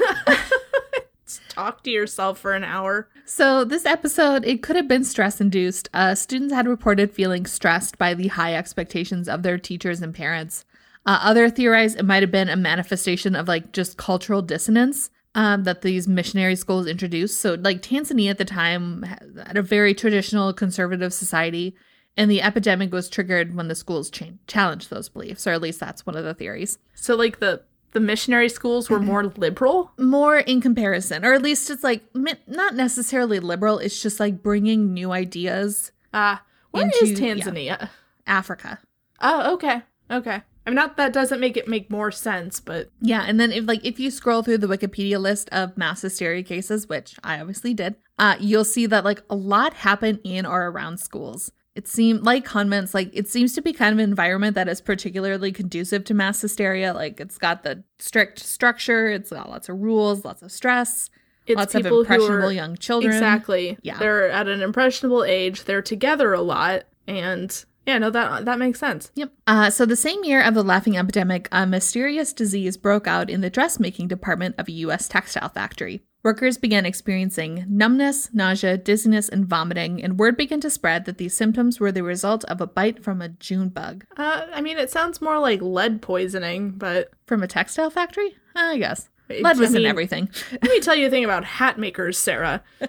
Talk 1.48 1.82
to 1.84 1.90
yourself 1.90 2.38
for 2.38 2.52
an 2.52 2.64
hour. 2.64 3.08
So, 3.24 3.64
this 3.64 3.84
episode, 3.84 4.44
it 4.44 4.62
could 4.62 4.76
have 4.76 4.88
been 4.88 5.04
stress 5.04 5.40
induced. 5.40 5.88
Uh, 5.92 6.14
students 6.14 6.54
had 6.54 6.68
reported 6.68 7.10
feeling 7.10 7.46
stressed 7.46 7.98
by 7.98 8.14
the 8.14 8.28
high 8.28 8.54
expectations 8.54 9.28
of 9.28 9.42
their 9.42 9.58
teachers 9.58 10.00
and 10.00 10.14
parents. 10.14 10.64
Uh, 11.06 11.18
other 11.22 11.48
theorized 11.50 11.98
it 11.98 12.04
might 12.04 12.22
have 12.22 12.30
been 12.30 12.48
a 12.48 12.56
manifestation 12.56 13.34
of 13.34 13.48
like 13.48 13.72
just 13.72 13.96
cultural 13.96 14.42
dissonance 14.42 15.10
um, 15.34 15.64
that 15.64 15.82
these 15.82 16.08
missionary 16.08 16.56
schools 16.56 16.86
introduced. 16.86 17.40
So, 17.40 17.54
like 17.54 17.82
Tanzania 17.82 18.30
at 18.30 18.38
the 18.38 18.44
time 18.44 19.02
had 19.02 19.56
a 19.56 19.62
very 19.62 19.94
traditional 19.94 20.52
conservative 20.52 21.12
society, 21.12 21.74
and 22.18 22.30
the 22.30 22.42
epidemic 22.42 22.92
was 22.92 23.08
triggered 23.08 23.54
when 23.54 23.68
the 23.68 23.74
schools 23.74 24.10
cha- 24.10 24.26
challenged 24.46 24.90
those 24.90 25.08
beliefs, 25.08 25.46
or 25.46 25.52
at 25.52 25.62
least 25.62 25.80
that's 25.80 26.04
one 26.04 26.16
of 26.16 26.24
the 26.24 26.34
theories. 26.34 26.78
So, 26.94 27.14
like 27.14 27.38
the 27.40 27.62
the 27.92 28.00
missionary 28.00 28.50
schools 28.50 28.90
were 28.90 29.00
more 29.00 29.24
liberal. 29.24 29.92
more 29.98 30.36
in 30.36 30.60
comparison, 30.60 31.24
or 31.24 31.32
at 31.32 31.40
least 31.40 31.70
it's 31.70 31.82
like 31.82 32.02
mi- 32.14 32.34
not 32.46 32.74
necessarily 32.74 33.40
liberal. 33.40 33.78
It's 33.78 34.02
just 34.02 34.20
like 34.20 34.42
bringing 34.42 34.92
new 34.92 35.10
ideas. 35.12 35.92
Ah, 36.12 36.42
where 36.72 36.90
is 37.02 37.10
Into- 37.10 37.24
yeah. 37.24 37.34
Tanzania? 37.34 37.88
Africa, 38.26 38.78
Oh, 39.22 39.54
okay, 39.54 39.82
okay. 40.10 40.42
I 40.66 40.70
mean, 40.70 40.74
not 40.74 40.98
that 40.98 41.14
doesn't 41.14 41.40
make 41.40 41.56
it 41.56 41.66
make 41.66 41.90
more 41.90 42.10
sense, 42.10 42.60
but 42.60 42.90
yeah. 43.00 43.24
And 43.26 43.40
then 43.40 43.52
if 43.52 43.66
like 43.66 43.82
if 43.86 43.98
you 43.98 44.10
scroll 44.10 44.42
through 44.42 44.58
the 44.58 44.66
Wikipedia 44.66 45.18
list 45.18 45.48
of 45.50 45.78
mass 45.78 46.02
hysteria 46.02 46.42
cases, 46.42 46.88
which 46.90 47.14
I 47.24 47.40
obviously 47.40 47.72
did, 47.72 47.94
uh, 48.18 48.36
you'll 48.38 48.66
see 48.66 48.84
that 48.84 49.02
like 49.02 49.22
a 49.30 49.34
lot 49.34 49.72
happen 49.72 50.20
in 50.24 50.44
or 50.44 50.66
around 50.66 50.98
schools. 51.00 51.50
It 51.78 51.86
seemed 51.86 52.24
like 52.24 52.44
convents, 52.44 52.92
like 52.92 53.08
it 53.12 53.28
seems 53.28 53.52
to 53.52 53.62
be 53.62 53.72
kind 53.72 53.92
of 53.92 54.00
an 54.00 54.10
environment 54.10 54.56
that 54.56 54.66
is 54.66 54.80
particularly 54.80 55.52
conducive 55.52 56.02
to 56.06 56.12
mass 56.12 56.40
hysteria. 56.40 56.92
Like 56.92 57.20
it's 57.20 57.38
got 57.38 57.62
the 57.62 57.84
strict 58.00 58.40
structure, 58.40 59.08
it's 59.08 59.30
got 59.30 59.48
lots 59.48 59.68
of 59.68 59.78
rules, 59.78 60.24
lots 60.24 60.42
of 60.42 60.50
stress, 60.50 61.08
it's 61.46 61.56
lots 61.56 61.76
of 61.76 61.84
people 61.84 61.98
who 61.98 62.00
impressionable 62.00 62.48
are 62.48 62.52
young 62.52 62.76
children. 62.78 63.14
exactly. 63.14 63.78
Yeah. 63.82 63.96
they're 63.96 64.28
at 64.28 64.48
an 64.48 64.60
impressionable 64.60 65.22
age. 65.22 65.66
They're 65.66 65.80
together 65.80 66.32
a 66.32 66.42
lot, 66.42 66.82
and 67.06 67.64
yeah, 67.86 67.98
no, 67.98 68.10
that 68.10 68.44
that 68.44 68.58
makes 68.58 68.80
sense. 68.80 69.12
Yep. 69.14 69.32
Uh, 69.46 69.70
so 69.70 69.86
the 69.86 69.94
same 69.94 70.24
year 70.24 70.42
of 70.42 70.54
the 70.54 70.64
laughing 70.64 70.96
epidemic, 70.96 71.48
a 71.52 71.64
mysterious 71.64 72.32
disease 72.32 72.76
broke 72.76 73.06
out 73.06 73.30
in 73.30 73.40
the 73.40 73.50
dressmaking 73.50 74.08
department 74.08 74.56
of 74.58 74.66
a 74.66 74.72
U.S. 74.72 75.06
textile 75.06 75.48
factory. 75.48 76.02
Workers 76.24 76.58
began 76.58 76.84
experiencing 76.84 77.64
numbness, 77.68 78.30
nausea, 78.34 78.76
dizziness, 78.76 79.28
and 79.28 79.46
vomiting, 79.46 80.02
and 80.02 80.18
word 80.18 80.36
began 80.36 80.60
to 80.60 80.70
spread 80.70 81.04
that 81.04 81.18
these 81.18 81.34
symptoms 81.34 81.78
were 81.78 81.92
the 81.92 82.02
result 82.02 82.44
of 82.44 82.60
a 82.60 82.66
bite 82.66 83.04
from 83.04 83.22
a 83.22 83.28
June 83.28 83.68
bug. 83.68 84.04
Uh, 84.16 84.46
I 84.52 84.60
mean, 84.60 84.78
it 84.78 84.90
sounds 84.90 85.22
more 85.22 85.38
like 85.38 85.62
lead 85.62 86.02
poisoning, 86.02 86.72
but 86.72 87.12
From 87.26 87.42
a 87.42 87.46
textile 87.46 87.90
factory? 87.90 88.36
I 88.56 88.78
guess. 88.78 89.08
Lead 89.28 89.58
was 89.58 89.74
in 89.74 89.84
everything. 89.84 90.28
let 90.52 90.62
me 90.64 90.80
tell 90.80 90.96
you 90.96 91.06
a 91.06 91.10
thing 91.10 91.24
about 91.24 91.44
hat 91.44 91.78
makers, 91.78 92.18
Sarah. 92.18 92.62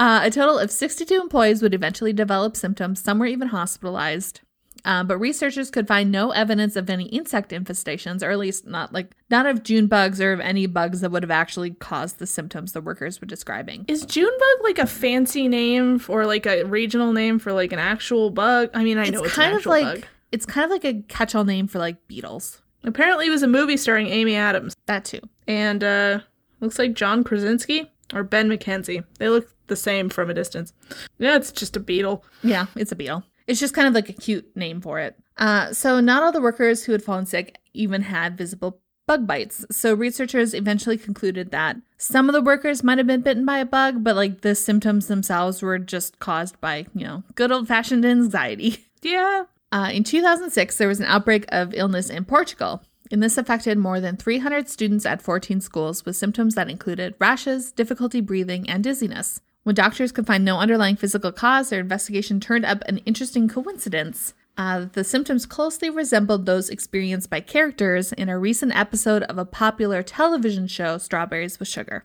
Uh, 0.00 0.22
a 0.24 0.30
total 0.30 0.58
of 0.58 0.70
62 0.70 1.14
employees 1.14 1.60
would 1.60 1.74
eventually 1.74 2.14
develop 2.14 2.56
symptoms. 2.56 3.02
Some 3.02 3.18
were 3.18 3.26
even 3.26 3.48
hospitalized. 3.48 4.40
Um, 4.84 5.06
but 5.06 5.18
researchers 5.18 5.70
could 5.70 5.86
find 5.86 6.10
no 6.10 6.30
evidence 6.30 6.76
of 6.76 6.88
any 6.90 7.04
insect 7.06 7.50
infestations, 7.50 8.22
or 8.22 8.30
at 8.30 8.38
least 8.38 8.66
not 8.66 8.92
like 8.92 9.12
not 9.30 9.46
of 9.46 9.62
June 9.62 9.86
bugs 9.86 10.20
or 10.20 10.32
of 10.32 10.40
any 10.40 10.66
bugs 10.66 11.00
that 11.02 11.10
would 11.10 11.22
have 11.22 11.30
actually 11.30 11.70
caused 11.70 12.18
the 12.18 12.26
symptoms 12.26 12.72
the 12.72 12.80
workers 12.80 13.20
were 13.20 13.26
describing. 13.26 13.84
Is 13.88 14.04
June 14.06 14.30
bug 14.38 14.64
like 14.64 14.78
a 14.78 14.86
fancy 14.86 15.48
name 15.48 15.96
f- 15.96 16.08
or 16.10 16.26
like 16.26 16.46
a 16.46 16.64
regional 16.64 17.12
name 17.12 17.38
for 17.38 17.52
like 17.52 17.72
an 17.72 17.78
actual 17.78 18.30
bug? 18.30 18.70
I 18.74 18.84
mean, 18.84 18.98
I 18.98 19.06
know 19.08 19.22
it's 19.24 19.34
kind 19.34 19.54
of 19.56 19.66
like 19.66 19.84
bug. 20.00 20.06
it's 20.32 20.46
kind 20.46 20.64
of 20.64 20.70
like 20.70 20.84
a 20.84 21.02
catch-all 21.08 21.44
name 21.44 21.66
for 21.66 21.78
like 21.78 22.06
beetles. 22.08 22.60
Apparently, 22.84 23.26
it 23.26 23.30
was 23.30 23.42
a 23.42 23.48
movie 23.48 23.76
starring 23.76 24.06
Amy 24.08 24.36
Adams 24.36 24.74
That 24.86 25.04
too. 25.04 25.20
and 25.46 25.84
uh 25.84 26.20
looks 26.60 26.78
like 26.78 26.94
John 26.94 27.24
Krasinski 27.24 27.90
or 28.14 28.22
Ben 28.24 28.48
McKenzie. 28.48 29.04
They 29.18 29.28
look 29.28 29.48
the 29.66 29.76
same 29.76 30.08
from 30.08 30.30
a 30.30 30.34
distance. 30.34 30.72
Yeah, 31.18 31.36
it's 31.36 31.52
just 31.52 31.76
a 31.76 31.80
beetle. 31.80 32.24
Yeah, 32.42 32.66
it's 32.74 32.90
a 32.92 32.96
beetle. 32.96 33.22
It's 33.50 33.58
just 33.58 33.74
kind 33.74 33.88
of 33.88 33.94
like 33.94 34.08
a 34.08 34.12
cute 34.12 34.56
name 34.56 34.80
for 34.80 35.00
it. 35.00 35.16
Uh, 35.36 35.72
so, 35.72 35.98
not 35.98 36.22
all 36.22 36.30
the 36.30 36.40
workers 36.40 36.84
who 36.84 36.92
had 36.92 37.02
fallen 37.02 37.26
sick 37.26 37.58
even 37.74 38.02
had 38.02 38.38
visible 38.38 38.80
bug 39.08 39.26
bites. 39.26 39.66
So, 39.72 39.92
researchers 39.92 40.54
eventually 40.54 40.96
concluded 40.96 41.50
that 41.50 41.76
some 41.98 42.28
of 42.28 42.32
the 42.32 42.42
workers 42.42 42.84
might 42.84 42.98
have 42.98 43.08
been 43.08 43.22
bitten 43.22 43.44
by 43.44 43.58
a 43.58 43.64
bug, 43.64 44.04
but 44.04 44.14
like 44.14 44.42
the 44.42 44.54
symptoms 44.54 45.08
themselves 45.08 45.62
were 45.62 45.80
just 45.80 46.20
caused 46.20 46.60
by, 46.60 46.86
you 46.94 47.04
know, 47.04 47.24
good 47.34 47.50
old 47.50 47.66
fashioned 47.66 48.04
anxiety. 48.04 48.86
Yeah. 49.02 49.44
Uh, 49.72 49.88
in 49.90 50.04
2006, 50.04 50.76
there 50.76 50.86
was 50.86 51.00
an 51.00 51.06
outbreak 51.06 51.46
of 51.48 51.72
illness 51.72 52.10
in 52.10 52.26
Portugal. 52.26 52.82
And 53.10 53.22
this 53.22 53.38
affected 53.38 53.78
more 53.78 53.98
than 53.98 54.18
300 54.18 54.68
students 54.68 55.06
at 55.06 55.22
14 55.22 55.62
schools 55.62 56.04
with 56.04 56.16
symptoms 56.16 56.54
that 56.54 56.68
included 56.68 57.14
rashes, 57.18 57.72
difficulty 57.72 58.20
breathing, 58.20 58.68
and 58.68 58.84
dizziness. 58.84 59.40
When 59.62 59.74
doctors 59.74 60.12
could 60.12 60.26
find 60.26 60.44
no 60.44 60.58
underlying 60.58 60.96
physical 60.96 61.32
cause, 61.32 61.68
their 61.68 61.80
investigation 61.80 62.40
turned 62.40 62.64
up 62.64 62.82
an 62.86 62.98
interesting 62.98 63.48
coincidence. 63.48 64.34
Uh, 64.56 64.86
the 64.92 65.04
symptoms 65.04 65.46
closely 65.46 65.90
resembled 65.90 66.46
those 66.46 66.68
experienced 66.70 67.30
by 67.30 67.40
characters 67.40 68.12
in 68.12 68.28
a 68.28 68.38
recent 68.38 68.74
episode 68.74 69.22
of 69.24 69.38
a 69.38 69.44
popular 69.44 70.02
television 70.02 70.66
show, 70.66 70.98
Strawberries 70.98 71.58
with 71.58 71.68
Sugar. 71.68 72.04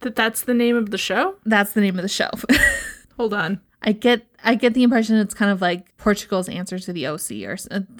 That 0.00 0.16
that's 0.16 0.42
the 0.42 0.54
name 0.54 0.76
of 0.76 0.90
the 0.90 0.98
show? 0.98 1.36
That's 1.44 1.72
the 1.72 1.80
name 1.80 1.98
of 1.98 2.02
the 2.02 2.08
show. 2.08 2.30
Hold 3.16 3.34
on. 3.34 3.60
I 3.82 3.92
get 3.92 4.26
I 4.42 4.54
get 4.54 4.74
the 4.74 4.82
impression 4.82 5.16
it's 5.16 5.34
kind 5.34 5.50
of 5.50 5.60
like 5.60 5.96
Portugal's 5.96 6.48
answer 6.48 6.78
to 6.78 6.92
the 6.92 7.06
OC, 7.06 7.30
or 7.46 7.56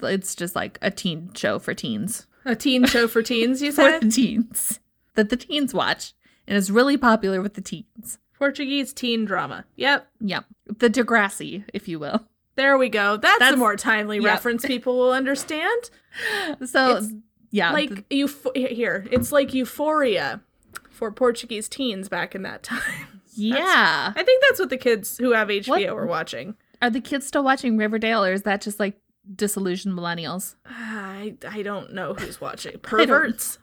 it's 0.09 0.35
just 0.35 0.55
like 0.55 0.77
a 0.81 0.91
teen 0.91 1.31
show 1.33 1.59
for 1.59 1.73
teens. 1.73 2.27
A 2.43 2.55
teen 2.55 2.85
show 2.85 3.07
for 3.07 3.21
teens, 3.21 3.61
you 3.61 3.71
said? 3.71 3.99
for 3.99 4.05
the 4.05 4.11
teens 4.11 4.79
that 5.13 5.29
the 5.29 5.37
teens 5.37 5.73
watch 5.73 6.13
and 6.47 6.57
is 6.57 6.71
really 6.71 6.97
popular 6.97 7.41
with 7.41 7.53
the 7.53 7.61
teens. 7.61 8.19
Portuguese 8.37 8.93
teen 8.93 9.25
drama. 9.25 9.65
Yep. 9.75 10.07
Yep. 10.21 10.45
The 10.77 10.89
Degrassi, 10.89 11.63
if 11.73 11.87
you 11.87 11.99
will. 11.99 12.25
There 12.55 12.77
we 12.77 12.89
go. 12.89 13.17
That's, 13.17 13.53
a 13.53 13.57
more 13.57 13.75
timely 13.75 14.17
yep. 14.17 14.25
reference 14.25 14.65
people 14.65 14.97
will 14.97 15.11
understand. 15.11 15.89
So, 16.65 16.95
It's 16.97 17.11
yeah. 17.51 17.73
like 17.73 17.89
th- 17.89 18.05
you 18.09 18.29
here, 18.55 19.05
it's 19.11 19.33
like 19.33 19.53
Euphoria 19.53 20.39
for 20.89 21.11
Portuguese 21.11 21.67
teens 21.67 22.07
back 22.07 22.33
in 22.35 22.43
that 22.43 22.63
time. 22.63 23.21
yeah. 23.33 24.13
I 24.15 24.23
think 24.23 24.41
that's 24.47 24.61
what 24.61 24.69
the 24.69 24.77
kids 24.77 25.17
who 25.17 25.33
have 25.33 25.49
HBO 25.49 25.67
What? 25.67 25.95
were 25.95 26.05
watching. 26.05 26.55
Are 26.81 26.89
the 26.89 27.01
kids 27.01 27.27
still 27.27 27.43
watching 27.43 27.77
Riverdale 27.77 28.23
or 28.23 28.31
is 28.31 28.43
that 28.43 28.61
just 28.61 28.79
like 28.79 28.97
disillusioned 29.35 29.93
millennials? 29.93 30.55
I 30.65 31.35
I 31.45 31.61
don't 31.63 31.93
know 31.93 32.13
who's 32.13 32.39
watching. 32.39 32.77
Perverts. 32.81 33.59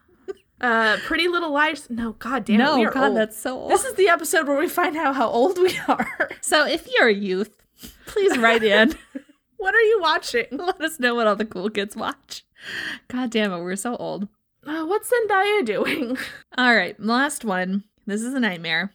Uh, 0.63 0.97
Pretty 1.05 1.29
Little 1.29 1.51
Liars. 1.51 1.89
No, 1.91 2.13
god 2.13 2.45
damn 2.45 2.61
it, 2.61 2.75
we 2.75 2.87
are 2.87 2.91
God, 2.91 3.09
old. 3.09 3.17
that's 3.17 3.39
so 3.39 3.59
old. 3.59 3.71
This 3.71 3.85
is 3.85 3.95
the 3.95 4.09
episode 4.09 4.47
where 4.47 4.59
we 4.59 4.69
find 4.69 4.97
out 4.97 5.17
how 5.17 5.29
old 5.29 5.59
we 5.59 5.79
are. 5.89 6.31
so, 6.41 6.67
if 6.67 6.89
you're 6.93 7.09
a 7.09 7.15
youth, 7.15 7.55
please 8.07 8.39
write 8.39 8.63
in. 8.63 8.95
what 9.57 9.75
are 9.75 9.83
you 9.83 10.01
watching? 10.01 10.47
Let 10.53 10.81
us 10.81 11.01
know 11.01 11.15
what 11.15 11.27
all 11.27 11.37
the 11.37 11.45
cool 11.45 11.69
kids 11.69 11.97
watch. 11.97 12.45
God 13.09 13.31
damn 13.31 13.53
it, 13.53 13.63
we're 13.63 13.77
so 13.77 13.97
old. 13.97 14.29
Uh, 14.65 14.85
what's 14.85 15.11
Zendaya 15.11 15.65
doing? 15.65 16.17
All 16.59 16.77
right, 16.77 16.99
last 17.01 17.45
one. 17.45 17.83
This 18.07 18.23
is 18.23 18.33
a 18.33 18.39
nightmare. 18.39 18.93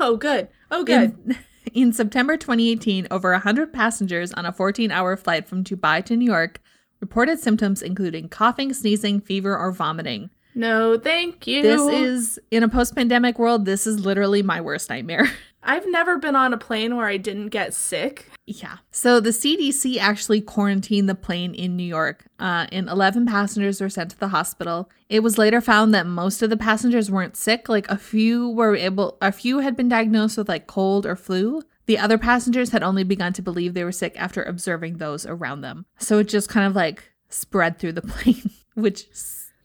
oh, 0.00 0.16
good. 0.16 0.48
Oh, 0.70 0.82
good. 0.82 1.14
In, 1.26 1.36
in 1.74 1.92
September 1.92 2.38
2018, 2.38 3.08
over 3.10 3.32
100 3.32 3.70
passengers 3.70 4.32
on 4.32 4.46
a 4.46 4.52
14 4.52 4.90
hour 4.90 5.14
flight 5.18 5.46
from 5.46 5.62
Dubai 5.62 6.02
to 6.06 6.16
New 6.16 6.24
York 6.24 6.62
reported 7.00 7.38
symptoms 7.38 7.82
including 7.82 8.30
coughing, 8.30 8.72
sneezing, 8.72 9.20
fever, 9.20 9.54
or 9.54 9.70
vomiting. 9.72 10.30
No, 10.54 10.98
thank 10.98 11.46
you. 11.46 11.62
This 11.62 11.80
is, 11.80 12.38
in 12.50 12.62
a 12.62 12.68
post 12.68 12.94
pandemic 12.94 13.38
world, 13.38 13.64
this 13.64 13.86
is 13.86 14.04
literally 14.04 14.42
my 14.42 14.60
worst 14.60 14.90
nightmare. 14.90 15.30
I've 15.66 15.86
never 15.88 16.18
been 16.18 16.36
on 16.36 16.52
a 16.52 16.58
plane 16.58 16.94
where 16.94 17.06
I 17.06 17.16
didn't 17.16 17.48
get 17.48 17.72
sick. 17.72 18.26
yeah. 18.46 18.78
So 18.90 19.18
the 19.18 19.30
CDC 19.30 19.96
actually 19.96 20.42
quarantined 20.42 21.08
the 21.08 21.14
plane 21.14 21.54
in 21.54 21.74
New 21.74 21.84
York, 21.84 22.26
uh, 22.38 22.66
and 22.70 22.88
11 22.88 23.24
passengers 23.26 23.80
were 23.80 23.88
sent 23.88 24.10
to 24.10 24.18
the 24.18 24.28
hospital. 24.28 24.90
It 25.08 25.20
was 25.20 25.38
later 25.38 25.62
found 25.62 25.94
that 25.94 26.06
most 26.06 26.42
of 26.42 26.50
the 26.50 26.56
passengers 26.58 27.10
weren't 27.10 27.36
sick. 27.36 27.68
Like 27.68 27.88
a 27.88 27.96
few 27.96 28.50
were 28.50 28.76
able, 28.76 29.16
a 29.22 29.32
few 29.32 29.60
had 29.60 29.74
been 29.76 29.88
diagnosed 29.88 30.36
with 30.36 30.48
like 30.48 30.66
cold 30.66 31.06
or 31.06 31.16
flu. 31.16 31.62
The 31.86 31.98
other 31.98 32.18
passengers 32.18 32.70
had 32.70 32.82
only 32.82 33.04
begun 33.04 33.32
to 33.34 33.42
believe 33.42 33.74
they 33.74 33.84
were 33.84 33.92
sick 33.92 34.14
after 34.18 34.42
observing 34.42 34.98
those 34.98 35.24
around 35.26 35.62
them. 35.62 35.86
So 35.98 36.18
it 36.18 36.28
just 36.28 36.48
kind 36.48 36.66
of 36.66 36.74
like 36.74 37.12
spread 37.30 37.78
through 37.78 37.92
the 37.92 38.02
plane, 38.06 38.50
which 38.74 39.06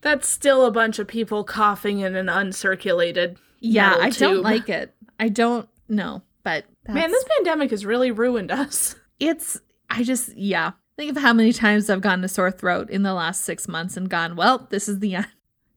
That's 0.02 0.28
still 0.28 0.66
a 0.66 0.72
bunch 0.72 1.00
of 1.00 1.08
people 1.08 1.44
coughing 1.44 2.00
in 2.00 2.16
an 2.16 2.28
uncirculated. 2.28 3.38
yeah, 3.60 3.96
I 4.00 4.10
don't 4.10 4.42
like 4.42 4.70
it. 4.70 4.94
I 5.20 5.30
don't 5.30 5.68
know, 5.88 6.22
but 6.44 6.66
that's, 6.86 6.96
Man, 6.96 7.12
this 7.12 7.26
pandemic 7.38 7.72
has 7.72 7.86
really 7.86 8.12
ruined 8.12 8.52
us. 8.52 8.96
it's 9.20 9.60
I 9.90 10.04
just 10.04 10.36
yeah. 10.36 10.72
Think 10.96 11.16
of 11.16 11.22
how 11.24 11.32
many 11.32 11.54
times 11.54 11.90
I've 11.90 12.02
gotten 12.02 12.26
a 12.26 12.28
sore 12.28 12.52
throat 12.52 12.90
in 12.90 13.04
the 13.04 13.14
last 13.14 13.46
six 13.46 13.70
months 13.70 13.96
and 13.96 14.10
gone, 14.10 14.36
well, 14.36 14.68
this 14.70 14.90
is 14.90 15.00
the 15.00 15.16
end. 15.16 15.28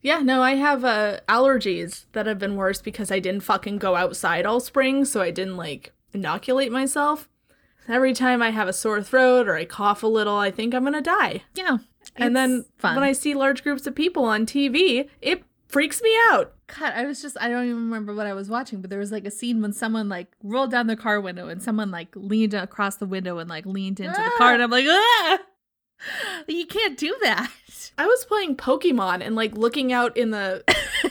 Yeah, 0.01 0.19
no, 0.19 0.43
I 0.43 0.57
have 0.57 0.85
uh, 0.85 1.21
allergies 1.29 2.07
that 2.11 2.27
have 2.27 2.41
been 2.41 2.57
worse 2.57 2.83
because 2.83 3.13
I 3.13 3.21
didn't 3.21 3.45
fucking 3.45 3.79
go 3.79 3.95
outside 3.95 4.45
all 4.45 4.59
spring, 4.59 5.05
so 5.05 5.23
I 5.23 5.31
didn't 5.31 5.57
like 5.57 5.93
inoculate 6.13 6.73
myself. 6.73 7.29
Every 7.89 8.13
time 8.13 8.43
I 8.43 8.51
have 8.51 8.67
a 8.67 8.73
sore 8.73 9.01
throat 9.01 9.47
or 9.47 9.55
I 9.55 9.65
cough 9.65 10.03
a 10.03 10.09
little, 10.09 10.37
I 10.37 10.51
think 10.51 10.75
I'm 10.75 10.83
gonna 10.83 11.01
die. 11.01 11.43
Yeah. 11.55 11.79
And 12.17 12.37
then 12.37 12.65
fun. 12.79 12.97
when 12.97 13.05
I 13.05 13.13
see 13.13 13.35
large 13.35 13.63
groups 13.63 13.87
of 13.87 13.95
people 13.95 14.25
on 14.25 14.47
TV, 14.47 15.09
it 15.21 15.45
freaks 15.69 16.03
me 16.03 16.15
out. 16.31 16.55
God, 16.79 16.93
I 16.95 17.05
was 17.05 17.23
just 17.23 17.37
I 17.41 17.49
don't 17.49 17.65
even 17.65 17.77
remember 17.77 18.15
what 18.15 18.27
I 18.27 18.35
was 18.35 18.49
watching, 18.49 18.81
but 18.81 18.91
there 18.91 18.99
was 18.99 19.13
like 19.13 19.27
a 19.27 19.31
scene 19.31 19.63
when 19.63 19.73
someone 19.73 20.09
like 20.09 20.29
rolled 20.43 20.71
down 20.71 20.87
the 20.87 20.97
car 20.97 21.21
window 21.21 21.49
and 21.49 21.63
someone 21.63 21.91
like 21.91 22.09
leaned 22.15 22.55
across 22.55 22.97
the 22.97 23.07
window 23.07 23.39
and 23.39 23.49
like 23.49 23.67
leaned 23.67 24.01
into 24.01 24.21
the 24.21 24.33
car 24.39 24.55
and 24.55 24.63
I'm 24.63 24.71
like, 24.71 24.87
ah 24.89 25.39
you 26.47 26.67
can't 26.67 26.97
do 26.97 27.17
that. 27.23 27.51
I 27.99 28.07
was 28.07 28.25
playing 28.25 28.57
Pokemon 28.57 29.25
and 29.25 29.35
like 29.35 29.57
looking 29.57 29.93
out 29.93 30.17
in 30.17 30.31
the, 30.31 30.65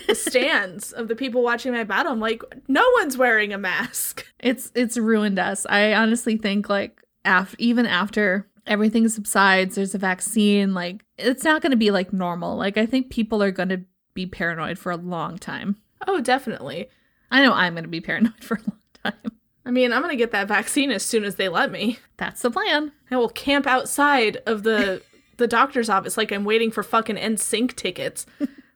the 0.07 0.15
stands 0.15 0.91
of 0.91 1.07
the 1.07 1.15
people 1.15 1.43
watching 1.43 1.71
my 1.73 1.83
battle. 1.83 2.11
I'm 2.11 2.19
like, 2.19 2.43
no 2.67 2.83
one's 2.95 3.17
wearing 3.17 3.53
a 3.53 3.57
mask. 3.57 4.25
It's 4.39 4.71
it's 4.75 4.97
ruined 4.97 5.39
us. 5.39 5.65
I 5.69 5.93
honestly 5.93 6.37
think 6.37 6.69
like 6.69 7.01
after 7.23 7.55
even 7.59 7.85
after 7.85 8.47
everything 8.67 9.07
subsides, 9.09 9.75
there's 9.75 9.95
a 9.95 9.99
vaccine, 9.99 10.73
like 10.73 11.03
it's 11.17 11.43
not 11.43 11.61
gonna 11.61 11.75
be 11.75 11.91
like 11.91 12.13
normal. 12.13 12.57
Like 12.57 12.77
I 12.77 12.85
think 12.85 13.09
people 13.09 13.41
are 13.41 13.51
gonna 13.51 13.81
be 14.13 14.25
paranoid 14.25 14.77
for 14.77 14.91
a 14.91 14.97
long 14.97 15.37
time. 15.37 15.77
Oh, 16.07 16.21
definitely. 16.21 16.89
I 17.29 17.41
know 17.41 17.53
I'm 17.53 17.75
gonna 17.75 17.87
be 17.87 18.01
paranoid 18.01 18.33
for 18.43 18.55
a 18.55 18.61
long 18.61 18.79
time. 19.03 19.31
I 19.65 19.71
mean, 19.71 19.93
I'm 19.93 20.01
gonna 20.01 20.15
get 20.15 20.31
that 20.31 20.47
vaccine 20.47 20.91
as 20.91 21.03
soon 21.03 21.23
as 21.23 21.35
they 21.35 21.49
let 21.49 21.71
me. 21.71 21.99
That's 22.17 22.41
the 22.41 22.51
plan. 22.51 22.91
I 23.09 23.17
will 23.17 23.29
camp 23.29 23.67
outside 23.67 24.37
of 24.45 24.63
the 24.63 25.01
the 25.37 25.47
doctor's 25.47 25.89
office 25.89 26.17
like 26.17 26.31
I'm 26.31 26.45
waiting 26.45 26.71
for 26.71 26.83
fucking 26.83 27.15
NSYNC 27.15 27.75
tickets 27.75 28.25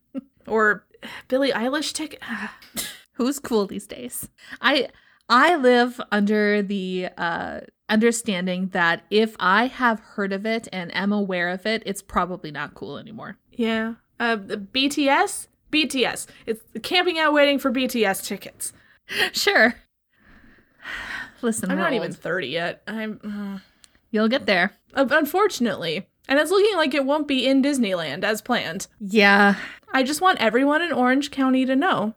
or 0.48 0.86
Billie 1.28 1.52
Eilish 1.52 1.94
ticket. 1.94 2.22
Who's 3.14 3.40
cool 3.40 3.66
these 3.66 3.88
days? 3.88 4.30
I 4.62 4.90
I 5.30 5.56
live 5.56 6.02
under 6.12 6.62
the 6.62 7.10
uh 7.18 7.62
understanding 7.90 8.70
that 8.70 9.04
if 9.10 9.36
I 9.40 9.68
have 9.68 10.00
heard 10.00 10.34
of 10.34 10.46
it 10.46 10.68
and 10.74 10.96
am 10.96 11.12
aware 11.12 11.50
of 11.50 11.66
it, 11.66 11.84
it's 11.86 12.02
probably 12.02 12.52
not 12.52 12.74
cool 12.74 12.98
anymore. 12.98 13.38
yeah. 13.52 13.96
Uh, 14.20 14.38
the 14.38 14.56
BTS. 14.58 15.48
BTS. 15.74 16.28
It's 16.46 16.62
camping 16.84 17.20
out 17.20 17.34
waiting 17.34 17.60
for 17.60 17.72
BTS 17.72 18.26
tickets. 18.26 18.72
Sure. 19.34 19.76
Listen, 21.42 21.70
I'm 21.70 21.78
not 21.78 21.92
old. 21.94 22.02
even 22.02 22.14
30 22.14 22.48
yet. 22.48 22.82
I'm. 22.88 23.20
Uh, 23.24 23.60
You'll 24.12 24.30
get 24.30 24.46
there. 24.46 24.72
unfortunately, 24.94 26.08
and 26.28 26.40
it's 26.40 26.50
looking 26.50 26.76
like 26.78 26.94
it 26.94 27.06
won't 27.06 27.28
be 27.28 27.46
in 27.46 27.62
Disneyland 27.62 28.24
as 28.24 28.42
planned. 28.42 28.88
Yeah. 29.00 29.56
I 29.94 30.04
just 30.04 30.22
want 30.22 30.40
everyone 30.42 30.82
in 30.82 30.92
Orange 30.94 31.30
County 31.32 31.66
to 31.66 31.76
know. 31.76 32.16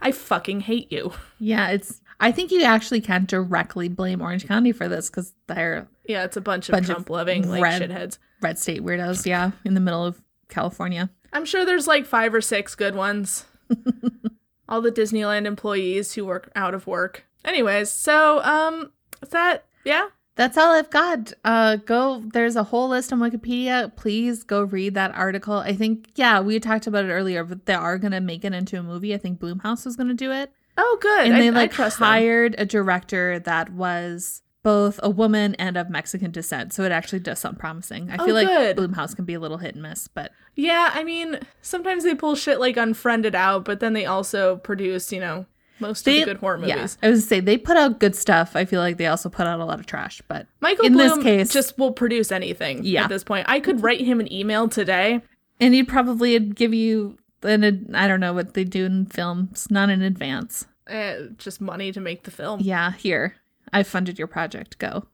I 0.00 0.10
fucking 0.12 0.60
hate 0.60 0.90
you. 0.90 1.12
Yeah, 1.38 1.68
it's 1.68 2.00
I 2.20 2.32
think 2.32 2.50
you 2.50 2.62
actually 2.62 3.00
can't 3.00 3.28
directly 3.28 3.88
blame 3.88 4.20
Orange 4.22 4.46
County 4.46 4.72
for 4.72 4.88
this 4.88 5.10
because 5.10 5.34
they're 5.46 5.88
Yeah, 6.06 6.24
it's 6.24 6.36
a 6.36 6.40
bunch 6.40 6.68
of 6.68 6.72
Bunch 6.74 6.86
Trump 6.86 7.10
loving 7.10 7.48
like 7.48 7.62
red- 7.62 7.82
shitheads. 7.82 8.18
red 8.40 8.58
state 8.58 8.82
weirdos, 8.84 9.26
yeah, 9.26 9.50
in 9.64 9.74
the 9.74 9.80
middle 9.80 10.04
of 10.04 10.20
California. 10.48 11.10
I'm 11.32 11.44
sure 11.44 11.64
there's 11.64 11.86
like 11.88 12.06
five 12.06 12.32
or 12.34 12.40
six 12.40 12.74
good 12.74 12.94
ones. 12.94 13.44
All 14.68 14.80
the 14.80 14.92
Disneyland 14.92 15.44
employees 15.46 16.14
who 16.14 16.24
work 16.24 16.50
out 16.54 16.74
of 16.74 16.86
work. 16.86 17.24
Anyways, 17.44 17.90
so 17.90 18.42
um 18.42 18.92
is 19.22 19.28
that 19.30 19.64
yeah? 19.84 20.08
That's 20.36 20.56
all 20.58 20.72
I've 20.74 20.90
got. 20.90 21.32
Uh 21.44 21.76
go 21.76 22.22
there's 22.32 22.56
a 22.56 22.62
whole 22.64 22.88
list 22.88 23.12
on 23.12 23.20
Wikipedia. 23.20 23.94
Please 23.94 24.42
go 24.42 24.62
read 24.62 24.94
that 24.94 25.14
article. 25.14 25.54
I 25.58 25.74
think 25.74 26.08
yeah, 26.14 26.40
we 26.40 26.58
talked 26.60 26.86
about 26.86 27.04
it 27.04 27.10
earlier, 27.12 27.44
but 27.44 27.66
they 27.66 27.74
are 27.74 27.98
gonna 27.98 28.20
make 28.22 28.44
it 28.44 28.54
into 28.54 28.78
a 28.78 28.82
movie. 28.82 29.14
I 29.14 29.18
think 29.18 29.38
Blumhouse 29.38 29.86
is 29.86 29.96
gonna 29.96 30.14
do 30.14 30.32
it. 30.32 30.50
Oh 30.76 30.98
good. 31.00 31.26
and 31.26 31.34
I, 31.36 31.40
they 31.40 31.50
like 31.50 31.72
trust 31.72 31.98
them. 31.98 32.08
hired 32.08 32.54
a 32.58 32.64
director 32.66 33.38
that 33.40 33.70
was 33.70 34.42
both 34.62 34.98
a 35.02 35.10
woman 35.10 35.54
and 35.56 35.76
of 35.76 35.90
Mexican 35.90 36.30
descent. 36.30 36.72
So 36.72 36.84
it 36.84 36.90
actually 36.92 37.18
does 37.20 37.38
sound 37.38 37.58
promising. 37.58 38.10
I 38.10 38.16
Oh, 38.18 38.24
feel 38.24 38.34
like 38.34 38.46
good. 38.48 38.76
Blumhouse 38.78 39.14
can 39.14 39.24
be 39.26 39.34
a 39.34 39.40
little 39.40 39.58
hit 39.58 39.74
and 39.74 39.82
miss, 39.82 40.08
but 40.08 40.32
Yeah, 40.56 40.90
I 40.94 41.04
mean, 41.04 41.38
sometimes 41.60 42.02
they 42.04 42.14
pull 42.14 42.34
shit 42.34 42.58
like 42.60 42.76
Unfriended 42.76 43.34
out, 43.34 43.64
but 43.66 43.80
then 43.80 43.92
they 43.92 44.06
also 44.06 44.56
produce, 44.56 45.12
you 45.12 45.20
know, 45.20 45.44
most 45.80 46.04
they 46.06 46.22
of 46.22 46.26
the 46.28 46.32
good 46.34 46.40
horror 46.40 46.64
yeah, 46.64 46.76
movies. 46.76 46.96
I 47.02 47.08
was 47.10 47.20
gonna 47.20 47.28
say 47.28 47.40
they 47.40 47.58
put 47.58 47.76
out 47.76 48.00
good 48.00 48.14
stuff. 48.16 48.56
I 48.56 48.64
feel 48.64 48.80
like 48.80 48.96
they 48.96 49.06
also 49.06 49.28
put 49.28 49.46
out 49.46 49.60
a 49.60 49.64
lot 49.64 49.80
of 49.80 49.86
trash, 49.86 50.22
but 50.28 50.46
Michael 50.60 50.86
in 50.86 50.96
this 50.96 51.18
case- 51.22 51.52
just 51.52 51.76
will 51.78 51.92
produce 51.92 52.32
anything 52.32 52.84
Yeah. 52.84 53.02
at 53.04 53.08
this 53.10 53.22
point. 53.24 53.46
I 53.48 53.60
could 53.60 53.82
write 53.82 54.00
him 54.00 54.18
an 54.20 54.32
email 54.32 54.68
today. 54.68 55.20
and 55.60 55.72
he'd 55.74 55.86
probably 55.88 56.36
give 56.40 56.74
you 56.74 57.16
an 57.44 57.90
I 57.94 58.08
don't 58.08 58.20
know 58.20 58.32
what 58.32 58.54
they 58.54 58.64
do 58.64 58.84
in 58.84 59.06
films, 59.06 59.68
not 59.70 59.90
in 59.90 60.02
advance. 60.02 60.66
Uh, 60.88 61.14
just 61.38 61.60
money 61.60 61.92
to 61.92 62.00
make 62.00 62.24
the 62.24 62.30
film. 62.30 62.60
Yeah, 62.62 62.92
here 62.92 63.36
I 63.72 63.82
funded 63.82 64.18
your 64.18 64.28
project. 64.28 64.78
Go, 64.78 65.06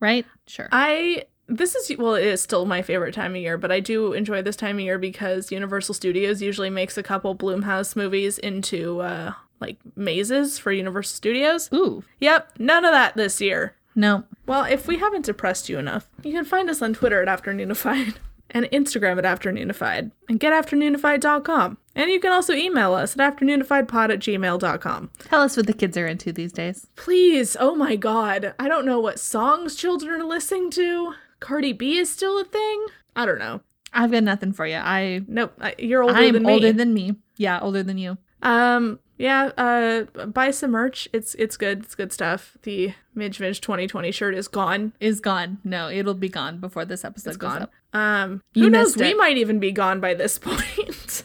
right? 0.00 0.24
Sure. 0.46 0.68
I 0.72 1.24
this 1.48 1.74
is 1.74 1.96
well, 1.98 2.14
it 2.14 2.24
is 2.26 2.42
still 2.42 2.64
my 2.66 2.82
favorite 2.82 3.14
time 3.14 3.32
of 3.34 3.40
year, 3.40 3.56
but 3.58 3.70
I 3.72 3.80
do 3.80 4.12
enjoy 4.12 4.42
this 4.42 4.56
time 4.56 4.76
of 4.76 4.80
year 4.82 4.98
because 4.98 5.50
Universal 5.52 5.94
Studios 5.94 6.42
usually 6.42 6.70
makes 6.70 6.96
a 6.98 7.02
couple 7.02 7.34
Blumhouse 7.36 7.94
movies 7.96 8.38
into 8.38 9.00
uh 9.00 9.32
like 9.60 9.78
mazes 9.96 10.58
for 10.58 10.70
Universal 10.72 11.14
Studios. 11.16 11.70
Ooh, 11.72 12.04
Yep, 12.20 12.52
none 12.58 12.84
of 12.84 12.92
that 12.92 13.16
this 13.16 13.40
year. 13.40 13.74
no, 13.94 14.24
Well, 14.46 14.64
if 14.64 14.86
we 14.86 14.98
haven't 14.98 15.24
depressed 15.24 15.68
you 15.70 15.78
enough, 15.78 16.08
you 16.22 16.32
can 16.32 16.44
find 16.44 16.68
us 16.68 16.82
on 16.82 16.92
Twitter 16.94 17.22
at 17.22 17.28
Afternoonified 17.42 18.16
and 18.50 18.66
Instagram 18.66 19.18
at 19.18 19.24
Afternoonified 19.40 20.10
and 20.28 20.40
getafternoonified.com. 20.40 21.78
And 21.94 22.10
you 22.10 22.20
can 22.20 22.32
also 22.32 22.52
email 22.52 22.94
us 22.94 23.16
at 23.18 23.36
afternoonifiedpod 23.36 24.10
at 24.12 24.18
gmail.com. 24.20 25.10
tell 25.20 25.40
us 25.42 25.56
what 25.56 25.66
the 25.66 25.72
kids 25.72 25.96
are 25.96 26.06
into 26.06 26.32
these 26.32 26.52
days. 26.52 26.86
Please, 26.96 27.56
oh 27.58 27.74
my 27.74 27.96
god, 27.96 28.54
I 28.58 28.68
don't 28.68 28.86
know 28.86 29.00
what 29.00 29.18
songs 29.18 29.74
children 29.76 30.20
are 30.20 30.24
listening 30.24 30.70
to. 30.72 31.14
Cardi 31.40 31.72
B 31.72 31.98
is 31.98 32.10
still 32.10 32.38
a 32.38 32.44
thing? 32.44 32.86
I 33.14 33.26
don't 33.26 33.38
know. 33.38 33.60
I've 33.92 34.10
got 34.12 34.24
nothing 34.24 34.52
for 34.52 34.66
you. 34.66 34.76
I 34.76 35.22
Nope, 35.26 35.58
you're 35.78 36.02
older 36.02 36.14
I'm 36.14 36.32
than 36.34 36.42
me. 36.44 36.52
older 36.52 36.72
than 36.72 36.92
me. 36.92 37.16
Yeah, 37.38 37.60
older 37.60 37.82
than 37.82 37.98
you. 37.98 38.18
um, 38.42 38.98
yeah, 39.18 39.46
uh, 39.56 40.26
buy 40.26 40.50
some 40.50 40.72
merch. 40.72 41.08
It's 41.14 41.34
it's 41.36 41.56
good. 41.56 41.84
It's 41.84 41.94
good 41.94 42.12
stuff. 42.12 42.58
The 42.64 42.92
Midge 43.14 43.40
Midge 43.40 43.62
2020 43.62 44.10
shirt 44.12 44.34
is 44.34 44.46
gone. 44.46 44.92
Is 45.00 45.20
gone. 45.20 45.56
No, 45.64 45.88
it'll 45.88 46.12
be 46.12 46.28
gone 46.28 46.58
before 46.60 46.84
this 46.84 47.02
episode 47.02 47.30
It's 47.30 47.36
goes 47.38 47.52
gone. 47.54 47.62
up. 47.62 47.72
Um, 47.96 48.42
You 48.52 48.64
who 48.64 48.70
knows? 48.70 48.96
We 48.96 49.14
might 49.14 49.36
even 49.38 49.58
be 49.58 49.72
gone 49.72 50.00
by 50.00 50.14
this 50.14 50.38
point. 50.42 51.24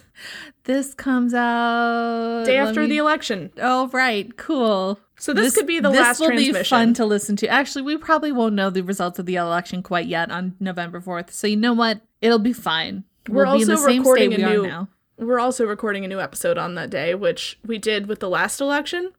This 0.64 0.94
comes 0.94 1.34
out 1.34 2.44
Day 2.46 2.56
after 2.56 2.82
me- 2.82 2.86
the 2.86 2.96
election. 2.98 3.50
Oh 3.60 3.88
right, 3.88 4.34
cool. 4.36 4.98
So 5.18 5.32
this 5.32 5.54
could 5.54 5.66
be 5.66 5.80
the 5.80 5.90
this 5.90 6.00
last 6.00 6.20
will 6.20 6.30
be 6.30 6.52
fun 6.64 6.94
to 6.94 7.04
listen 7.04 7.36
to. 7.36 7.48
Actually, 7.48 7.82
we 7.82 7.96
probably 7.96 8.32
won't 8.32 8.54
know 8.54 8.70
the 8.70 8.82
results 8.82 9.18
of 9.18 9.26
the 9.26 9.36
election 9.36 9.82
quite 9.82 10.06
yet 10.06 10.30
on 10.30 10.54
November 10.60 11.00
fourth. 11.00 11.32
So 11.32 11.46
you 11.46 11.56
know 11.56 11.72
what? 11.72 12.00
It'll 12.20 12.38
be 12.38 12.52
fine. 12.52 13.04
We're 13.28 13.44
we'll 13.44 13.54
also 13.54 13.86
recording 13.86 14.34
a 14.34 14.38
new- 14.38 14.66
now. 14.66 14.88
We're 15.18 15.38
also 15.40 15.66
recording 15.66 16.04
a 16.04 16.08
new 16.08 16.20
episode 16.20 16.58
on 16.58 16.74
that 16.76 16.90
day, 16.90 17.14
which 17.14 17.58
we 17.64 17.78
did 17.78 18.06
with 18.06 18.18
the 18.20 18.28
last 18.28 18.60
election, 18.60 19.12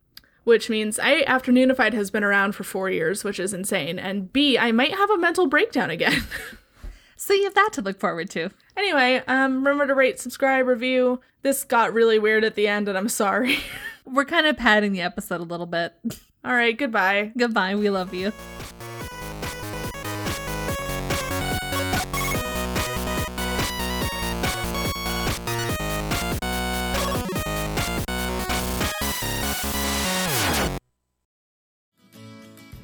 which 0.44 0.70
means 0.70 1.00
I 1.00 1.24
Afternoonified 1.24 1.94
has 1.94 2.10
been 2.12 2.24
around 2.24 2.54
for 2.56 2.64
four 2.64 2.90
years, 2.90 3.24
which 3.24 3.40
is 3.40 3.54
insane. 3.54 4.00
And 4.00 4.32
B, 4.34 4.58
I 4.58 4.72
might 4.72 4.94
have 4.96 5.10
a 5.12 5.18
mental 5.18 5.48
breakdown 5.48 5.90
again. 5.90 6.24
So 7.24 7.34
you 7.34 7.46
have 7.46 7.54
that 7.54 7.70
to 7.76 7.82
look 7.82 8.02
forward 8.02 8.30
to. 8.32 8.50
anyway, 8.76 9.24
um, 9.30 9.60
remember 9.60 9.88
to 9.88 9.96
rate, 9.96 10.20
subscribe, 10.20 10.68
review. 10.68 11.22
This 11.42 11.64
got 11.64 11.94
really 11.94 12.20
weird 12.20 12.44
at 12.44 12.56
the 12.56 12.68
end, 12.68 12.90
and 12.90 12.98
I'm 12.98 13.08
sorry. 13.08 13.60
We're 14.06 14.26
kind 14.26 14.46
of 14.46 14.58
padding 14.58 14.92
the 14.92 15.00
episode 15.00 15.40
a 15.40 15.46
little 15.46 15.66
bit. 15.66 15.94
All 16.44 16.54
right, 16.54 16.78
goodbye. 16.78 17.32
Goodbye. 17.38 17.76
We 17.76 17.90
love 17.90 18.14
you. 18.14 18.34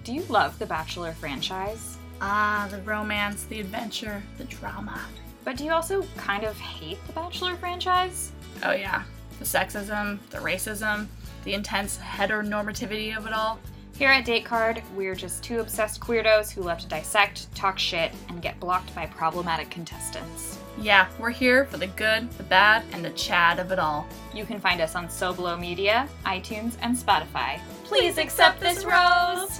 Do 0.05 0.13
you 0.13 0.23
love 0.29 0.57
the 0.59 0.65
Bachelor 0.65 1.11
franchise? 1.11 1.98
Ah, 2.21 2.67
the 2.69 2.81
romance, 2.81 3.43
the 3.45 3.59
adventure, 3.59 4.21
the 4.37 4.43
drama. 4.45 4.99
But 5.43 5.57
do 5.57 5.63
you 5.63 5.71
also 5.71 6.03
kind 6.17 6.43
of 6.43 6.57
hate 6.57 6.97
the 7.07 7.13
Bachelor 7.13 7.55
franchise? 7.55 8.31
Oh, 8.63 8.73
yeah. 8.73 9.03
The 9.39 9.45
sexism, 9.45 10.19
the 10.29 10.39
racism, 10.39 11.07
the 11.45 11.53
intense 11.53 11.97
heteronormativity 11.97 13.15
of 13.15 13.25
it 13.25 13.33
all. 13.33 13.59
Here 13.97 14.09
at 14.09 14.25
Date 14.25 14.45
Card, 14.45 14.81
we're 14.95 15.15
just 15.15 15.43
two 15.43 15.59
obsessed 15.59 15.99
queerdos 15.99 16.51
who 16.51 16.61
love 16.61 16.79
to 16.79 16.87
dissect, 16.87 17.53
talk 17.53 17.77
shit, 17.77 18.11
and 18.29 18.41
get 18.41 18.59
blocked 18.59 18.93
by 18.95 19.05
problematic 19.05 19.69
contestants. 19.69 20.57
Yeah, 20.79 21.07
we're 21.19 21.31
here 21.31 21.65
for 21.65 21.77
the 21.77 21.87
good, 21.87 22.31
the 22.31 22.43
bad, 22.43 22.85
and 22.93 23.03
the 23.03 23.09
Chad 23.09 23.59
of 23.59 23.71
it 23.73 23.79
all. 23.79 24.07
You 24.33 24.45
can 24.45 24.59
find 24.59 24.79
us 24.79 24.95
on 24.95 25.07
Soblo 25.07 25.59
Media, 25.59 26.07
iTunes, 26.25 26.77
and 26.81 26.95
Spotify. 26.95 27.59
Please 27.83 28.17
accept 28.17 28.61
this 28.61 28.85
rose! 28.85 29.59